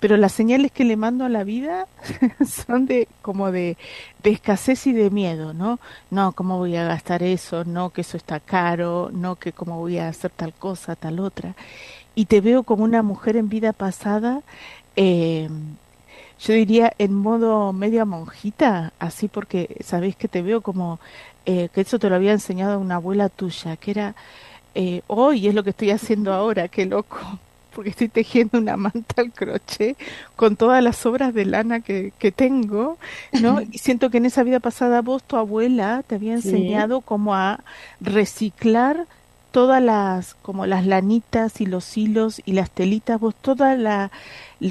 pero 0.01 0.16
las 0.16 0.32
señales 0.32 0.72
que 0.72 0.84
le 0.84 0.96
mando 0.96 1.24
a 1.24 1.28
la 1.28 1.44
vida 1.44 1.86
son 2.46 2.86
de 2.86 3.09
como 3.22 3.51
de, 3.51 3.76
de, 4.22 4.30
escasez 4.30 4.86
y 4.86 4.92
de 4.92 5.11
miedo, 5.11 5.55
¿no? 5.55 5.80
No, 6.11 6.32
¿cómo 6.32 6.59
voy 6.59 6.76
a 6.76 6.84
gastar 6.84 7.22
eso? 7.22 7.64
No, 7.64 7.90
que 7.90 8.03
eso 8.03 8.16
está 8.16 8.40
caro, 8.40 9.11
no, 9.12 9.36
que 9.36 9.53
cómo 9.53 9.78
voy 9.78 9.99
a 9.99 10.09
hacer 10.09 10.30
tal 10.30 10.55
cosa, 10.55 10.96
tal 10.96 11.20
otra. 11.20 11.55
Y 12.14 12.26
te 12.26 12.40
veo 12.40 12.62
como 12.62 12.84
una 12.84 13.03
mujer 13.03 13.36
en 13.36 13.49
vida 13.49 13.72
pasada, 13.72 14.42
eh, 14.96 15.49
yo 16.40 16.55
diría 16.55 16.92
en 16.99 17.14
modo 17.14 17.72
media 17.72 18.05
monjita, 18.05 18.92
así 19.01 19.28
porque 19.28 19.76
sabéis 19.84 20.16
que 20.16 20.28
te 20.28 20.42
veo 20.42 20.61
como 20.61 21.01
eh, 21.46 21.68
que 21.72 21.80
eso 21.80 21.99
te 21.99 22.09
lo 22.09 22.16
había 22.16 22.32
enseñado 22.32 22.78
una 22.78 22.96
abuela 22.96 23.28
tuya, 23.28 23.76
que 23.76 23.90
era 23.90 24.14
eh, 24.74 25.03
hoy 25.09 25.49
es 25.49 25.55
lo 25.55 25.64
que 25.64 25.70
estoy 25.70 25.90
haciendo 25.90 26.32
ahora, 26.32 26.68
qué 26.68 26.86
loco 26.86 27.18
porque 27.79 27.91
estoy 27.91 28.09
tejiendo 28.09 28.59
una 28.59 28.76
manta 28.76 29.22
al 29.22 29.31
crochet 29.31 29.97
con 30.35 30.57
todas 30.57 30.83
las 30.83 31.07
obras 31.07 31.33
de 31.33 31.45
lana 31.45 31.79
que, 31.79 32.12
que 32.18 32.33
tengo, 32.33 32.99
¿no? 33.41 33.61
Y 33.61 33.79
siento 33.79 34.11
que 34.11 34.18
en 34.18 34.26
esa 34.26 34.43
vida 34.43 34.59
pasada 34.59 35.01
vos, 35.01 35.22
tu 35.22 35.37
abuela, 35.37 36.03
te 36.05 36.16
había 36.16 36.33
enseñado 36.33 37.03
cómo 37.03 37.37
a 37.37 37.61
reciclar 38.01 39.07
todas 39.53 39.81
las, 39.81 40.35
como 40.35 40.66
las 40.66 40.87
lanitas 40.87 41.61
y 41.61 41.66
los 41.66 41.97
hilos 41.97 42.43
y 42.45 42.55
las 42.55 42.68
telitas, 42.68 43.20
vos 43.20 43.37
toda 43.41 43.76
la, 43.76 44.11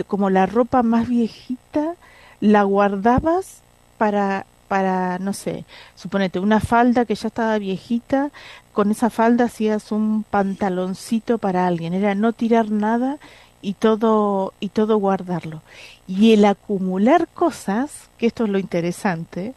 como 0.07 0.29
la 0.29 0.45
ropa 0.45 0.83
más 0.83 1.07
viejita, 1.07 1.93
la 2.41 2.63
guardabas 2.63 3.61
para 3.97 4.45
para, 4.67 5.19
no 5.19 5.33
sé, 5.33 5.65
suponete, 5.95 6.39
una 6.39 6.59
falda 6.59 7.05
que 7.05 7.15
ya 7.15 7.27
estaba 7.27 7.57
viejita, 7.57 8.31
con 8.73 8.91
esa 8.91 9.09
falda 9.09 9.45
hacías 9.45 9.91
un 9.91 10.23
pantaloncito 10.23 11.37
para 11.37 11.67
alguien, 11.67 11.93
era 11.93 12.15
no 12.15 12.33
tirar 12.33 12.69
nada 12.69 13.17
y 13.61 13.73
todo, 13.73 14.53
y 14.59 14.69
todo 14.69 14.97
guardarlo. 14.97 15.61
Y 16.07 16.33
el 16.33 16.45
acumular 16.45 17.27
cosas, 17.33 18.09
que 18.17 18.27
esto 18.27 18.43
es 18.43 18.49
lo 18.49 18.59
interesante, 18.59 19.53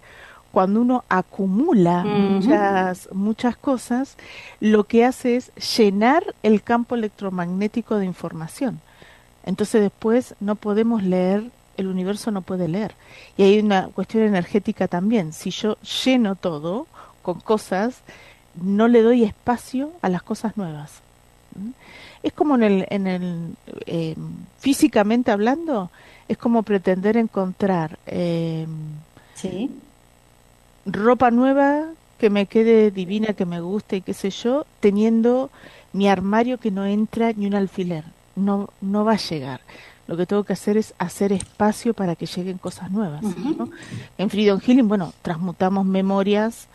cuando 0.52 0.80
uno 0.80 1.04
acumula 1.08 2.02
muchas, 2.04 3.08
muchas 3.12 3.56
cosas, 3.56 4.16
lo 4.58 4.84
que 4.84 5.04
hace 5.04 5.36
es 5.36 5.52
llenar 5.76 6.34
el 6.42 6.62
campo 6.62 6.94
electromagnético 6.94 7.96
de 7.96 8.06
información. 8.06 8.80
Entonces 9.44 9.80
después 9.80 10.34
no 10.40 10.56
podemos 10.56 11.02
leer 11.02 11.50
el 11.80 11.88
universo 11.88 12.30
no 12.30 12.42
puede 12.42 12.68
leer. 12.68 12.94
Y 13.36 13.42
hay 13.42 13.58
una 13.58 13.88
cuestión 13.88 14.24
energética 14.24 14.88
también. 14.88 15.32
Si 15.32 15.50
yo 15.50 15.76
lleno 16.04 16.36
todo 16.36 16.86
con 17.22 17.40
cosas, 17.40 18.02
no 18.60 18.88
le 18.88 19.02
doy 19.02 19.24
espacio 19.24 19.92
a 20.02 20.08
las 20.08 20.22
cosas 20.22 20.56
nuevas. 20.56 21.00
¿Mm? 21.56 21.70
Es 22.22 22.32
como 22.32 22.54
en 22.56 22.62
el, 22.62 22.86
en 22.90 23.06
el 23.06 23.56
eh, 23.86 24.14
físicamente 24.58 25.30
hablando, 25.30 25.90
es 26.28 26.36
como 26.36 26.62
pretender 26.62 27.16
encontrar 27.16 27.98
eh, 28.06 28.66
ropa 30.84 31.30
nueva 31.30 31.86
que 32.18 32.28
me 32.28 32.44
quede 32.44 32.90
divina, 32.90 33.32
que 33.32 33.46
me 33.46 33.62
guste 33.62 33.96
y 33.96 34.00
qué 34.02 34.12
sé 34.12 34.28
yo, 34.28 34.66
teniendo 34.80 35.50
mi 35.94 36.08
armario 36.08 36.58
que 36.58 36.70
no 36.70 36.84
entra 36.84 37.32
ni 37.32 37.46
un 37.46 37.54
alfiler. 37.54 38.04
No, 38.36 38.68
no 38.82 39.04
va 39.04 39.14
a 39.14 39.16
llegar 39.16 39.60
lo 40.10 40.16
que 40.16 40.26
tengo 40.26 40.42
que 40.42 40.54
hacer 40.54 40.76
es 40.76 40.92
hacer 40.98 41.32
espacio 41.32 41.94
para 41.94 42.16
que 42.16 42.26
lleguen 42.26 42.58
cosas 42.58 42.90
nuevas. 42.90 43.22
En 44.18 44.28
Freedom 44.28 44.58
Healing, 44.58 44.88
bueno, 44.88 45.12
transmutamos 45.22 45.86
memorias 45.86 46.66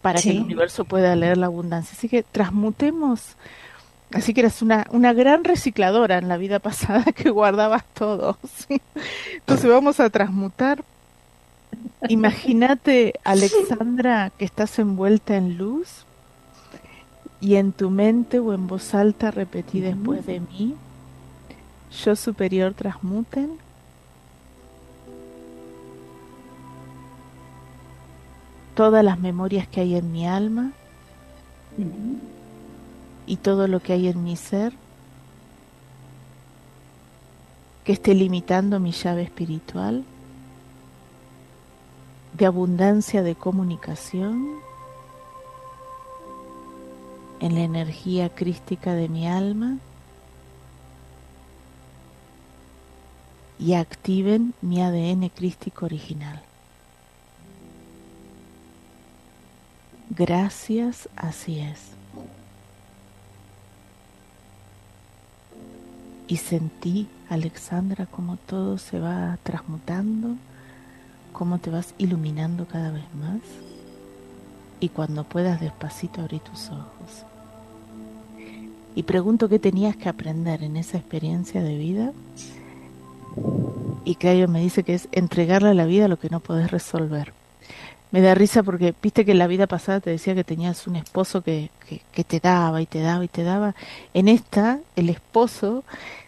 para 0.00 0.22
que 0.22 0.30
el 0.30 0.42
universo 0.42 0.84
pueda 0.84 1.16
leer 1.16 1.38
la 1.38 1.46
abundancia. 1.46 1.92
Así 1.98 2.08
que 2.08 2.22
transmutemos. 2.22 3.34
Así 4.12 4.32
que 4.32 4.42
eras 4.42 4.62
una, 4.62 4.86
una 4.92 5.12
gran 5.12 5.42
recicladora 5.42 6.18
en 6.18 6.28
la 6.28 6.36
vida 6.36 6.58
pasada 6.60 7.02
que 7.10 7.30
guardabas 7.30 7.84
todo. 7.94 8.38
Entonces 9.34 9.68
vamos 9.68 9.98
a 9.98 10.08
transmutar. 10.08 10.84
Imagínate, 12.08 13.14
Alexandra, 13.24 14.30
que 14.38 14.44
estás 14.44 14.78
envuelta 14.78 15.36
en 15.36 15.58
luz 15.58 16.04
y 17.40 17.56
en 17.56 17.72
tu 17.72 17.90
mente 17.90 18.38
o 18.38 18.54
en 18.54 18.68
voz 18.68 18.94
alta 18.94 19.32
repetí 19.32 19.80
después 19.80 20.24
de 20.26 20.38
mí 20.38 20.76
yo 21.94 22.16
superior 22.16 22.74
transmuten. 22.74 23.58
Todas 28.74 29.04
las 29.04 29.18
memorias 29.18 29.68
que 29.68 29.80
hay 29.80 29.94
en 29.94 30.10
mi 30.10 30.26
alma. 30.26 30.72
Y 33.26 33.36
todo 33.36 33.68
lo 33.68 33.80
que 33.80 33.92
hay 33.92 34.08
en 34.08 34.24
mi 34.24 34.36
ser. 34.36 34.72
Que 37.84 37.92
esté 37.92 38.14
limitando 38.14 38.80
mi 38.80 38.90
llave 38.90 39.22
espiritual. 39.22 40.04
De 42.32 42.46
abundancia 42.46 43.22
de 43.22 43.36
comunicación. 43.36 44.48
En 47.38 47.54
la 47.54 47.60
energía 47.60 48.28
crística 48.30 48.94
de 48.94 49.08
mi 49.08 49.28
alma 49.28 49.78
y 53.58 53.74
activen 53.74 54.54
mi 54.60 54.80
ADN 54.82 55.28
crístico 55.28 55.86
original. 55.86 56.42
Gracias, 60.10 61.08
así 61.16 61.60
es. 61.60 61.80
Y 66.26 66.36
sentí, 66.36 67.08
Alexandra, 67.28 68.06
como 68.06 68.36
todo 68.36 68.78
se 68.78 68.98
va 68.98 69.38
transmutando, 69.42 70.36
cómo 71.32 71.58
te 71.58 71.70
vas 71.70 71.94
iluminando 71.98 72.66
cada 72.66 72.90
vez 72.90 73.04
más. 73.14 73.40
Y 74.80 74.88
cuando 74.88 75.24
puedas 75.24 75.60
despacito 75.60 76.20
abrir 76.20 76.40
tus 76.40 76.68
ojos. 76.68 77.24
Y 78.94 79.02
pregunto 79.02 79.48
qué 79.48 79.58
tenías 79.58 79.96
que 79.96 80.08
aprender 80.08 80.62
en 80.62 80.76
esa 80.76 80.98
experiencia 80.98 81.62
de 81.62 81.76
vida 81.76 82.12
y 84.04 84.16
Caio 84.16 84.48
me 84.48 84.60
dice 84.60 84.82
que 84.82 84.94
es 84.94 85.08
entregarle 85.12 85.70
a 85.70 85.74
la 85.74 85.86
vida 85.86 86.08
lo 86.08 86.18
que 86.18 86.28
no 86.28 86.40
podés 86.40 86.70
resolver. 86.70 87.32
Me 88.10 88.20
da 88.20 88.34
risa 88.34 88.62
porque 88.62 88.94
viste 89.02 89.24
que 89.24 89.32
en 89.32 89.38
la 89.38 89.48
vida 89.48 89.66
pasada 89.66 90.00
te 90.00 90.10
decía 90.10 90.34
que 90.34 90.44
tenías 90.44 90.86
un 90.86 90.96
esposo 90.96 91.42
que, 91.42 91.70
que, 92.12 92.24
te 92.24 92.38
daba 92.38 92.80
y 92.80 92.86
te 92.86 93.00
daba 93.00 93.24
y 93.24 93.28
te 93.28 93.42
daba. 93.42 93.74
En 94.12 94.28
esta, 94.28 94.78
el 94.94 95.08
esposo 95.08 95.82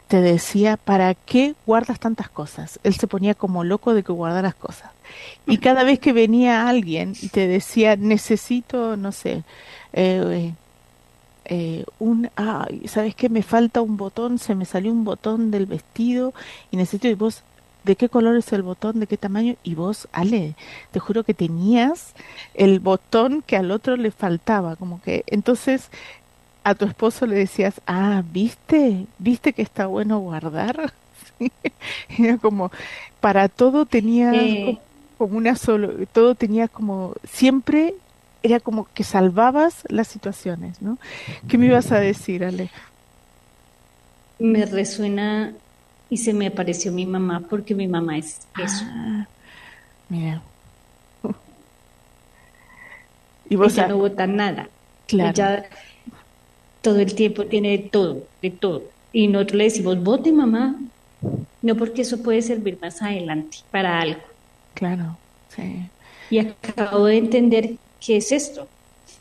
te 0.08 0.20
decía, 0.20 0.76
¿para 0.78 1.14
qué 1.14 1.54
guardas 1.64 2.00
tantas 2.00 2.28
cosas? 2.28 2.80
Él 2.82 2.94
se 2.94 3.06
ponía 3.06 3.34
como 3.34 3.62
loco 3.62 3.94
de 3.94 4.02
que 4.02 4.10
guardaras 4.12 4.56
cosas. 4.56 4.90
Y 5.46 5.58
cada 5.58 5.84
vez 5.84 6.00
que 6.00 6.12
venía 6.12 6.68
alguien 6.68 7.14
y 7.22 7.28
te 7.28 7.46
decía, 7.46 7.94
necesito, 7.94 8.96
no 8.96 9.12
sé, 9.12 9.44
eh, 9.92 10.52
eh, 11.48 11.84
un, 11.98 12.30
ay, 12.36 12.88
¿sabes 12.88 13.14
qué? 13.14 13.28
Me 13.28 13.42
falta 13.42 13.80
un 13.80 13.96
botón, 13.96 14.38
se 14.38 14.54
me 14.54 14.64
salió 14.64 14.92
un 14.92 15.04
botón 15.04 15.50
del 15.50 15.66
vestido 15.66 16.34
y 16.70 16.76
necesito, 16.76 17.08
y 17.08 17.14
vos, 17.14 17.42
¿de 17.84 17.96
qué 17.96 18.08
color 18.08 18.36
es 18.36 18.52
el 18.52 18.62
botón? 18.62 19.00
¿De 19.00 19.06
qué 19.06 19.16
tamaño? 19.16 19.54
Y 19.62 19.74
vos, 19.74 20.08
Ale, 20.12 20.54
te 20.90 20.98
juro 20.98 21.22
que 21.22 21.34
tenías 21.34 22.14
el 22.54 22.80
botón 22.80 23.42
que 23.46 23.56
al 23.56 23.70
otro 23.70 23.96
le 23.96 24.10
faltaba, 24.10 24.76
como 24.76 25.00
que, 25.02 25.24
entonces, 25.28 25.90
a 26.64 26.74
tu 26.74 26.84
esposo 26.84 27.26
le 27.26 27.36
decías, 27.36 27.80
ah, 27.86 28.22
¿viste? 28.32 29.06
¿Viste 29.18 29.52
que 29.52 29.62
está 29.62 29.86
bueno 29.86 30.18
guardar? 30.18 30.92
Era 32.18 32.38
como, 32.38 32.72
para 33.20 33.48
todo 33.48 33.86
tenías 33.86 34.34
como 35.16 35.36
una 35.36 35.54
solo, 35.54 35.92
todo 36.12 36.34
tenía 36.34 36.66
como, 36.66 37.14
siempre 37.24 37.94
era 38.46 38.60
como 38.60 38.86
que 38.94 39.04
salvabas 39.04 39.82
las 39.88 40.08
situaciones, 40.08 40.80
¿no? 40.80 40.98
¿Qué 41.48 41.58
me 41.58 41.66
ibas 41.66 41.90
a 41.92 41.98
decir, 41.98 42.44
Ale? 42.44 42.70
Me 44.38 44.64
resuena 44.64 45.52
y 46.08 46.18
se 46.18 46.32
me 46.32 46.46
apareció 46.46 46.92
mi 46.92 47.06
mamá 47.06 47.42
porque 47.50 47.74
mi 47.74 47.88
mamá 47.88 48.18
es 48.18 48.40
eso. 48.62 48.84
Ah, 48.86 49.26
mira. 50.08 50.42
Y 53.48 53.54
vos 53.54 53.74
Ella 53.74 53.86
no 53.86 53.98
vota 53.98 54.26
nada. 54.26 54.68
Claro. 55.06 55.30
Ella 55.30 55.68
todo 56.82 56.98
el 56.98 57.14
tiempo 57.14 57.46
tiene 57.46 57.70
de 57.70 57.78
todo, 57.78 58.26
de 58.42 58.50
todo. 58.50 58.82
Y 59.12 59.28
nosotros 59.28 59.58
le 59.58 59.64
decimos, 59.64 60.02
vote 60.02 60.32
mamá. 60.32 60.76
No 61.62 61.76
porque 61.76 62.02
eso 62.02 62.22
puede 62.22 62.42
servir 62.42 62.78
más 62.80 63.02
adelante 63.02 63.58
para 63.70 64.00
algo. 64.00 64.20
Claro, 64.74 65.16
sí. 65.48 65.88
Y 66.28 66.38
acabo 66.38 67.06
de 67.06 67.18
entender 67.18 67.76
¿qué 68.06 68.18
es 68.18 68.30
esto? 68.30 68.68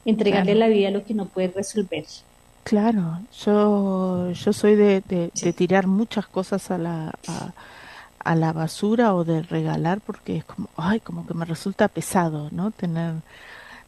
Entregarle 0.05 0.53
la 0.53 0.67
vida 0.67 0.89
a 0.89 0.91
lo 0.91 1.03
que 1.03 1.15
no 1.15 1.25
puede 1.25 1.47
resolver. 1.47 2.05
Claro, 2.63 3.19
yo, 3.43 4.31
yo 4.31 4.53
soy 4.53 4.75
de, 4.75 5.01
de, 5.01 5.53
tirar 5.53 5.87
muchas 5.87 6.27
cosas 6.27 6.69
a 6.69 6.77
la, 6.77 7.13
a, 8.19 8.35
la 8.35 8.53
basura 8.53 9.15
o 9.15 9.23
de 9.23 9.41
regalar 9.41 10.01
porque 10.01 10.37
es 10.37 10.45
como, 10.45 10.69
ay, 10.77 10.99
como 10.99 11.25
que 11.25 11.33
me 11.33 11.45
resulta 11.45 11.87
pesado, 11.87 12.49
¿no? 12.51 12.71
Tener, 12.71 13.15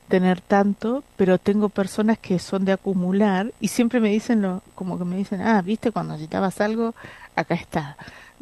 tener 0.07 0.41
tanto, 0.41 1.03
pero 1.15 1.37
tengo 1.37 1.69
personas 1.69 2.17
que 2.17 2.39
son 2.39 2.65
de 2.65 2.71
acumular 2.71 3.51
y 3.59 3.67
siempre 3.67 3.99
me 3.99 4.09
dicen 4.09 4.41
lo, 4.41 4.61
como 4.75 4.97
que 4.97 5.05
me 5.05 5.17
dicen, 5.17 5.41
ah, 5.41 5.61
viste, 5.61 5.91
cuando 5.91 6.13
necesitabas 6.13 6.61
algo, 6.61 6.93
acá 7.35 7.55
está, 7.55 7.97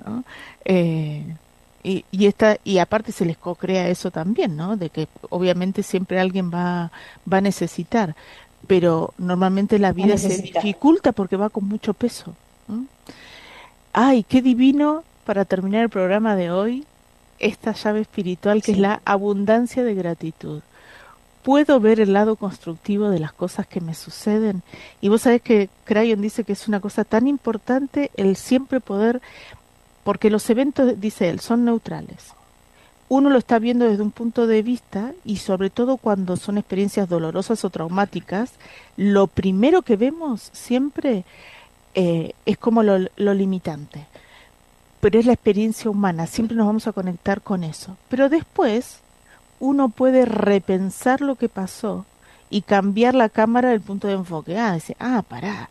¿no? 0.05 0.23
Eh, 0.63 1.23
y, 1.85 2.03
y, 2.09 2.25
esta, 2.25 2.57
y 2.63 2.79
aparte 2.79 3.11
se 3.11 3.25
les 3.25 3.37
co-crea 3.37 3.89
eso 3.89 4.09
también, 4.09 4.55
¿no? 4.57 4.75
De 4.75 4.89
que 4.89 5.07
obviamente 5.29 5.83
siempre 5.83 6.19
alguien 6.19 6.51
va, 6.51 6.91
va 7.31 7.37
a 7.37 7.41
necesitar, 7.41 8.15
pero 8.65 9.13
normalmente 9.19 9.77
la 9.77 9.93
vida 9.93 10.17
se 10.17 10.41
dificulta 10.41 11.11
porque 11.11 11.37
va 11.37 11.49
con 11.49 11.67
mucho 11.67 11.93
peso. 11.93 12.33
Ay, 13.93 14.23
qué 14.23 14.41
divino 14.41 15.03
para 15.25 15.45
terminar 15.45 15.83
el 15.83 15.89
programa 15.89 16.35
de 16.35 16.49
hoy, 16.49 16.85
esta 17.37 17.73
llave 17.73 18.01
espiritual 18.01 18.63
que 18.63 18.71
es 18.71 18.79
la 18.79 19.01
abundancia 19.05 19.83
de 19.83 19.93
gratitud 19.93 20.61
puedo 21.45 21.79
ver 21.79 21.99
el 21.99 22.11
lado 22.11 22.37
constructivo 22.37 23.11
de 23.11 23.19
las 23.19 23.31
cosas 23.31 23.67
que 23.67 23.79
me 23.79 23.93
suceden. 23.93 24.63
Y 24.99 25.09
vos 25.09 25.21
sabés 25.21 25.43
que 25.43 25.69
Crayon 25.83 26.19
dice 26.19 26.43
que 26.43 26.53
es 26.53 26.67
una 26.67 26.79
cosa 26.79 27.03
tan 27.03 27.27
importante 27.27 28.09
el 28.17 28.35
siempre 28.35 28.79
poder, 28.79 29.21
porque 30.05 30.29
los 30.29 30.47
eventos, 30.51 31.01
dice 31.01 31.29
él, 31.29 31.39
son 31.39 31.65
neutrales. 31.65 32.35
Uno 33.09 33.31
lo 33.31 33.39
está 33.39 33.57
viendo 33.57 33.85
desde 33.85 34.03
un 34.03 34.11
punto 34.11 34.45
de 34.45 34.61
vista 34.61 35.13
y 35.25 35.37
sobre 35.37 35.71
todo 35.71 35.97
cuando 35.97 36.37
son 36.37 36.59
experiencias 36.59 37.09
dolorosas 37.09 37.65
o 37.65 37.71
traumáticas, 37.71 38.51
lo 38.97 39.25
primero 39.25 39.81
que 39.81 39.95
vemos 39.95 40.51
siempre 40.53 41.25
eh, 41.95 42.33
es 42.45 42.57
como 42.59 42.83
lo, 42.83 43.09
lo 43.15 43.33
limitante. 43.33 44.05
Pero 45.01 45.19
es 45.19 45.25
la 45.25 45.33
experiencia 45.33 45.89
humana, 45.89 46.27
siempre 46.27 46.55
nos 46.55 46.67
vamos 46.67 46.85
a 46.85 46.93
conectar 46.93 47.41
con 47.41 47.63
eso. 47.63 47.97
Pero 48.07 48.29
después 48.29 48.99
uno 49.59 49.89
puede 49.89 50.25
repensar 50.25 51.21
lo 51.21 51.33
que 51.33 51.49
pasó 51.49 52.05
y 52.51 52.61
cambiar 52.61 53.15
la 53.15 53.29
cámara 53.29 53.69
del 53.69 53.81
punto 53.81 54.07
de 54.07 54.13
enfoque. 54.13 54.59
Ah, 54.59 54.73
dice, 54.73 54.95
ah, 54.99 55.23
pará, 55.27 55.67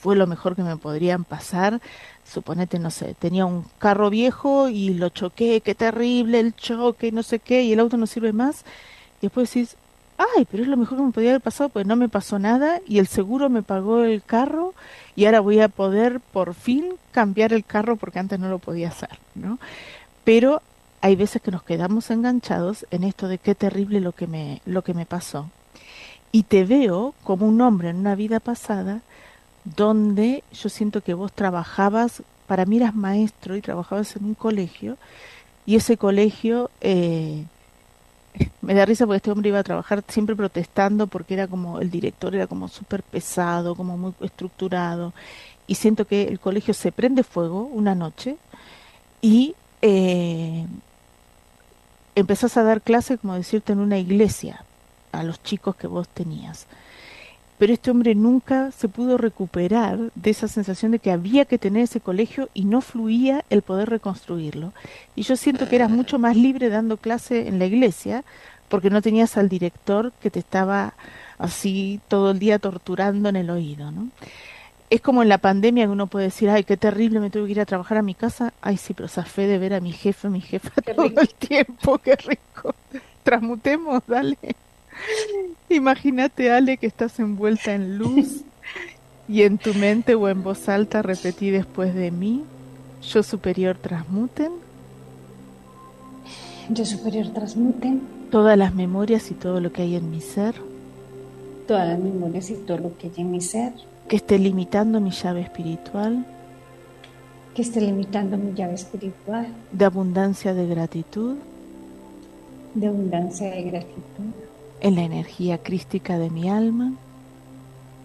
fue 0.00 0.16
lo 0.16 0.26
mejor 0.26 0.56
que 0.56 0.62
me 0.62 0.76
podrían 0.76 1.24
pasar. 1.24 1.80
Suponete, 2.24 2.78
no 2.78 2.90
sé, 2.90 3.14
tenía 3.18 3.44
un 3.44 3.64
carro 3.78 4.08
viejo 4.08 4.68
y 4.68 4.94
lo 4.94 5.10
choqué, 5.10 5.60
qué 5.60 5.74
terrible 5.74 6.40
el 6.40 6.54
choque, 6.54 7.12
no 7.12 7.22
sé 7.22 7.38
qué, 7.38 7.62
y 7.64 7.72
el 7.72 7.80
auto 7.80 7.96
no 7.96 8.06
sirve 8.06 8.32
más. 8.32 8.64
Y 9.20 9.26
después 9.26 9.52
decís, 9.52 9.76
ay, 10.16 10.46
pero 10.50 10.62
es 10.62 10.68
lo 10.68 10.78
mejor 10.78 10.96
que 10.98 11.04
me 11.04 11.12
podría 11.12 11.32
haber 11.32 11.42
pasado, 11.42 11.68
pues 11.68 11.86
no 11.86 11.96
me 11.96 12.08
pasó 12.08 12.38
nada 12.38 12.80
y 12.86 12.98
el 12.98 13.08
seguro 13.08 13.50
me 13.50 13.62
pagó 13.62 14.04
el 14.04 14.22
carro 14.22 14.72
y 15.16 15.26
ahora 15.26 15.40
voy 15.40 15.60
a 15.60 15.68
poder 15.68 16.20
por 16.20 16.54
fin 16.54 16.94
cambiar 17.12 17.52
el 17.52 17.64
carro 17.64 17.96
porque 17.96 18.18
antes 18.18 18.38
no 18.40 18.48
lo 18.48 18.58
podía 18.58 18.88
hacer, 18.88 19.18
¿no? 19.34 19.58
Pero 20.24 20.62
hay 21.02 21.16
veces 21.16 21.42
que 21.42 21.50
nos 21.50 21.62
quedamos 21.62 22.10
enganchados 22.10 22.86
en 22.90 23.04
esto 23.04 23.28
de 23.28 23.38
qué 23.38 23.54
terrible 23.54 24.00
lo 24.00 24.12
que 24.12 24.26
me, 24.26 24.62
lo 24.64 24.82
que 24.82 24.94
me 24.94 25.04
pasó. 25.04 25.50
Y 26.32 26.44
te 26.44 26.64
veo 26.64 27.14
como 27.22 27.46
un 27.46 27.60
hombre 27.60 27.90
en 27.90 27.96
una 27.96 28.14
vida 28.14 28.40
pasada 28.40 29.02
donde 29.64 30.42
yo 30.52 30.68
siento 30.68 31.02
que 31.02 31.14
vos 31.14 31.32
trabajabas, 31.32 32.22
para 32.46 32.64
mí 32.64 32.78
eras 32.78 32.94
maestro 32.94 33.56
y 33.56 33.62
trabajabas 33.62 34.16
en 34.16 34.24
un 34.24 34.34
colegio, 34.34 34.96
y 35.66 35.76
ese 35.76 35.96
colegio 35.96 36.70
eh, 36.80 37.44
me 38.62 38.74
da 38.74 38.84
risa 38.84 39.06
porque 39.06 39.18
este 39.18 39.30
hombre 39.30 39.50
iba 39.50 39.58
a 39.58 39.64
trabajar 39.64 40.02
siempre 40.08 40.36
protestando 40.36 41.06
porque 41.06 41.34
era 41.34 41.46
como 41.46 41.80
el 41.80 41.90
director 41.90 42.34
era 42.34 42.46
como 42.46 42.68
súper 42.68 43.02
pesado, 43.02 43.74
como 43.74 43.96
muy 43.96 44.12
estructurado, 44.20 45.12
y 45.66 45.76
siento 45.76 46.06
que 46.06 46.24
el 46.24 46.40
colegio 46.40 46.74
se 46.74 46.92
prende 46.92 47.22
fuego 47.22 47.62
una 47.62 47.94
noche 47.94 48.36
y 49.22 49.54
eh, 49.82 50.66
empezás 52.14 52.56
a 52.56 52.62
dar 52.62 52.82
clase, 52.82 53.18
como 53.18 53.34
decirte, 53.34 53.72
en 53.72 53.80
una 53.80 53.98
iglesia 53.98 54.64
a 55.12 55.22
los 55.22 55.42
chicos 55.42 55.76
que 55.76 55.86
vos 55.86 56.08
tenías. 56.08 56.66
Pero 57.60 57.74
este 57.74 57.90
hombre 57.90 58.14
nunca 58.14 58.70
se 58.72 58.88
pudo 58.88 59.18
recuperar 59.18 59.98
de 60.14 60.30
esa 60.30 60.48
sensación 60.48 60.92
de 60.92 60.98
que 60.98 61.10
había 61.10 61.44
que 61.44 61.58
tener 61.58 61.82
ese 61.82 62.00
colegio 62.00 62.48
y 62.54 62.64
no 62.64 62.80
fluía 62.80 63.44
el 63.50 63.60
poder 63.60 63.90
reconstruirlo. 63.90 64.72
Y 65.14 65.24
yo 65.24 65.36
siento 65.36 65.68
que 65.68 65.76
eras 65.76 65.90
mucho 65.90 66.18
más 66.18 66.38
libre 66.38 66.70
dando 66.70 66.96
clase 66.96 67.48
en 67.48 67.58
la 67.58 67.66
iglesia 67.66 68.24
porque 68.70 68.88
no 68.88 69.02
tenías 69.02 69.36
al 69.36 69.50
director 69.50 70.10
que 70.22 70.30
te 70.30 70.38
estaba 70.38 70.94
así 71.36 72.00
todo 72.08 72.30
el 72.30 72.38
día 72.38 72.58
torturando 72.58 73.28
en 73.28 73.36
el 73.36 73.50
oído, 73.50 73.92
¿no? 73.92 74.08
es 74.88 75.02
como 75.02 75.22
en 75.22 75.28
la 75.28 75.36
pandemia 75.36 75.84
que 75.84 75.90
uno 75.90 76.06
puede 76.06 76.24
decir, 76.24 76.48
ay, 76.48 76.64
qué 76.64 76.78
terrible, 76.78 77.20
me 77.20 77.28
tuve 77.28 77.44
que 77.44 77.52
ir 77.52 77.60
a 77.60 77.66
trabajar 77.66 77.98
a 77.98 78.02
mi 78.02 78.14
casa. 78.14 78.54
Ay, 78.62 78.78
sí, 78.78 78.94
pero 78.94 79.06
esa 79.06 79.24
fe 79.24 79.46
de 79.46 79.58
ver 79.58 79.74
a 79.74 79.80
mi 79.80 79.92
jefe, 79.92 80.30
mi 80.30 80.40
jefa 80.40 80.70
todo 80.96 81.20
el 81.20 81.34
tiempo, 81.34 81.98
qué 81.98 82.16
rico. 82.16 82.74
Transmutemos, 83.22 84.02
dale. 84.08 84.38
Imagínate, 85.68 86.50
Ale, 86.50 86.76
que 86.76 86.86
estás 86.86 87.18
envuelta 87.18 87.74
en 87.74 87.98
luz 87.98 88.42
y 89.28 89.42
en 89.42 89.58
tu 89.58 89.74
mente 89.74 90.14
o 90.14 90.28
en 90.28 90.42
voz 90.42 90.68
alta 90.68 91.02
repetí 91.02 91.50
después 91.50 91.94
de 91.94 92.10
mí, 92.10 92.44
yo 93.02 93.22
superior 93.22 93.76
transmuten. 93.78 94.52
Yo 96.68 96.84
superior 96.84 97.28
transmuten. 97.28 98.02
Todas 98.30 98.56
las 98.56 98.74
memorias 98.74 99.30
y 99.30 99.34
todo 99.34 99.60
lo 99.60 99.72
que 99.72 99.82
hay 99.82 99.96
en 99.96 100.10
mi 100.10 100.20
ser. 100.20 100.54
Todas 101.66 101.88
las 101.88 101.98
memorias 101.98 102.50
y 102.50 102.54
todo 102.54 102.78
lo 102.78 102.98
que 102.98 103.08
hay 103.08 103.14
en 103.18 103.30
mi 103.30 103.40
ser 103.40 103.72
que 104.10 104.16
esté 104.16 104.40
limitando 104.40 105.00
mi 105.00 105.12
llave 105.12 105.40
espiritual, 105.42 106.26
que 107.54 107.62
esté 107.62 107.80
limitando 107.80 108.36
mi 108.36 108.52
llave 108.54 108.74
espiritual, 108.74 109.46
de 109.70 109.84
abundancia 109.84 110.52
de 110.52 110.66
gratitud, 110.66 111.36
de 112.74 112.88
abundancia 112.88 113.48
de 113.52 113.62
gratitud, 113.62 114.32
en 114.80 114.94
la 114.96 115.02
energía 115.02 115.58
crística 115.58 116.18
de 116.18 116.30
mi 116.30 116.48
alma, 116.48 116.92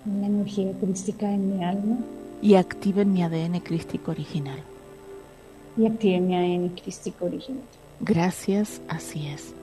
en 0.06 0.22
la 0.22 0.28
energía 0.28 0.72
crística 0.80 1.28
de 1.28 1.38
mi 1.38 1.64
alma, 1.64 1.98
y 2.42 2.56
activen 2.56 3.14
mi 3.14 3.24
ADN 3.24 3.60
crístico 3.60 4.12
original. 4.12 4.60
Y 5.78 5.86
activen 5.88 6.28
mi 6.28 6.36
ADN 6.36 6.70
crístico 6.70 7.26
original. 7.26 7.64
Gracias, 8.00 8.82
así 8.88 9.28
es. 9.28 9.54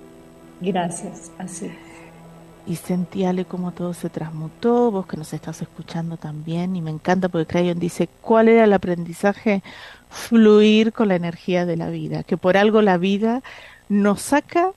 Gracias, 0.61 1.31
así 1.39 1.67
es 1.67 1.93
y 2.67 2.77
sentíale 2.77 3.45
cómo 3.45 3.73
todo 3.73 3.93
se 3.95 4.09
transmutó, 4.09 4.91
vos 4.91 5.07
que 5.07 5.17
nos 5.17 5.33
estás 5.33 5.63
escuchando 5.63 6.17
también, 6.17 6.77
y 6.77 6.83
me 6.83 6.91
encanta 6.91 7.29
porque 7.29 7.47
Crayon 7.47 7.79
dice, 7.79 8.09
¿cuál 8.21 8.49
era 8.49 8.65
el 8.65 8.73
aprendizaje? 8.73 9.63
Fluir 10.11 10.93
con 10.93 11.09
la 11.09 11.17
energía 11.17 11.67
de 11.67 11.77
la 11.77 11.91
vida, 11.91 12.23
que 12.23 12.37
por 12.37 12.57
algo 12.57 12.83
la 12.83 12.99
vida 12.99 13.43
nos 13.89 14.23
saca, 14.23 14.73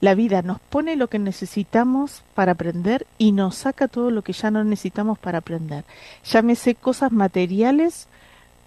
la 0.00 0.14
vida 0.14 0.42
nos 0.42 0.60
pone 0.60 0.96
lo 0.96 1.08
que 1.08 1.18
necesitamos 1.18 2.22
para 2.34 2.52
aprender 2.52 3.06
y 3.18 3.32
nos 3.32 3.56
saca 3.56 3.88
todo 3.88 4.10
lo 4.10 4.22
que 4.22 4.32
ya 4.32 4.50
no 4.50 4.62
necesitamos 4.64 5.18
para 5.18 5.38
aprender. 5.38 5.84
Llámese 6.24 6.74
cosas 6.74 7.10
materiales 7.10 8.06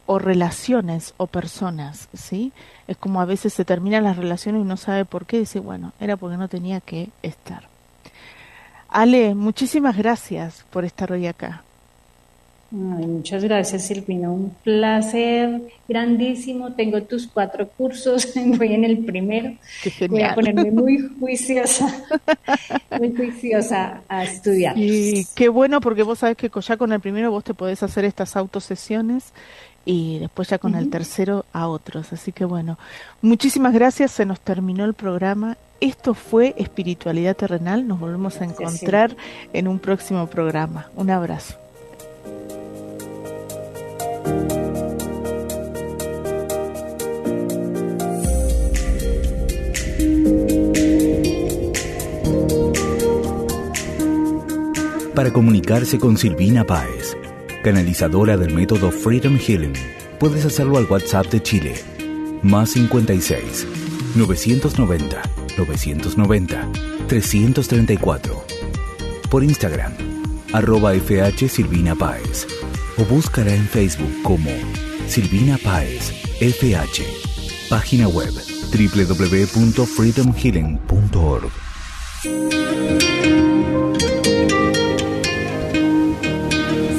o 0.06 0.20
relaciones 0.20 1.14
o 1.18 1.28
personas, 1.28 2.10
¿sí? 2.14 2.52
Es 2.88 2.98
como 2.98 3.22
a 3.22 3.26
veces 3.26 3.54
se 3.54 3.64
terminan 3.64 4.04
las 4.04 4.18
relaciones 4.18 4.62
y 4.62 4.66
no 4.66 4.76
sabe 4.76 5.06
por 5.06 5.26
qué, 5.26 5.40
dice, 5.40 5.60
bueno, 5.60 5.94
era 6.00 6.18
porque 6.18 6.38
no 6.38 6.50
tenía 6.50 6.82
que 6.82 7.10
estar. 7.24 7.70
Ale, 8.90 9.36
muchísimas 9.36 9.96
gracias 9.96 10.66
por 10.70 10.84
estar 10.84 11.14
hoy 11.14 11.28
acá. 11.28 11.64
Muchas 12.72 13.44
gracias, 13.44 13.84
Silvina. 13.84 14.30
Un 14.30 14.56
placer 14.64 15.62
grandísimo. 15.88 16.74
Tengo 16.74 17.04
tus 17.04 17.28
cuatro 17.28 17.68
cursos. 17.68 18.34
Voy 18.58 18.74
en 18.74 18.84
el 18.84 19.00
primero. 19.06 19.54
Voy 20.10 20.24
a 20.24 20.34
ponerme 20.34 20.72
muy 20.72 20.98
juiciosa, 21.20 21.94
muy 22.98 23.16
juiciosa 23.16 24.02
a 24.08 24.24
estudiar. 24.24 24.78
Y 24.78 25.26
qué 25.36 25.50
bueno, 25.50 25.82
porque 25.82 26.04
vos 26.04 26.20
sabes 26.20 26.38
que 26.38 26.50
ya 26.62 26.78
con 26.78 26.92
el 26.94 27.00
primero 27.00 27.32
vos 27.32 27.44
te 27.44 27.54
podés 27.54 27.84
hacer 27.84 28.06
estas 28.06 28.36
autosesiones 28.36 29.34
y 29.86 30.20
después 30.20 30.48
ya 30.48 30.58
con 30.58 30.76
el 30.76 30.90
tercero 30.90 31.46
a 31.54 31.68
otros. 31.68 32.14
Así 32.14 32.32
que 32.32 32.46
bueno, 32.46 32.78
muchísimas 33.22 33.74
gracias. 33.74 34.12
Se 34.12 34.26
nos 34.26 34.40
terminó 34.40 34.86
el 34.86 34.94
programa 34.94 35.58
esto 35.82 36.14
fue 36.14 36.54
Espiritualidad 36.58 37.36
Terrenal. 37.36 37.88
Nos 37.88 38.00
volvemos 38.00 38.40
a 38.40 38.46
encontrar 38.46 39.18
en 39.52 39.68
un 39.68 39.80
próximo 39.80 40.28
programa. 40.28 40.92
Un 40.96 41.10
abrazo. 41.10 41.58
Para 55.16 55.32
comunicarse 55.32 56.00
con 56.00 56.18
Silvina 56.18 56.64
Páez, 56.64 57.16
canalizadora 57.64 58.38
del 58.38 58.54
método 58.54 58.92
Freedom 58.92 59.38
Healing, 59.38 59.74
puedes 60.20 60.46
hacerlo 60.46 60.78
al 60.78 60.86
WhatsApp 60.86 61.28
de 61.28 61.44
Chile, 61.44 61.76
más 62.42 62.72
56 62.72 63.68
990 64.16 65.22
990-334. 65.58 68.44
Por 69.30 69.44
Instagram, 69.44 69.94
arroba 70.54 70.94
FH 70.94 71.50
Silvina 71.50 71.96
Páez 71.96 72.48
o 72.98 73.04
búscala 73.06 73.54
en 73.54 73.68
Facebook 73.68 74.22
como 74.24 74.50
Silvina 75.08 75.58
Páez 75.58 76.12
FH. 76.40 77.04
Página 77.70 78.08
web 78.08 78.32
www.freedomhealing.org. 78.72 81.52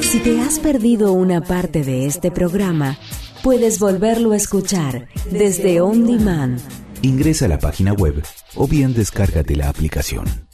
Si 0.01 0.19
te 0.19 0.41
has 0.41 0.59
perdido 0.59 1.13
una 1.13 1.41
parte 1.41 1.83
de 1.83 2.05
este 2.05 2.29
programa, 2.31 2.97
puedes 3.41 3.79
volverlo 3.79 4.33
a 4.33 4.37
escuchar 4.37 5.07
desde 5.31 5.81
On 5.81 6.05
Demand. 6.05 6.59
Ingresa 7.01 7.45
a 7.45 7.47
la 7.49 7.57
página 7.59 7.93
web 7.93 8.23
o 8.55 8.67
bien 8.67 8.93
descárgate 8.93 9.55
la 9.55 9.69
aplicación. 9.69 10.52